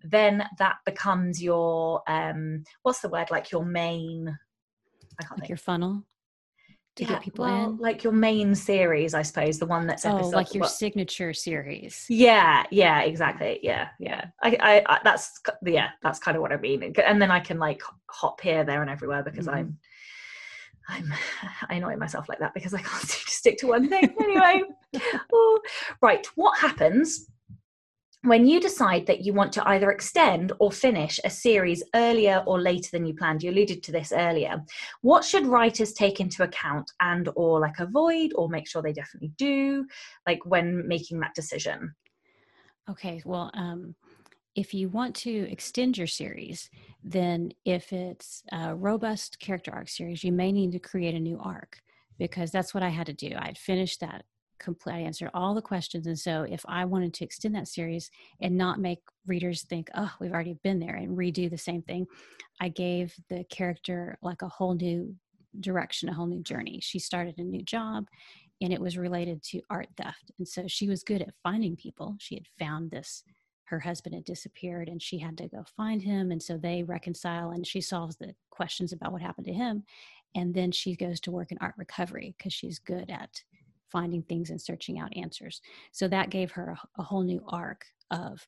then 0.02 0.44
that 0.58 0.76
becomes 0.84 1.42
your 1.42 2.02
um, 2.08 2.64
what's 2.82 3.00
the 3.00 3.08
word? 3.08 3.30
Like 3.30 3.50
your 3.50 3.64
main. 3.64 4.36
I 5.18 5.22
can't 5.22 5.32
like 5.32 5.40
think. 5.40 5.48
your 5.48 5.58
funnel 5.58 6.04
to 6.96 7.04
yeah, 7.04 7.10
get 7.10 7.22
people 7.22 7.44
well, 7.44 7.70
in? 7.70 7.76
Like 7.76 8.02
your 8.04 8.12
main 8.12 8.54
series, 8.54 9.14
I 9.14 9.22
suppose, 9.22 9.58
the 9.58 9.66
one 9.66 9.86
that's 9.86 10.04
oh, 10.04 10.16
episode, 10.16 10.34
like 10.34 10.54
your 10.54 10.62
what? 10.62 10.70
signature 10.70 11.32
series. 11.32 12.06
Yeah, 12.08 12.64
yeah, 12.70 13.02
exactly. 13.02 13.60
Yeah, 13.62 13.88
yeah. 14.00 14.26
I, 14.42 14.56
I, 14.60 14.94
I, 14.94 14.98
that's 15.04 15.38
yeah, 15.64 15.90
that's 16.02 16.18
kind 16.18 16.36
of 16.36 16.42
what 16.42 16.52
I 16.52 16.56
mean. 16.56 16.94
And 17.04 17.20
then 17.20 17.30
I 17.30 17.40
can 17.40 17.58
like 17.58 17.82
hop 18.10 18.40
here, 18.40 18.64
there, 18.64 18.80
and 18.80 18.90
everywhere 18.90 19.22
because 19.22 19.46
mm-hmm. 19.46 19.56
I'm. 19.56 19.78
I'm 20.88 21.12
I 21.68 21.74
annoy 21.74 21.96
myself 21.96 22.28
like 22.28 22.38
that 22.38 22.54
because 22.54 22.72
I 22.72 22.80
can't 22.80 23.02
stick 23.08 23.58
to 23.58 23.68
one 23.68 23.88
thing 23.88 24.14
anyway. 24.20 24.62
oh, 25.32 25.60
right, 26.00 26.26
what 26.34 26.58
happens 26.58 27.26
when 28.26 28.46
you 28.46 28.60
decide 28.60 29.06
that 29.06 29.24
you 29.24 29.32
want 29.32 29.52
to 29.52 29.68
either 29.68 29.90
extend 29.90 30.52
or 30.58 30.72
finish 30.72 31.20
a 31.24 31.30
series 31.30 31.82
earlier 31.94 32.42
or 32.46 32.60
later 32.60 32.88
than 32.92 33.06
you 33.06 33.14
planned 33.14 33.42
you 33.42 33.50
alluded 33.50 33.82
to 33.82 33.92
this 33.92 34.12
earlier 34.12 34.62
what 35.02 35.24
should 35.24 35.46
writers 35.46 35.92
take 35.92 36.20
into 36.20 36.42
account 36.42 36.90
and 37.00 37.28
or 37.36 37.60
like 37.60 37.78
avoid 37.78 38.32
or 38.34 38.48
make 38.48 38.68
sure 38.68 38.82
they 38.82 38.92
definitely 38.92 39.32
do 39.38 39.86
like 40.26 40.44
when 40.44 40.86
making 40.86 41.20
that 41.20 41.34
decision 41.34 41.94
okay 42.90 43.22
well 43.24 43.50
um 43.54 43.94
if 44.56 44.72
you 44.72 44.88
want 44.88 45.14
to 45.14 45.46
extend 45.50 45.98
your 45.98 46.06
series, 46.06 46.70
then 47.04 47.52
if 47.66 47.92
it's 47.92 48.42
a 48.50 48.74
robust 48.74 49.38
character 49.38 49.70
arc 49.70 49.88
series, 49.88 50.24
you 50.24 50.32
may 50.32 50.50
need 50.50 50.72
to 50.72 50.78
create 50.78 51.14
a 51.14 51.20
new 51.20 51.38
arc 51.38 51.78
because 52.18 52.50
that's 52.50 52.72
what 52.72 52.82
I 52.82 52.88
had 52.88 53.06
to 53.06 53.12
do. 53.12 53.32
I 53.38 53.48
had 53.48 53.58
finished 53.58 54.00
that 54.00 54.24
complete 54.58 54.94
I 54.94 54.98
answered 55.00 55.30
all 55.34 55.54
the 55.54 55.62
questions. 55.62 56.06
And 56.06 56.18
so 56.18 56.42
if 56.48 56.64
I 56.68 56.84
wanted 56.84 57.14
to 57.14 57.24
extend 57.24 57.54
that 57.54 57.68
series 57.68 58.10
and 58.40 58.56
not 58.56 58.80
make 58.80 59.00
readers 59.26 59.62
think, 59.62 59.90
oh, 59.94 60.12
we've 60.20 60.32
already 60.32 60.56
been 60.62 60.78
there 60.78 60.94
and 60.94 61.16
redo 61.16 61.50
the 61.50 61.58
same 61.58 61.82
thing, 61.82 62.06
I 62.60 62.68
gave 62.68 63.14
the 63.28 63.44
character 63.44 64.18
like 64.22 64.42
a 64.42 64.48
whole 64.48 64.74
new 64.74 65.14
direction, 65.60 66.08
a 66.08 66.14
whole 66.14 66.26
new 66.26 66.42
journey. 66.42 66.80
She 66.82 66.98
started 66.98 67.38
a 67.38 67.42
new 67.42 67.62
job 67.62 68.06
and 68.60 68.72
it 68.72 68.80
was 68.80 68.96
related 68.96 69.42
to 69.44 69.60
art 69.68 69.88
theft. 69.96 70.30
And 70.38 70.48
so 70.48 70.64
she 70.66 70.88
was 70.88 71.02
good 71.02 71.22
at 71.22 71.34
finding 71.42 71.76
people. 71.76 72.16
She 72.18 72.34
had 72.34 72.46
found 72.58 72.90
this 72.90 73.22
her 73.66 73.80
husband 73.80 74.14
had 74.14 74.24
disappeared 74.24 74.88
and 74.88 75.02
she 75.02 75.18
had 75.18 75.36
to 75.36 75.48
go 75.48 75.64
find 75.76 76.02
him 76.02 76.30
and 76.30 76.42
so 76.42 76.56
they 76.56 76.82
reconcile 76.82 77.50
and 77.50 77.66
she 77.66 77.80
solves 77.80 78.16
the 78.16 78.34
questions 78.50 78.92
about 78.92 79.12
what 79.12 79.22
happened 79.22 79.46
to 79.46 79.52
him 79.52 79.82
and 80.34 80.54
then 80.54 80.70
she 80.70 80.94
goes 80.94 81.20
to 81.20 81.30
work 81.30 81.50
in 81.50 81.58
art 81.60 81.74
recovery 81.76 82.34
because 82.36 82.52
she's 82.52 82.78
good 82.78 83.10
at 83.10 83.42
finding 83.90 84.22
things 84.22 84.50
and 84.50 84.60
searching 84.60 84.98
out 84.98 85.16
answers. 85.16 85.60
So 85.92 86.08
that 86.08 86.30
gave 86.30 86.50
her 86.52 86.70
a, 86.70 87.00
a 87.00 87.04
whole 87.04 87.22
new 87.22 87.42
arc 87.48 87.86
of, 88.10 88.46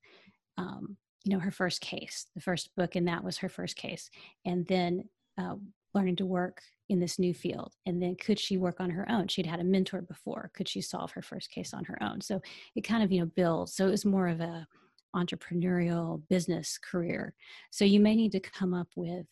um, 0.57 0.97
you 1.24 1.32
know, 1.32 1.41
her 1.41 1.51
first 1.51 1.80
case. 1.80 2.26
The 2.34 2.41
first 2.41 2.74
book 2.76 2.97
and 2.97 3.09
that 3.09 3.24
was 3.24 3.39
her 3.39 3.49
first 3.49 3.76
case, 3.76 4.11
and 4.45 4.66
then 4.66 5.05
uh, 5.36 5.57
learning 5.95 6.16
to 6.16 6.26
work 6.26 6.62
in 6.89 7.01
this 7.01 7.18
new 7.18 7.34
field. 7.34 7.74
And 7.86 8.03
then 8.03 8.16
could 8.16 8.39
she 8.39 8.57
work 8.57 8.80
on 8.80 8.91
her 8.91 9.11
own? 9.11 9.28
She'd 9.28 9.47
had 9.47 9.61
a 9.61 9.64
mentor 9.64 10.01
before. 10.01 10.51
Could 10.55 10.68
she 10.68 10.80
solve 10.80 11.11
her 11.12 11.22
first 11.22 11.51
case 11.51 11.74
on 11.74 11.84
her 11.84 12.03
own? 12.03 12.20
So 12.20 12.41
it 12.74 12.82
kind 12.82 13.03
of, 13.03 13.12
you 13.12 13.20
know, 13.20 13.30
builds. 13.36 13.74
So 13.74 13.86
it 13.86 13.91
was 13.91 14.05
more 14.05 14.28
of 14.28 14.41
a 14.41 14.66
entrepreneurial 15.14 16.22
business 16.28 16.78
career. 16.78 17.34
So 17.70 17.84
you 17.84 18.01
may 18.01 18.14
need 18.14 18.32
to 18.32 18.41
come 18.41 18.74
up 18.74 18.89
with 18.97 19.26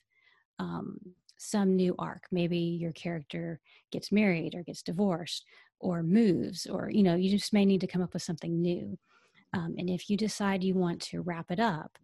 um, 0.59 0.99
some 1.37 1.77
new 1.77 1.95
arc. 1.99 2.25
Maybe 2.31 2.59
your 2.59 2.93
character 2.93 3.61
gets 3.91 4.11
married 4.13 4.55
or 4.55 4.63
gets 4.63 4.83
divorced, 4.83 5.45
or 5.81 6.03
moves 6.03 6.67
or 6.67 6.91
you 6.91 7.03
know 7.03 7.15
you 7.15 7.31
just 7.31 7.53
may 7.53 7.65
need 7.65 7.81
to 7.83 7.87
come 7.87 8.03
up 8.03 8.15
with 8.15 8.23
something 8.23 8.61
new. 8.61 8.99
Um, 9.53 9.75
and 9.79 9.89
if 9.89 10.11
you 10.11 10.17
decide 10.17 10.65
you 10.65 10.75
want 10.75 11.01
to 11.03 11.23
wrap 11.23 11.51
it 11.51 11.61
up 11.61 11.99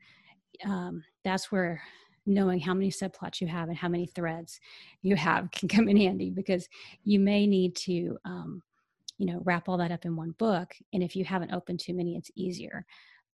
um, 0.64 1.02
that's 1.24 1.50
where 1.50 1.82
knowing 2.24 2.60
how 2.60 2.74
many 2.74 2.90
subplots 2.90 3.40
you 3.40 3.48
have 3.48 3.68
and 3.68 3.76
how 3.76 3.88
many 3.88 4.06
threads 4.06 4.60
you 5.02 5.16
have 5.16 5.50
can 5.52 5.68
come 5.68 5.88
in 5.88 5.96
handy 5.96 6.30
because 6.30 6.68
you 7.04 7.18
may 7.18 7.46
need 7.46 7.74
to 7.74 8.16
um, 8.24 8.62
you 9.18 9.26
know 9.26 9.40
wrap 9.44 9.68
all 9.68 9.76
that 9.76 9.92
up 9.92 10.04
in 10.04 10.16
one 10.16 10.32
book. 10.38 10.74
And 10.92 11.02
if 11.02 11.16
you 11.16 11.24
haven't 11.24 11.52
opened 11.52 11.80
too 11.80 11.94
many 11.94 12.16
it's 12.16 12.30
easier. 12.34 12.84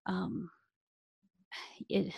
Um, 0.07 0.51
it 1.89 2.15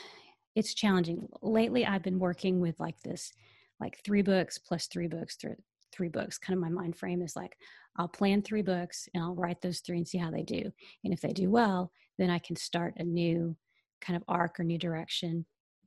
it's 0.57 0.75
challenging. 0.75 1.29
Lately 1.43 1.87
i've 1.87 2.03
been 2.03 2.19
working 2.19 2.61
with 2.61 2.79
like 2.81 3.01
this 3.01 3.33
like 3.81 4.01
three 4.05 4.23
books 4.23 4.59
plus 4.59 4.87
three 4.87 5.09
books 5.09 5.37
th- 5.37 5.55
three 5.93 6.09
books 6.09 6.39
kind 6.39 6.57
of 6.57 6.61
my 6.63 6.69
mind 6.69 6.97
frame 6.97 7.23
is 7.23 7.35
like 7.35 7.57
I'll 7.97 8.09
plan 8.09 8.43
three 8.43 8.63
books 8.63 9.09
and 9.15 9.23
I'll 9.23 9.35
write 9.35 9.61
those 9.61 9.81
three 9.81 9.99
and 9.99 10.07
see 10.07 10.19
how 10.19 10.31
they 10.31 10.43
do. 10.43 10.71
And 11.05 11.13
if 11.13 11.21
they 11.21 11.33
do 11.33 11.51
well, 11.51 11.93
then 12.19 12.31
I 12.31 12.39
can 12.39 12.57
start 12.57 12.95
a 12.97 13.05
new 13.05 13.57
kind 14.01 14.17
of 14.17 14.23
arc 14.29 14.61
or 14.61 14.65
new 14.65 14.79
direction. 14.79 15.45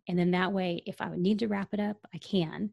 And 0.07 0.19
then 0.19 0.31
that 0.31 0.51
way, 0.51 0.83
if 0.85 1.01
I 1.01 1.09
would 1.09 1.19
need 1.19 1.39
to 1.39 1.47
wrap 1.47 1.73
it 1.73 1.79
up, 1.79 1.97
I 2.13 2.17
can. 2.17 2.71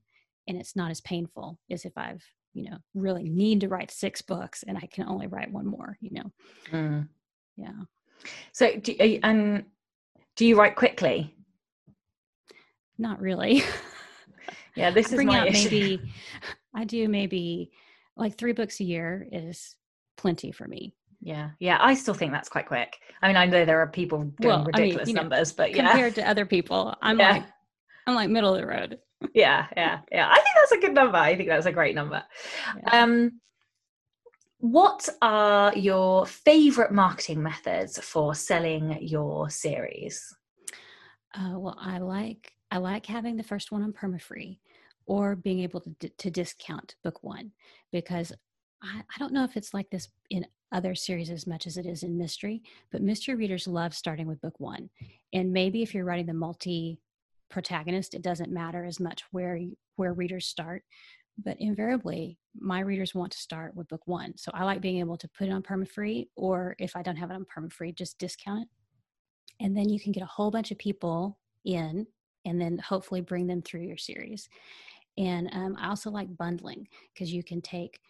And 0.49 0.59
it's 0.59 0.75
not 0.75 0.91
as 0.91 1.01
painful 1.01 1.59
as 1.71 1.85
if 1.85 1.93
I've, 1.97 2.25
you 2.55 2.68
know, 2.68 2.79
really 2.95 3.29
need 3.29 3.61
to 3.61 3.68
write 3.68 3.91
six 3.91 4.21
books 4.21 4.64
and 4.66 4.77
I 4.77 4.89
can 4.93 5.07
only 5.09 5.29
write 5.29 5.53
one 5.53 5.66
more, 5.66 5.97
you 6.01 6.11
know. 6.12 6.33
Mm. 6.73 7.09
Yeah. 7.57 7.85
So, 8.53 8.77
do, 8.77 8.93
you, 8.93 9.21
and 9.23 9.64
do 10.37 10.45
you 10.45 10.59
write 10.59 10.77
quickly? 10.77 11.35
Not 12.99 13.21
really. 13.21 13.62
Yeah, 14.77 14.91
this 14.91 15.12
is 15.12 15.25
my 15.25 15.47
issue. 15.47 15.68
maybe 15.71 16.12
I 16.75 16.85
do 16.85 17.09
maybe 17.09 17.71
like 18.16 18.37
three 18.37 18.53
books 18.53 18.81
a 18.81 18.85
year 18.85 19.27
is 19.33 19.77
plenty 20.16 20.53
for 20.53 20.66
me. 20.66 20.95
Yeah, 21.23 21.51
yeah, 21.59 21.79
I 21.81 21.95
still 21.95 22.14
think 22.14 22.33
that's 22.33 22.49
quite 22.49 22.66
quick. 22.66 22.97
I 23.21 23.29
mean, 23.29 23.37
I 23.37 23.47
know 23.47 23.64
there 23.64 23.81
are 23.81 23.87
people 23.87 24.18
doing 24.41 24.55
well, 24.55 24.64
ridiculous 24.64 25.07
I 25.07 25.07
mean, 25.07 25.16
numbers, 25.16 25.51
know, 25.51 25.64
but 25.64 25.75
yeah, 25.75 25.89
compared 25.89 26.14
to 26.14 26.29
other 26.29 26.47
people, 26.47 26.95
I'm 27.03 27.18
yeah. 27.18 27.31
like, 27.33 27.45
I'm 28.07 28.14
like 28.14 28.31
middle 28.31 28.55
of 28.55 28.61
the 28.61 28.66
road. 28.66 28.99
yeah, 29.35 29.66
yeah, 29.77 29.99
yeah. 30.11 30.29
I 30.31 30.35
think 30.35 30.49
that's 30.57 30.73
a 30.73 30.79
good 30.79 30.95
number. 30.95 31.18
I 31.18 31.37
think 31.37 31.49
that's 31.49 31.66
a 31.66 31.73
great 31.73 31.95
number. 31.95 32.23
Yeah. 32.77 33.03
Um, 33.03 33.41
what 34.59 35.09
are 35.23 35.75
your 35.77 36.27
favorite 36.27 36.93
marketing 36.93 37.43
methods 37.43 37.99
for 37.99 38.35
selling 38.35 38.99
your 39.01 39.51
series? 39.51 40.23
Uh, 41.35 41.59
well, 41.59 41.77
I 41.81 41.99
like 41.99 42.53
I 42.71 42.79
like 42.79 43.07
having 43.07 43.37
the 43.37 43.43
first 43.43 43.73
one 43.73 43.83
on 43.83 43.93
permafree 43.93 44.59
or 45.07 45.35
being 45.35 45.61
able 45.61 45.81
to, 45.81 46.09
to 46.09 46.31
discount 46.31 46.95
book 47.03 47.23
one 47.23 47.53
because 47.91 48.33
I, 48.83 49.01
I 49.01 49.18
don't 49.18 49.33
know 49.33 49.45
if 49.45 49.57
it's 49.57 49.75
like 49.75 49.91
this 49.91 50.09
in 50.31 50.47
other 50.73 50.95
series 50.95 51.31
as 51.31 51.47
much 51.47 51.66
as 51.66 51.77
it 51.77 51.87
is 51.87 52.03
in 52.03 52.16
mystery, 52.16 52.62
but 52.93 53.03
mystery 53.03 53.35
readers 53.35 53.66
love 53.66 53.95
starting 53.95 54.27
with 54.27 54.41
book 54.41 54.61
one. 54.61 54.89
And 55.33 55.53
maybe 55.53 55.83
if 55.83 55.95
you're 55.95 56.05
writing 56.05 56.27
the 56.27 56.35
multi 56.35 57.01
protagonist, 57.51 58.14
it 58.14 58.23
doesn't 58.23 58.53
matter 58.53 58.85
as 58.85 59.01
much 59.01 59.25
where 59.33 59.61
where 59.97 60.12
readers 60.12 60.47
start. 60.47 60.85
But 61.43 61.57
invariably, 61.59 62.39
my 62.59 62.81
readers 62.81 63.14
want 63.14 63.33
to 63.33 63.39
start 63.39 63.75
with 63.75 63.89
book 63.89 64.03
one. 64.07 64.37
So 64.37 64.51
I 64.55 64.64
like 64.64 64.81
being 64.81 64.99
able 64.99 65.16
to 65.16 65.29
put 65.29 65.49
it 65.49 65.53
on 65.53 65.62
permafree, 65.62 66.29
or 66.37 66.77
if 66.79 66.95
I 66.95 67.03
don't 67.03 67.16
have 67.16 67.31
it 67.31 67.35
on 67.35 67.47
permafree, 67.47 67.97
just 67.97 68.18
discount 68.18 68.62
it. 68.62 68.68
And 69.59 69.77
then 69.77 69.89
you 69.89 69.99
can 69.99 70.12
get 70.12 70.23
a 70.23 70.27
whole 70.27 70.51
bunch 70.51 70.71
of 70.71 70.79
people 70.79 71.39
in 71.64 72.07
and 72.45 72.61
then 72.61 72.78
hopefully 72.78 73.20
bring 73.20 73.47
them 73.47 73.62
through 73.62 73.82
your 73.82 73.97
series. 73.97 74.49
And 75.18 75.49
um, 75.53 75.76
I 75.78 75.88
also 75.88 76.11
like 76.11 76.36
bundling 76.36 76.88
because 77.12 77.32
you 77.32 77.43
can 77.43 77.61
take, 77.61 78.01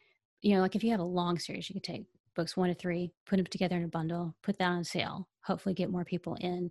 you 0.42 0.54
know, 0.54 0.60
like 0.60 0.76
if 0.76 0.84
you 0.84 0.90
have 0.90 1.00
a 1.00 1.04
long 1.04 1.38
series, 1.38 1.68
you 1.68 1.74
can 1.74 1.94
take 1.94 2.04
books 2.36 2.56
one 2.56 2.68
to 2.68 2.74
three, 2.74 3.10
put 3.26 3.36
them 3.36 3.46
together 3.46 3.76
in 3.76 3.84
a 3.84 3.88
bundle, 3.88 4.34
put 4.42 4.58
that 4.58 4.70
on 4.70 4.84
sale, 4.84 5.28
hopefully 5.42 5.74
get 5.74 5.90
more 5.90 6.04
people 6.04 6.36
in. 6.40 6.70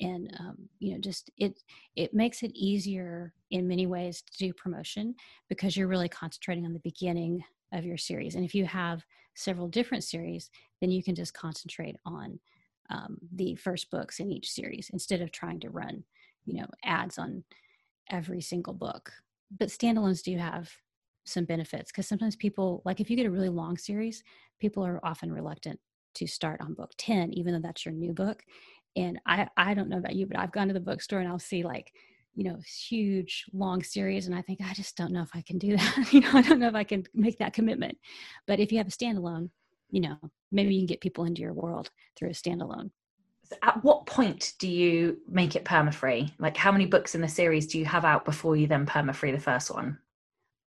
And 0.00 0.34
um, 0.38 0.56
you 0.78 0.92
know, 0.92 0.98
just 0.98 1.30
it 1.36 1.60
it 1.94 2.14
makes 2.14 2.42
it 2.42 2.52
easier 2.54 3.34
in 3.50 3.68
many 3.68 3.86
ways 3.86 4.22
to 4.22 4.38
do 4.38 4.52
promotion 4.52 5.14
because 5.48 5.76
you're 5.76 5.88
really 5.88 6.08
concentrating 6.08 6.64
on 6.64 6.72
the 6.72 6.78
beginning 6.80 7.42
of 7.72 7.84
your 7.84 7.98
series. 7.98 8.34
And 8.34 8.44
if 8.44 8.54
you 8.54 8.64
have 8.64 9.04
several 9.34 9.68
different 9.68 10.04
series, 10.04 10.50
then 10.80 10.90
you 10.90 11.02
can 11.02 11.14
just 11.14 11.34
concentrate 11.34 11.96
on 12.06 12.38
um, 12.88 13.18
the 13.34 13.54
first 13.56 13.90
books 13.90 14.20
in 14.20 14.32
each 14.32 14.50
series 14.50 14.90
instead 14.92 15.20
of 15.20 15.30
trying 15.32 15.60
to 15.60 15.70
run 15.70 16.04
you 16.50 16.60
know 16.60 16.68
ads 16.84 17.18
on 17.18 17.44
every 18.10 18.40
single 18.40 18.74
book. 18.74 19.12
But 19.58 19.68
standalones 19.68 20.22
do 20.22 20.36
have 20.36 20.70
some 21.24 21.44
benefits 21.44 21.90
because 21.90 22.08
sometimes 22.08 22.36
people 22.36 22.82
like 22.84 23.00
if 23.00 23.10
you 23.10 23.16
get 23.16 23.26
a 23.26 23.30
really 23.30 23.48
long 23.48 23.76
series 23.76 24.22
people 24.58 24.84
are 24.84 25.00
often 25.04 25.30
reluctant 25.30 25.78
to 26.14 26.26
start 26.26 26.60
on 26.60 26.74
book 26.74 26.90
10 26.98 27.32
even 27.34 27.52
though 27.52 27.60
that's 27.60 27.84
your 27.84 27.94
new 27.94 28.12
book. 28.12 28.42
And 28.96 29.20
i 29.26 29.46
i 29.56 29.74
don't 29.74 29.88
know 29.88 29.98
about 29.98 30.16
you 30.16 30.26
but 30.26 30.38
i've 30.38 30.52
gone 30.52 30.68
to 30.68 30.74
the 30.74 30.80
bookstore 30.80 31.20
and 31.20 31.28
i'll 31.28 31.38
see 31.38 31.62
like 31.62 31.92
you 32.34 32.44
know 32.44 32.58
huge 32.88 33.44
long 33.52 33.82
series 33.82 34.26
and 34.26 34.34
i 34.34 34.42
think 34.42 34.60
i 34.62 34.72
just 34.72 34.96
don't 34.96 35.12
know 35.12 35.22
if 35.22 35.30
i 35.34 35.42
can 35.42 35.58
do 35.58 35.76
that. 35.76 36.08
You 36.12 36.20
know 36.20 36.30
i 36.34 36.42
don't 36.42 36.58
know 36.58 36.68
if 36.68 36.74
i 36.74 36.84
can 36.84 37.04
make 37.14 37.38
that 37.38 37.52
commitment. 37.52 37.98
But 38.46 38.60
if 38.60 38.72
you 38.72 38.78
have 38.78 38.88
a 38.88 38.90
standalone 38.90 39.50
you 39.90 40.00
know 40.00 40.16
maybe 40.50 40.74
you 40.74 40.80
can 40.80 40.86
get 40.86 41.00
people 41.00 41.24
into 41.24 41.42
your 41.42 41.52
world 41.52 41.90
through 42.16 42.30
a 42.30 42.32
standalone 42.32 42.90
at 43.62 43.82
what 43.82 44.06
point 44.06 44.54
do 44.58 44.68
you 44.68 45.18
make 45.28 45.56
it 45.56 45.64
perma-free? 45.64 46.34
Like 46.38 46.56
how 46.56 46.72
many 46.72 46.86
books 46.86 47.14
in 47.14 47.20
the 47.20 47.28
series 47.28 47.66
do 47.66 47.78
you 47.78 47.84
have 47.84 48.04
out 48.04 48.24
before 48.24 48.56
you 48.56 48.66
then 48.66 48.86
perma-free 48.86 49.32
the 49.32 49.38
first 49.38 49.72
one? 49.72 49.98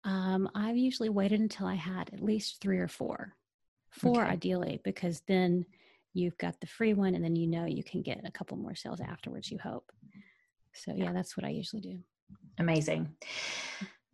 Um, 0.03 0.49
I've 0.53 0.77
usually 0.77 1.09
waited 1.09 1.39
until 1.39 1.67
I 1.67 1.75
had 1.75 2.09
at 2.13 2.21
least 2.21 2.59
three 2.61 2.79
or 2.79 2.87
four. 2.87 3.35
Four 3.91 4.23
okay. 4.23 4.31
ideally, 4.31 4.81
because 4.83 5.21
then 5.27 5.65
you've 6.13 6.37
got 6.37 6.59
the 6.59 6.67
free 6.67 6.93
one 6.93 7.15
and 7.15 7.23
then 7.23 7.35
you 7.35 7.47
know 7.47 7.65
you 7.65 7.83
can 7.83 8.01
get 8.01 8.21
a 8.25 8.31
couple 8.31 8.57
more 8.57 8.75
sales 8.75 8.99
afterwards, 8.99 9.51
you 9.51 9.59
hope. 9.59 9.91
So 10.73 10.93
yeah, 10.95 11.13
that's 11.13 11.37
what 11.37 11.45
I 11.45 11.49
usually 11.49 11.81
do. 11.81 11.99
Amazing. 12.57 13.15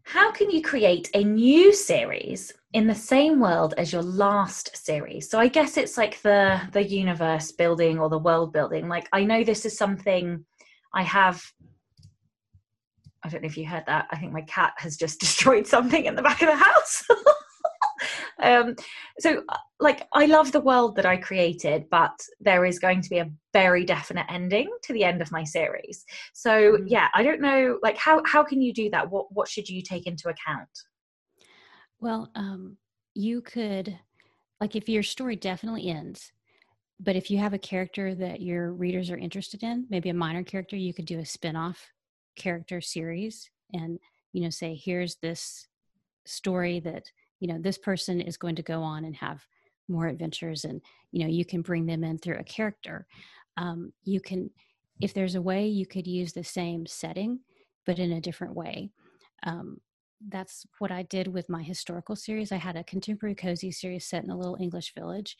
How 0.10 0.32
can 0.32 0.49
you 0.49 0.64
create 0.64 1.07
a 1.14 1.24
new 1.24 1.72
series 1.72 2.51
in 2.74 2.88
the 2.88 2.95
same 2.95 3.39
world 3.39 3.76
as 3.78 3.93
your 3.93 4.01
last 4.01 4.76
series? 4.76 5.30
So 5.30 5.38
I 5.38 5.47
guess 5.47 5.78
it's 5.78 5.99
like 5.99 6.20
the 6.24 6.60
the 6.72 6.82
universe 6.82 7.51
building 7.51 7.99
or 7.99 8.10
the 8.10 8.18
world 8.18 8.51
building. 8.51 8.88
Like 8.88 9.07
I 9.14 9.24
know 9.24 9.43
this 9.43 9.68
is 9.68 9.78
something 9.78 10.43
I 10.95 11.03
have 11.03 11.43
I 13.24 13.30
don't 13.30 13.43
know 13.43 13.45
if 13.45 13.55
you 13.55 13.68
heard 13.68 13.86
that. 13.86 14.07
I 14.10 14.16
think 14.16 14.34
my 14.34 14.41
cat 14.41 14.74
has 14.78 14.97
just 14.97 15.20
destroyed 15.26 15.68
something 15.68 16.03
in 16.03 16.16
the 16.16 16.24
back 16.24 16.41
of 16.41 16.47
the 16.47 16.55
house. 16.55 17.03
um, 18.42 18.76
so, 19.20 19.44
uh, 19.50 19.58
like, 19.80 20.08
I 20.14 20.26
love 20.26 20.52
the 20.52 20.62
world 20.62 20.96
that 20.96 21.06
I 21.06 21.18
created, 21.18 21.86
but 21.90 22.20
there 22.40 22.66
is 22.66 22.80
going 22.80 23.02
to 23.02 23.10
be 23.10 23.20
a 23.20 23.32
very 23.54 23.86
definite 23.86 24.26
ending 24.30 24.70
to 24.84 24.94
the 24.94 25.04
end 25.04 25.22
of 25.22 25.32
my 25.32 25.44
series. 25.44 26.06
So, 26.34 26.50
mm-hmm. 26.50 26.88
yeah, 26.88 27.08
I 27.14 27.24
don't 27.24 27.42
know, 27.42 27.80
like, 27.82 27.98
how 27.98 28.22
how 28.26 28.44
can 28.44 28.62
you 28.62 28.74
do 28.74 28.90
that? 28.92 29.10
What 29.10 29.32
what 29.32 29.48
should 29.48 29.70
you 29.70 29.82
take 29.82 30.08
into 30.08 30.30
account? 30.30 30.70
Well, 32.00 32.32
um, 32.36 32.78
you 33.14 33.42
could, 33.42 33.98
like, 34.62 34.76
if 34.76 34.88
your 34.88 35.04
story 35.04 35.36
definitely 35.36 35.90
ends, 35.90 36.32
but 37.00 37.16
if 37.16 37.30
you 37.32 37.38
have 37.38 37.54
a 37.54 37.60
character 37.60 38.16
that 38.16 38.42
your 38.42 38.74
readers 38.74 39.10
are 39.10 39.18
interested 39.18 39.64
in, 39.64 39.86
maybe 39.90 40.10
a 40.10 40.14
minor 40.14 40.44
character, 40.44 40.76
you 40.76 40.94
could 40.94 41.06
do 41.06 41.20
a 41.20 41.26
spin-off 41.26 41.92
character 42.36 42.80
series 42.80 43.50
and 43.74 44.00
you 44.34 44.42
know 44.42 44.50
say 44.50 44.74
here's 44.74 45.18
this 45.18 45.68
story 46.26 46.80
that 46.80 47.04
you 47.40 47.48
know 47.48 47.60
this 47.60 47.78
person 47.78 48.22
is 48.22 48.38
going 48.38 48.56
to 48.56 48.64
go 48.64 48.82
on 48.82 49.06
and 49.06 49.16
have 49.16 49.46
more 49.88 50.08
adventures 50.08 50.66
and 50.66 50.82
you 51.12 51.24
know 51.24 51.30
you 51.30 51.46
can 51.46 51.62
bring 51.62 51.86
them 51.86 52.04
in 52.04 52.18
through 52.18 52.38
a 52.38 52.44
character. 52.44 53.08
Um, 53.58 53.94
you 54.04 54.22
can 54.22 54.50
if 55.02 55.14
there's 55.14 55.36
a 55.36 55.42
way 55.42 55.68
you 55.68 55.86
could 55.86 56.08
use 56.08 56.34
the 56.34 56.44
same 56.44 56.86
setting 56.86 57.40
but 57.86 58.00
in 58.00 58.12
a 58.12 58.22
different 58.22 58.56
way. 58.56 58.92
Um, 59.44 59.78
that's 60.28 60.66
what 60.80 60.92
i 60.92 61.04
did 61.04 61.28
with 61.28 61.48
my 61.50 61.64
historical 61.64 62.16
series. 62.16 62.52
I 62.52 62.58
had 62.58 62.76
a 62.76 62.84
contemporary 62.84 63.36
cozy 63.36 63.72
series 63.72 64.06
set 64.06 64.24
in 64.24 64.30
a 64.30 64.38
little 64.38 64.58
english 64.60 64.94
village 64.94 65.38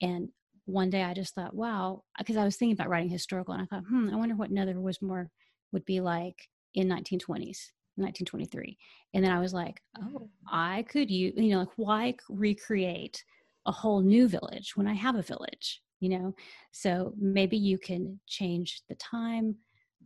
and 0.00 0.28
one 0.66 0.90
day 0.90 1.02
i 1.02 1.14
just 1.14 1.34
thought 1.34 1.54
wow 1.54 2.02
because 2.18 2.36
i 2.36 2.44
was 2.44 2.56
thinking 2.56 2.74
about 2.74 2.88
writing 2.88 3.10
historical 3.10 3.54
and 3.54 3.62
i 3.62 3.66
thought 3.66 3.84
hmm 3.88 4.08
i 4.12 4.16
wonder 4.16 4.36
what 4.36 4.50
another 4.50 4.80
was 4.80 5.02
more 5.02 5.30
would 5.72 5.84
be 5.84 6.00
like 6.00 6.48
in 6.74 6.88
1920s 6.88 7.70
1923 8.02 8.76
and 9.14 9.24
then 9.24 9.32
i 9.32 9.40
was 9.40 9.54
like 9.54 9.80
oh, 9.98 10.10
oh. 10.14 10.30
i 10.50 10.82
could 10.88 11.10
use 11.10 11.34
you 11.36 11.50
know 11.50 11.60
like 11.60 11.68
why 11.76 12.14
recreate 12.28 13.24
a 13.66 13.72
whole 13.72 14.00
new 14.00 14.28
village 14.28 14.72
when 14.76 14.86
i 14.86 14.94
have 14.94 15.16
a 15.16 15.22
village 15.22 15.82
you 16.00 16.08
know? 16.08 16.34
So 16.72 17.12
maybe 17.16 17.56
you 17.56 17.78
can 17.78 18.18
change 18.26 18.82
the 18.88 18.94
time 18.96 19.56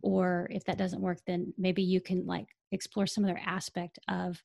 or 0.01 0.47
if 0.51 0.65
that 0.65 0.77
doesn't 0.77 1.01
work 1.01 1.19
then 1.25 1.53
maybe 1.57 1.81
you 1.81 2.01
can 2.01 2.25
like 2.27 2.47
explore 2.71 3.07
some 3.07 3.23
other 3.23 3.39
aspect 3.43 3.97
of 4.07 4.43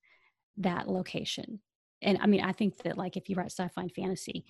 that 0.57 0.89
location. 0.89 1.61
And 2.03 2.19
i 2.23 2.27
mean 2.27 2.41
i 2.41 2.53
think 2.53 2.79
that 2.79 2.97
like 2.97 3.17
if 3.17 3.29
you 3.29 3.37
write 3.37 3.53
sci-fi 3.53 3.83
and 3.83 3.93
fantasy 3.93 4.45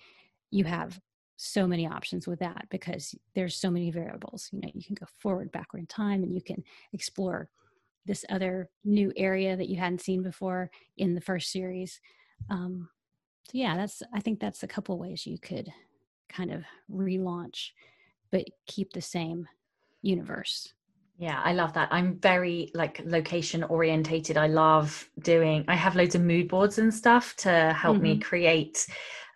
you 0.52 0.64
have 0.64 1.00
so 1.36 1.66
many 1.66 1.86
options 1.86 2.28
with 2.28 2.38
that 2.40 2.66
because 2.70 3.14
there's 3.34 3.56
so 3.56 3.70
many 3.70 3.90
variables. 3.90 4.50
You 4.52 4.60
know 4.60 4.70
you 4.74 4.84
can 4.84 4.94
go 4.94 5.06
forward 5.18 5.50
backward 5.50 5.80
in 5.80 5.86
time 5.86 6.22
and 6.22 6.34
you 6.34 6.42
can 6.42 6.62
explore 6.92 7.48
this 8.06 8.24
other 8.30 8.68
new 8.84 9.12
area 9.16 9.56
that 9.56 9.68
you 9.68 9.76
hadn't 9.76 10.00
seen 10.00 10.22
before 10.22 10.70
in 10.96 11.14
the 11.14 11.20
first 11.20 11.50
series. 11.52 12.00
Um, 12.48 12.88
so 13.50 13.58
yeah 13.58 13.76
that's 13.76 14.02
i 14.14 14.20
think 14.20 14.38
that's 14.38 14.62
a 14.62 14.68
couple 14.68 14.96
ways 14.96 15.26
you 15.26 15.38
could 15.38 15.68
kind 16.28 16.52
of 16.52 16.62
relaunch 16.90 17.70
but 18.30 18.44
keep 18.66 18.92
the 18.92 19.00
same 19.00 19.48
universe. 20.02 20.72
Yeah 21.18 21.40
i 21.44 21.52
love 21.52 21.72
that. 21.74 21.88
I'm 21.90 22.18
very 22.20 22.70
like 22.74 23.02
location 23.04 23.64
orientated. 23.64 24.36
I 24.38 24.46
love 24.46 25.10
doing 25.18 25.64
i 25.68 25.74
have 25.74 25.96
loads 25.96 26.14
of 26.14 26.22
mood 26.22 26.48
boards 26.48 26.78
and 26.78 26.94
stuff 26.94 27.34
to 27.36 27.72
help 27.72 27.96
mm-hmm. 27.96 28.04
me 28.04 28.18
create 28.18 28.86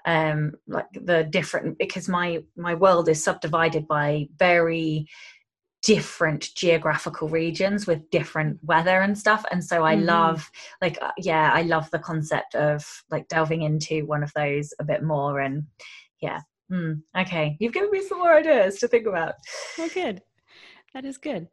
um 0.07 0.53
like 0.69 0.87
the 0.93 1.25
different 1.25 1.77
because 1.79 2.09
my 2.09 2.39
my 2.57 2.75
world 2.75 3.09
is 3.09 3.23
subdivided 3.23 3.89
by 3.89 4.29
very 4.39 5.07
different 5.85 6.49
geographical 6.55 7.29
regions 7.29 7.87
with 7.87 8.09
different 8.11 8.59
weather 8.63 9.03
and 9.03 9.17
stuff. 9.17 9.45
And 9.51 9.63
so 9.63 9.85
i 9.85 9.95
mm-hmm. 9.95 10.07
love 10.07 10.51
like 10.81 10.99
uh, 11.03 11.13
yeah 11.19 11.53
i 11.55 11.63
love 11.63 11.91
the 11.91 11.99
concept 11.99 12.55
of 12.55 12.85
like 13.11 13.29
delving 13.29 13.63
into 13.63 14.07
one 14.07 14.23
of 14.23 14.33
those 14.35 14.73
a 14.81 14.85
bit 14.85 15.03
more 15.03 15.41
and 15.41 15.65
yeah. 16.21 16.41
Mm, 16.73 17.03
okay. 17.19 17.57
You've 17.61 17.75
given 17.75 17.91
me 17.91 18.01
some 18.01 18.19
more 18.19 18.35
ideas 18.35 18.79
to 18.79 18.89
think 18.89 19.07
about. 19.07 19.35
Well 19.77 19.91
good. 19.93 20.23
That 20.95 21.05
is 21.05 21.19
good. 21.19 21.49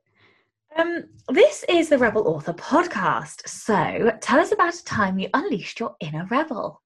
Um, 0.77 1.03
this 1.27 1.65
is 1.67 1.89
the 1.89 1.97
Rebel 1.97 2.27
Author 2.27 2.53
podcast. 2.53 3.47
So 3.47 4.11
tell 4.21 4.39
us 4.39 4.53
about 4.53 4.73
a 4.73 4.83
time 4.85 5.19
you 5.19 5.27
unleashed 5.33 5.81
your 5.81 5.95
inner 5.99 6.25
rebel. 6.31 6.81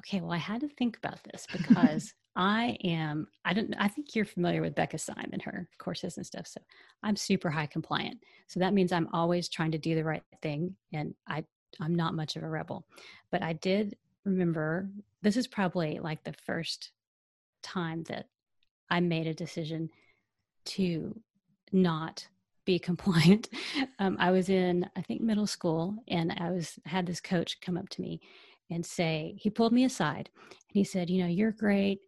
Okay, 0.00 0.20
well, 0.20 0.32
I 0.32 0.38
had 0.38 0.60
to 0.60 0.68
think 0.68 0.98
about 0.98 1.20
this 1.24 1.46
because 1.52 2.12
I 2.36 2.76
am, 2.84 3.26
I 3.44 3.52
don't, 3.52 3.74
I 3.78 3.88
think 3.88 4.14
you're 4.14 4.24
familiar 4.24 4.62
with 4.62 4.74
Becca 4.74 4.98
and 5.32 5.42
her 5.42 5.68
courses 5.78 6.16
and 6.16 6.24
stuff. 6.24 6.46
So 6.46 6.60
I'm 7.02 7.16
super 7.16 7.50
high 7.50 7.66
compliant. 7.66 8.18
So 8.46 8.60
that 8.60 8.72
means 8.72 8.92
I'm 8.92 9.08
always 9.12 9.48
trying 9.48 9.72
to 9.72 9.78
do 9.78 9.94
the 9.94 10.04
right 10.04 10.22
thing. 10.40 10.76
And 10.92 11.14
I, 11.26 11.44
I'm 11.80 11.94
not 11.94 12.14
much 12.14 12.36
of 12.36 12.42
a 12.42 12.48
rebel. 12.48 12.86
But 13.30 13.42
I 13.42 13.54
did 13.54 13.96
remember 14.24 14.88
this 15.22 15.36
is 15.36 15.46
probably 15.46 15.98
like 16.00 16.22
the 16.24 16.34
first 16.46 16.92
time 17.62 18.04
that 18.04 18.26
I 18.90 19.00
made 19.00 19.26
a 19.26 19.34
decision 19.34 19.90
to 20.66 21.20
not 21.72 22.26
be 22.64 22.78
compliant. 22.90 23.48
Um, 23.98 24.16
I 24.20 24.30
was 24.30 24.48
in, 24.48 24.88
I 24.96 25.02
think, 25.02 25.20
middle 25.20 25.46
school, 25.46 25.96
and 26.08 26.32
I 26.38 26.50
was 26.50 26.78
had 26.86 27.06
this 27.06 27.20
coach 27.20 27.60
come 27.60 27.76
up 27.76 27.88
to 27.90 28.02
me 28.02 28.20
and 28.70 28.84
say, 28.86 29.34
he 29.38 29.50
pulled 29.50 29.72
me 29.72 29.84
aside 29.84 30.30
and 30.36 30.74
he 30.74 30.84
said, 30.84 31.10
You 31.10 31.22
know, 31.22 31.28
you're 31.28 31.52
great, 31.52 32.00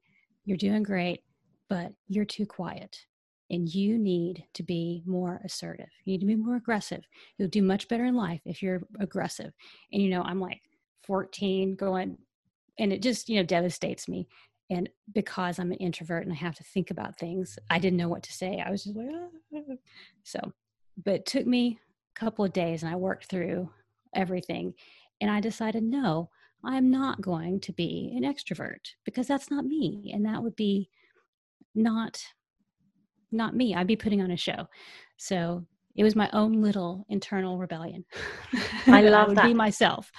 you're 0.45 0.57
doing 0.57 0.82
great, 0.82 1.22
but 1.68 1.93
you're 2.09 2.24
too 2.24 2.47
quiet 2.47 3.07
and 3.53 3.72
you 3.72 3.99
need 3.99 4.45
to 4.55 4.62
be 4.62 5.03
more 5.05 5.40
assertive. 5.45 5.88
You 6.05 6.12
need 6.12 6.20
to 6.20 6.26
be 6.26 6.36
more 6.36 6.57
aggressive. 6.57 7.05
You'll 7.36 7.49
do 7.49 7.62
much 7.62 7.86
better 7.86 8.07
in 8.07 8.16
life 8.16 8.40
if 8.47 8.62
you're 8.62 8.82
aggressive. 8.99 9.53
And, 9.93 10.03
you 10.03 10.09
know, 10.09 10.22
I'm 10.22 10.40
like 10.40 10.62
14 11.05 11.76
going, 11.76 12.16
and 12.78 12.93
it 12.93 13.03
just, 13.03 13.28
you 13.28 13.36
know, 13.36 13.43
devastates 13.43 14.09
me. 14.09 14.26
And 14.70 14.88
because 15.12 15.59
I'm 15.59 15.70
an 15.70 15.78
introvert 15.78 16.24
and 16.24 16.32
I 16.32 16.36
have 16.36 16.55
to 16.57 16.64
think 16.64 16.90
about 16.90 17.18
things, 17.18 17.59
I 17.68 17.78
didn't 17.78 17.99
know 17.99 18.09
what 18.09 18.22
to 18.22 18.32
say. 18.32 18.62
I 18.64 18.70
was 18.70 18.84
just 18.84 18.97
like, 18.97 19.09
ah. 19.12 19.74
so, 20.22 20.53
but 21.05 21.14
it 21.14 21.26
took 21.26 21.47
me 21.47 21.78
a 22.16 22.18
couple 22.18 22.47
of 22.47 22.55
days 22.55 22.82
and 22.82 22.90
I 22.90 22.97
worked 22.97 23.26
through 23.26 23.68
everything. 24.14 24.72
And 25.20 25.30
I 25.30 25.40
decided, 25.40 25.82
no, 25.82 26.30
I'm 26.64 26.90
not 26.90 27.20
going 27.20 27.60
to 27.60 27.72
be 27.72 28.12
an 28.16 28.22
extrovert 28.22 28.94
because 29.04 29.26
that's 29.26 29.50
not 29.50 29.64
me. 29.64 30.10
And 30.14 30.24
that 30.26 30.42
would 30.42 30.56
be 30.56 30.88
not 31.74 32.22
not 33.30 33.56
me. 33.56 33.74
I'd 33.74 33.86
be 33.86 33.96
putting 33.96 34.20
on 34.20 34.30
a 34.30 34.36
show. 34.36 34.68
So 35.16 35.64
it 35.96 36.04
was 36.04 36.14
my 36.14 36.28
own 36.32 36.60
little 36.60 37.06
internal 37.08 37.58
rebellion. 37.58 38.04
I 38.86 39.02
love 39.02 39.30
I 39.30 39.34
that. 39.34 39.44
Be 39.46 39.54
myself. 39.54 40.12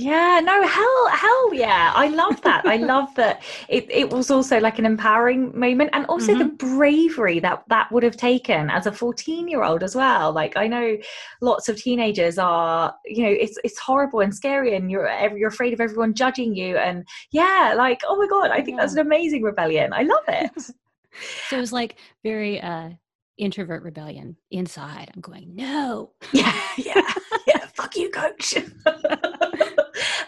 Yeah, 0.00 0.40
no, 0.44 0.64
hell, 0.64 1.08
hell 1.08 1.54
yeah. 1.54 1.92
I 1.94 2.08
love 2.08 2.40
that. 2.42 2.64
I 2.64 2.76
love 2.94 3.12
that 3.16 3.42
it, 3.68 3.90
it 3.90 4.10
was 4.10 4.30
also 4.30 4.60
like 4.60 4.78
an 4.78 4.86
empowering 4.86 5.58
moment 5.58 5.90
and 5.92 6.06
also 6.06 6.32
mm-hmm. 6.32 6.38
the 6.38 6.54
bravery 6.54 7.40
that 7.40 7.64
that 7.68 7.90
would 7.90 8.04
have 8.04 8.16
taken 8.16 8.70
as 8.70 8.86
a 8.86 8.92
14 8.92 9.48
year 9.48 9.64
old 9.64 9.82
as 9.82 9.96
well. 9.96 10.32
Like 10.32 10.56
I 10.56 10.68
know 10.68 10.96
lots 11.40 11.68
of 11.68 11.82
teenagers 11.82 12.38
are, 12.38 12.94
you 13.06 13.24
know, 13.24 13.30
it's, 13.30 13.58
it's 13.64 13.78
horrible 13.78 14.20
and 14.20 14.34
scary 14.34 14.76
and 14.76 14.88
you're, 14.88 15.08
you're 15.36 15.48
afraid 15.48 15.72
of 15.72 15.80
everyone 15.80 16.14
judging 16.14 16.54
you. 16.54 16.76
And 16.76 17.04
yeah, 17.32 17.74
like, 17.76 18.00
oh 18.06 18.16
my 18.16 18.28
God, 18.28 18.52
I 18.52 18.62
think 18.62 18.76
yeah. 18.76 18.84
that's 18.84 18.92
an 18.92 19.00
amazing 19.00 19.42
rebellion. 19.42 19.92
I 19.92 20.02
love 20.02 20.24
it. 20.28 20.50
so 21.48 21.56
it 21.56 21.60
was 21.60 21.72
like 21.72 21.98
very, 22.22 22.60
uh, 22.60 22.90
introvert 23.38 23.84
rebellion 23.84 24.36
inside. 24.50 25.10
I'm 25.14 25.20
going, 25.20 25.54
no. 25.54 26.10
Yeah, 26.32 26.60
yeah, 26.76 27.14
yeah. 27.46 27.66
Fuck 27.74 27.96
you, 27.96 28.10
coach. 28.10 28.54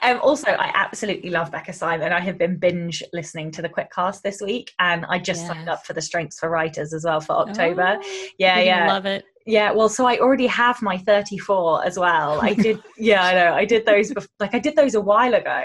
Um, 0.02 0.18
also, 0.22 0.50
I 0.50 0.70
absolutely 0.74 1.30
love 1.30 1.50
Becca 1.50 1.72
Syme. 1.72 2.02
I 2.02 2.20
have 2.20 2.38
been 2.38 2.56
binge 2.56 3.02
listening 3.12 3.50
to 3.52 3.62
the 3.62 3.68
QuitCast 3.68 4.22
this 4.22 4.40
week, 4.40 4.72
and 4.78 5.04
I 5.06 5.18
just 5.18 5.40
yes. 5.40 5.48
signed 5.48 5.68
up 5.68 5.84
for 5.84 5.92
the 5.92 6.02
Strengths 6.02 6.38
for 6.38 6.48
Writers 6.48 6.94
as 6.94 7.04
well 7.04 7.20
for 7.20 7.34
October. 7.34 7.98
Oh, 8.00 8.28
yeah, 8.38 8.60
yeah, 8.60 8.86
love 8.88 9.06
it. 9.06 9.24
Yeah, 9.46 9.72
well, 9.72 9.88
so 9.88 10.06
I 10.06 10.18
already 10.18 10.46
have 10.46 10.80
my 10.82 10.98
34 10.98 11.84
as 11.84 11.98
well. 11.98 12.40
I 12.40 12.52
did, 12.52 12.82
yeah, 12.98 13.24
I 13.24 13.32
know. 13.32 13.54
I 13.54 13.64
did 13.64 13.86
those, 13.86 14.12
before, 14.12 14.28
like 14.38 14.54
I 14.54 14.58
did 14.58 14.76
those 14.76 14.94
a 14.94 15.00
while 15.00 15.34
ago, 15.34 15.62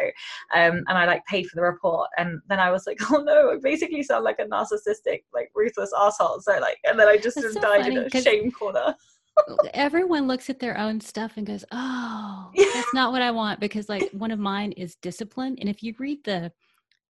um, 0.53 0.83
and 0.87 0.97
I 0.97 1.05
like 1.05 1.25
paid 1.25 1.47
for 1.47 1.55
the 1.55 1.61
report, 1.61 2.09
and 2.17 2.39
then 2.47 2.59
I 2.59 2.71
was 2.71 2.87
like, 2.87 2.97
oh 3.11 3.21
no, 3.21 3.51
I 3.51 3.57
basically 3.61 4.03
sound 4.03 4.23
like 4.23 4.39
a 4.39 4.45
narcissistic, 4.45 5.23
like 5.33 5.49
ruthless 5.55 5.91
asshole. 5.97 6.41
So 6.41 6.57
like, 6.59 6.77
and 6.85 6.99
then 6.99 7.07
I 7.07 7.17
just 7.17 7.39
so 7.39 7.73
in 7.73 7.97
a 7.97 8.09
shame 8.09 8.51
corner 8.51 8.95
everyone 9.73 10.27
looks 10.27 10.49
at 10.49 10.59
their 10.59 10.77
own 10.77 11.01
stuff 11.01 11.33
and 11.37 11.45
goes, 11.45 11.65
"Oh, 11.71 12.51
that's 12.73 12.93
not 12.93 13.11
what 13.11 13.21
I 13.21 13.31
want." 13.31 13.59
Because 13.59 13.89
like 13.89 14.09
one 14.11 14.31
of 14.31 14.39
mine 14.39 14.71
is 14.73 14.95
discipline, 14.95 15.55
and 15.59 15.69
if 15.69 15.83
you 15.83 15.93
read 15.99 16.23
the 16.23 16.51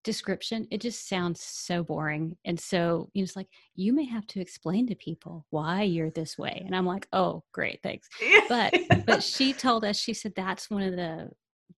description, 0.05 0.67
it 0.71 0.79
just 0.79 1.09
sounds 1.09 1.41
so 1.41 1.83
boring. 1.83 2.37
And 2.45 2.57
so 2.57 3.09
you 3.13 3.21
know, 3.21 3.23
it's 3.25 3.35
like, 3.35 3.49
you 3.75 3.91
may 3.91 4.05
have 4.05 4.25
to 4.27 4.39
explain 4.39 4.87
to 4.87 4.95
people 4.95 5.45
why 5.49 5.81
you're 5.81 6.11
this 6.11 6.37
way. 6.37 6.61
And 6.65 6.75
I'm 6.75 6.85
like, 6.85 7.07
oh, 7.11 7.43
great, 7.51 7.79
thanks. 7.83 8.07
But 8.47 8.73
but 9.05 9.23
she 9.23 9.51
told 9.51 9.83
us, 9.83 9.97
she 9.97 10.13
said 10.13 10.33
that's 10.35 10.69
one 10.69 10.83
of 10.83 10.95
the 10.95 11.29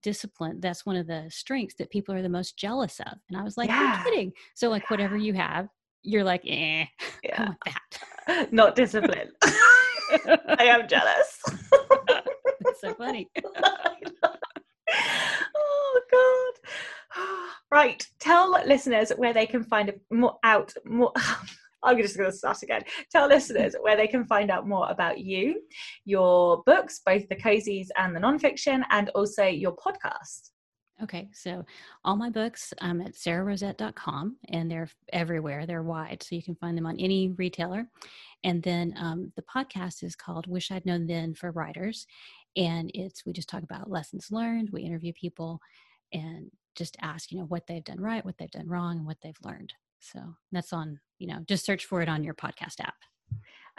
discipline, 0.04 0.60
that's 0.60 0.86
one 0.86 0.98
of 0.98 1.08
the 1.08 1.26
strengths 1.30 1.76
that 1.76 1.90
people 1.90 2.14
are 2.14 2.22
the 2.22 2.30
most 2.30 2.58
jealous 2.58 3.00
of. 3.00 3.14
And 3.30 3.38
I 3.40 3.44
was 3.44 3.58
like, 3.58 3.70
yeah. 3.70 3.96
you're 3.96 4.12
kidding. 4.12 4.34
So 4.54 4.70
like 4.70 4.92
whatever 4.92 5.18
you 5.18 5.34
have, 5.34 5.70
you're 6.04 6.24
like, 6.24 6.44
eh, 6.46 6.86
yeah. 7.24 7.54
that. 7.66 8.52
Not 8.52 8.76
discipline. 8.76 9.32
I 10.12 10.66
am 10.66 10.88
jealous. 10.88 11.42
That's 12.08 12.82
so 12.82 12.94
funny. 12.96 13.30
oh 15.56 16.02
God. 16.12 16.54
Right. 17.72 18.06
Tell 18.20 18.52
listeners 18.66 19.12
where 19.18 19.34
they 19.34 19.46
can 19.46 19.64
find 19.64 19.94
more 20.12 20.38
out 20.44 20.74
more. 20.86 21.14
I'm 21.84 21.98
just 21.98 22.18
going 22.18 22.32
to 22.32 22.36
start 22.36 22.64
again. 22.64 22.82
Tell 23.12 23.28
listeners 23.28 23.76
where 23.80 23.96
they 23.96 24.08
can 24.08 24.26
find 24.26 24.50
out 24.50 24.68
more 24.68 24.90
about 24.90 25.20
you, 25.20 25.62
your 26.06 26.64
books, 26.66 27.02
both 27.06 27.30
the 27.30 27.36
cozies 27.36 27.88
and 27.96 28.16
the 28.16 28.20
nonfiction, 28.20 28.84
and 28.90 29.10
also 29.10 29.46
your 29.46 29.76
podcast. 29.76 30.50
Okay, 31.04 31.30
so 31.32 31.64
all 32.04 32.16
my 32.16 32.32
books 32.32 32.74
um, 32.82 33.02
at 33.02 33.14
sararosett.com 33.14 34.38
and 34.50 34.70
they're 34.70 34.90
everywhere. 35.14 35.68
They're 35.68 35.84
wide, 35.84 36.24
so 36.24 36.36
you 36.36 36.42
can 36.42 36.56
find 36.56 36.76
them 36.76 36.88
on 36.88 37.00
any 37.00 37.30
retailer. 37.30 37.88
And 38.44 38.64
then 38.64 38.96
um, 38.98 39.32
the 39.36 39.44
podcast 39.44 40.04
is 40.04 40.16
called 40.16 40.48
Wish 40.48 40.72
I'd 40.72 40.88
Known 40.88 41.06
Then 41.06 41.36
for 41.36 41.52
Writers. 41.52 42.08
And 42.56 42.90
it's, 42.96 43.26
we 43.26 43.34
just 43.34 43.48
talk 43.48 43.62
about 43.62 43.92
lessons 43.92 44.30
learned, 44.32 44.72
we 44.72 44.82
interview 44.82 45.14
people 45.14 45.60
and 46.14 46.50
just 46.76 46.98
ask, 47.02 47.32
you 47.32 47.38
know, 47.38 47.46
what 47.46 47.68
they've 47.68 47.84
done 47.84 48.00
right, 48.00 48.26
what 48.26 48.38
they've 48.40 48.50
done 48.50 48.68
wrong, 48.68 48.98
and 48.98 49.06
what 49.06 49.18
they've 49.22 49.38
learned. 49.46 49.74
So 50.00 50.20
that's 50.52 50.74
on, 50.74 51.00
you 51.20 51.28
know, 51.28 51.40
just 51.48 51.66
search 51.66 51.86
for 51.86 52.02
it 52.02 52.10
on 52.10 52.24
your 52.24 52.34
podcast 52.34 52.80
app. 52.80 52.96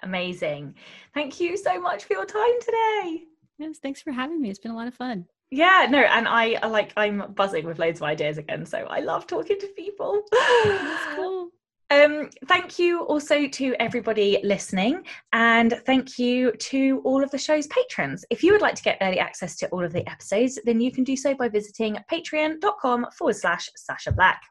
Amazing. 0.04 0.76
Thank 1.14 1.40
you 1.40 1.56
so 1.56 1.80
much 1.80 2.04
for 2.04 2.12
your 2.12 2.26
time 2.26 2.60
today. 2.60 3.24
Yes, 3.58 3.78
thanks 3.82 4.00
for 4.00 4.12
having 4.12 4.40
me. 4.40 4.50
It's 4.50 4.60
been 4.60 4.70
a 4.70 4.76
lot 4.76 4.86
of 4.86 4.94
fun 4.94 5.26
yeah 5.50 5.86
no 5.88 5.98
and 5.98 6.28
i 6.28 6.58
like 6.66 6.92
i'm 6.96 7.32
buzzing 7.32 7.64
with 7.64 7.78
loads 7.78 8.00
of 8.00 8.04
ideas 8.04 8.38
again 8.38 8.66
so 8.66 8.78
i 8.90 9.00
love 9.00 9.26
talking 9.26 9.58
to 9.58 9.66
people. 9.68 10.22
Cool. 11.16 11.50
um 11.90 12.28
thank 12.46 12.78
you 12.78 13.00
also 13.04 13.48
to 13.48 13.74
everybody 13.80 14.40
listening 14.44 15.02
and 15.32 15.74
thank 15.86 16.18
you 16.18 16.52
to 16.52 17.00
all 17.04 17.24
of 17.24 17.30
the 17.30 17.38
show's 17.38 17.66
patrons. 17.68 18.24
If 18.30 18.42
you 18.44 18.52
would 18.52 18.60
like 18.60 18.74
to 18.74 18.82
get 18.82 18.98
early 19.00 19.18
access 19.18 19.56
to 19.56 19.68
all 19.68 19.84
of 19.84 19.92
the 19.92 20.08
episodes 20.08 20.58
then 20.64 20.80
you 20.80 20.92
can 20.92 21.02
do 21.02 21.16
so 21.16 21.34
by 21.34 21.48
visiting 21.48 21.96
patreon.com 22.12 23.06
forward 23.16 23.36
slash 23.36 23.70
Sacha 23.74 24.12
Black. 24.12 24.42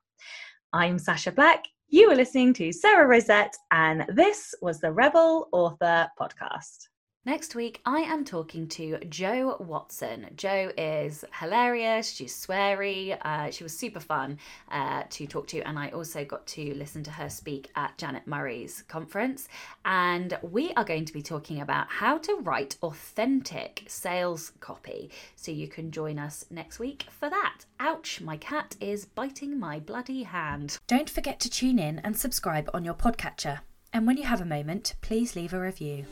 I'm 0.73 0.97
Sacha 0.97 1.31
Black. 1.31 1.63
You 1.89 2.11
are 2.11 2.15
listening 2.15 2.53
to 2.55 2.73
Sara 2.73 3.07
Rosett, 3.07 3.53
and 3.71 4.05
this 4.09 4.53
was 4.61 4.81
the 4.81 4.91
rebel 4.91 5.47
author 5.53 6.09
podcast 6.19 6.87
Next 7.28 7.55
week, 7.55 7.82
I 7.86 8.03
am 8.03 8.23
talking 8.23 8.69
to 8.69 8.99
Jo 8.99 9.57
Watson. 9.59 10.28
Jo 10.38 10.71
is 10.78 11.25
hilarious, 11.38 12.09
she's 12.09 12.34
sweary, 12.34 13.17
uh, 13.21 13.51
she 13.51 13.65
was 13.65 13.78
super 13.78 13.99
fun 13.99 14.39
uh, 14.71 15.03
to 15.09 15.28
talk 15.28 15.45
to, 15.47 15.59
and 15.59 15.78
I 15.78 15.89
also 15.89 16.23
got 16.23 16.47
to 16.47 16.73
listen 16.73 17.03
to 17.03 17.11
her 17.11 17.30
speak 17.30 17.69
at 17.75 17.97
Janet 17.97 18.28
Murray's 18.28 18.82
conference. 18.84 19.49
And 19.84 20.39
we 20.41 20.71
are 20.78 20.86
going 20.86 21.03
to 21.03 21.11
be 21.11 21.21
talking 21.21 21.59
about 21.59 21.89
how 21.89 22.17
to 22.17 22.36
write 22.36 22.78
authentic 22.82 23.84
sales 23.88 24.53
copy. 24.61 25.09
So 25.36 25.51
you 25.51 25.67
can 25.67 25.91
join 25.91 26.19
us 26.19 26.45
next 26.49 26.80
week 26.80 27.07
for 27.09 27.30
that. 27.30 27.65
Ouch, 27.82 28.21
my 28.21 28.38
cat 28.38 28.78
is 28.80 29.03
biting 29.03 29.59
my 29.59 29.82
bloody 29.82 30.23
hand. 30.23 30.80
Don't 30.88 31.09
forget 31.09 31.41
to 31.41 31.49
tune 31.49 31.78
in 31.78 31.99
and 31.99 32.15
subscribe 32.15 32.69
on 32.73 32.86
your 32.86 32.93
podcatcher. 32.93 33.59
And 33.91 34.07
when 34.07 34.15
you 34.15 34.23
have 34.23 34.39
a 34.39 34.45
moment, 34.45 34.95
please 35.01 35.36
leave 35.36 35.53
a 35.53 35.59
review. 35.59 36.05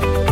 Bye. 0.00 0.29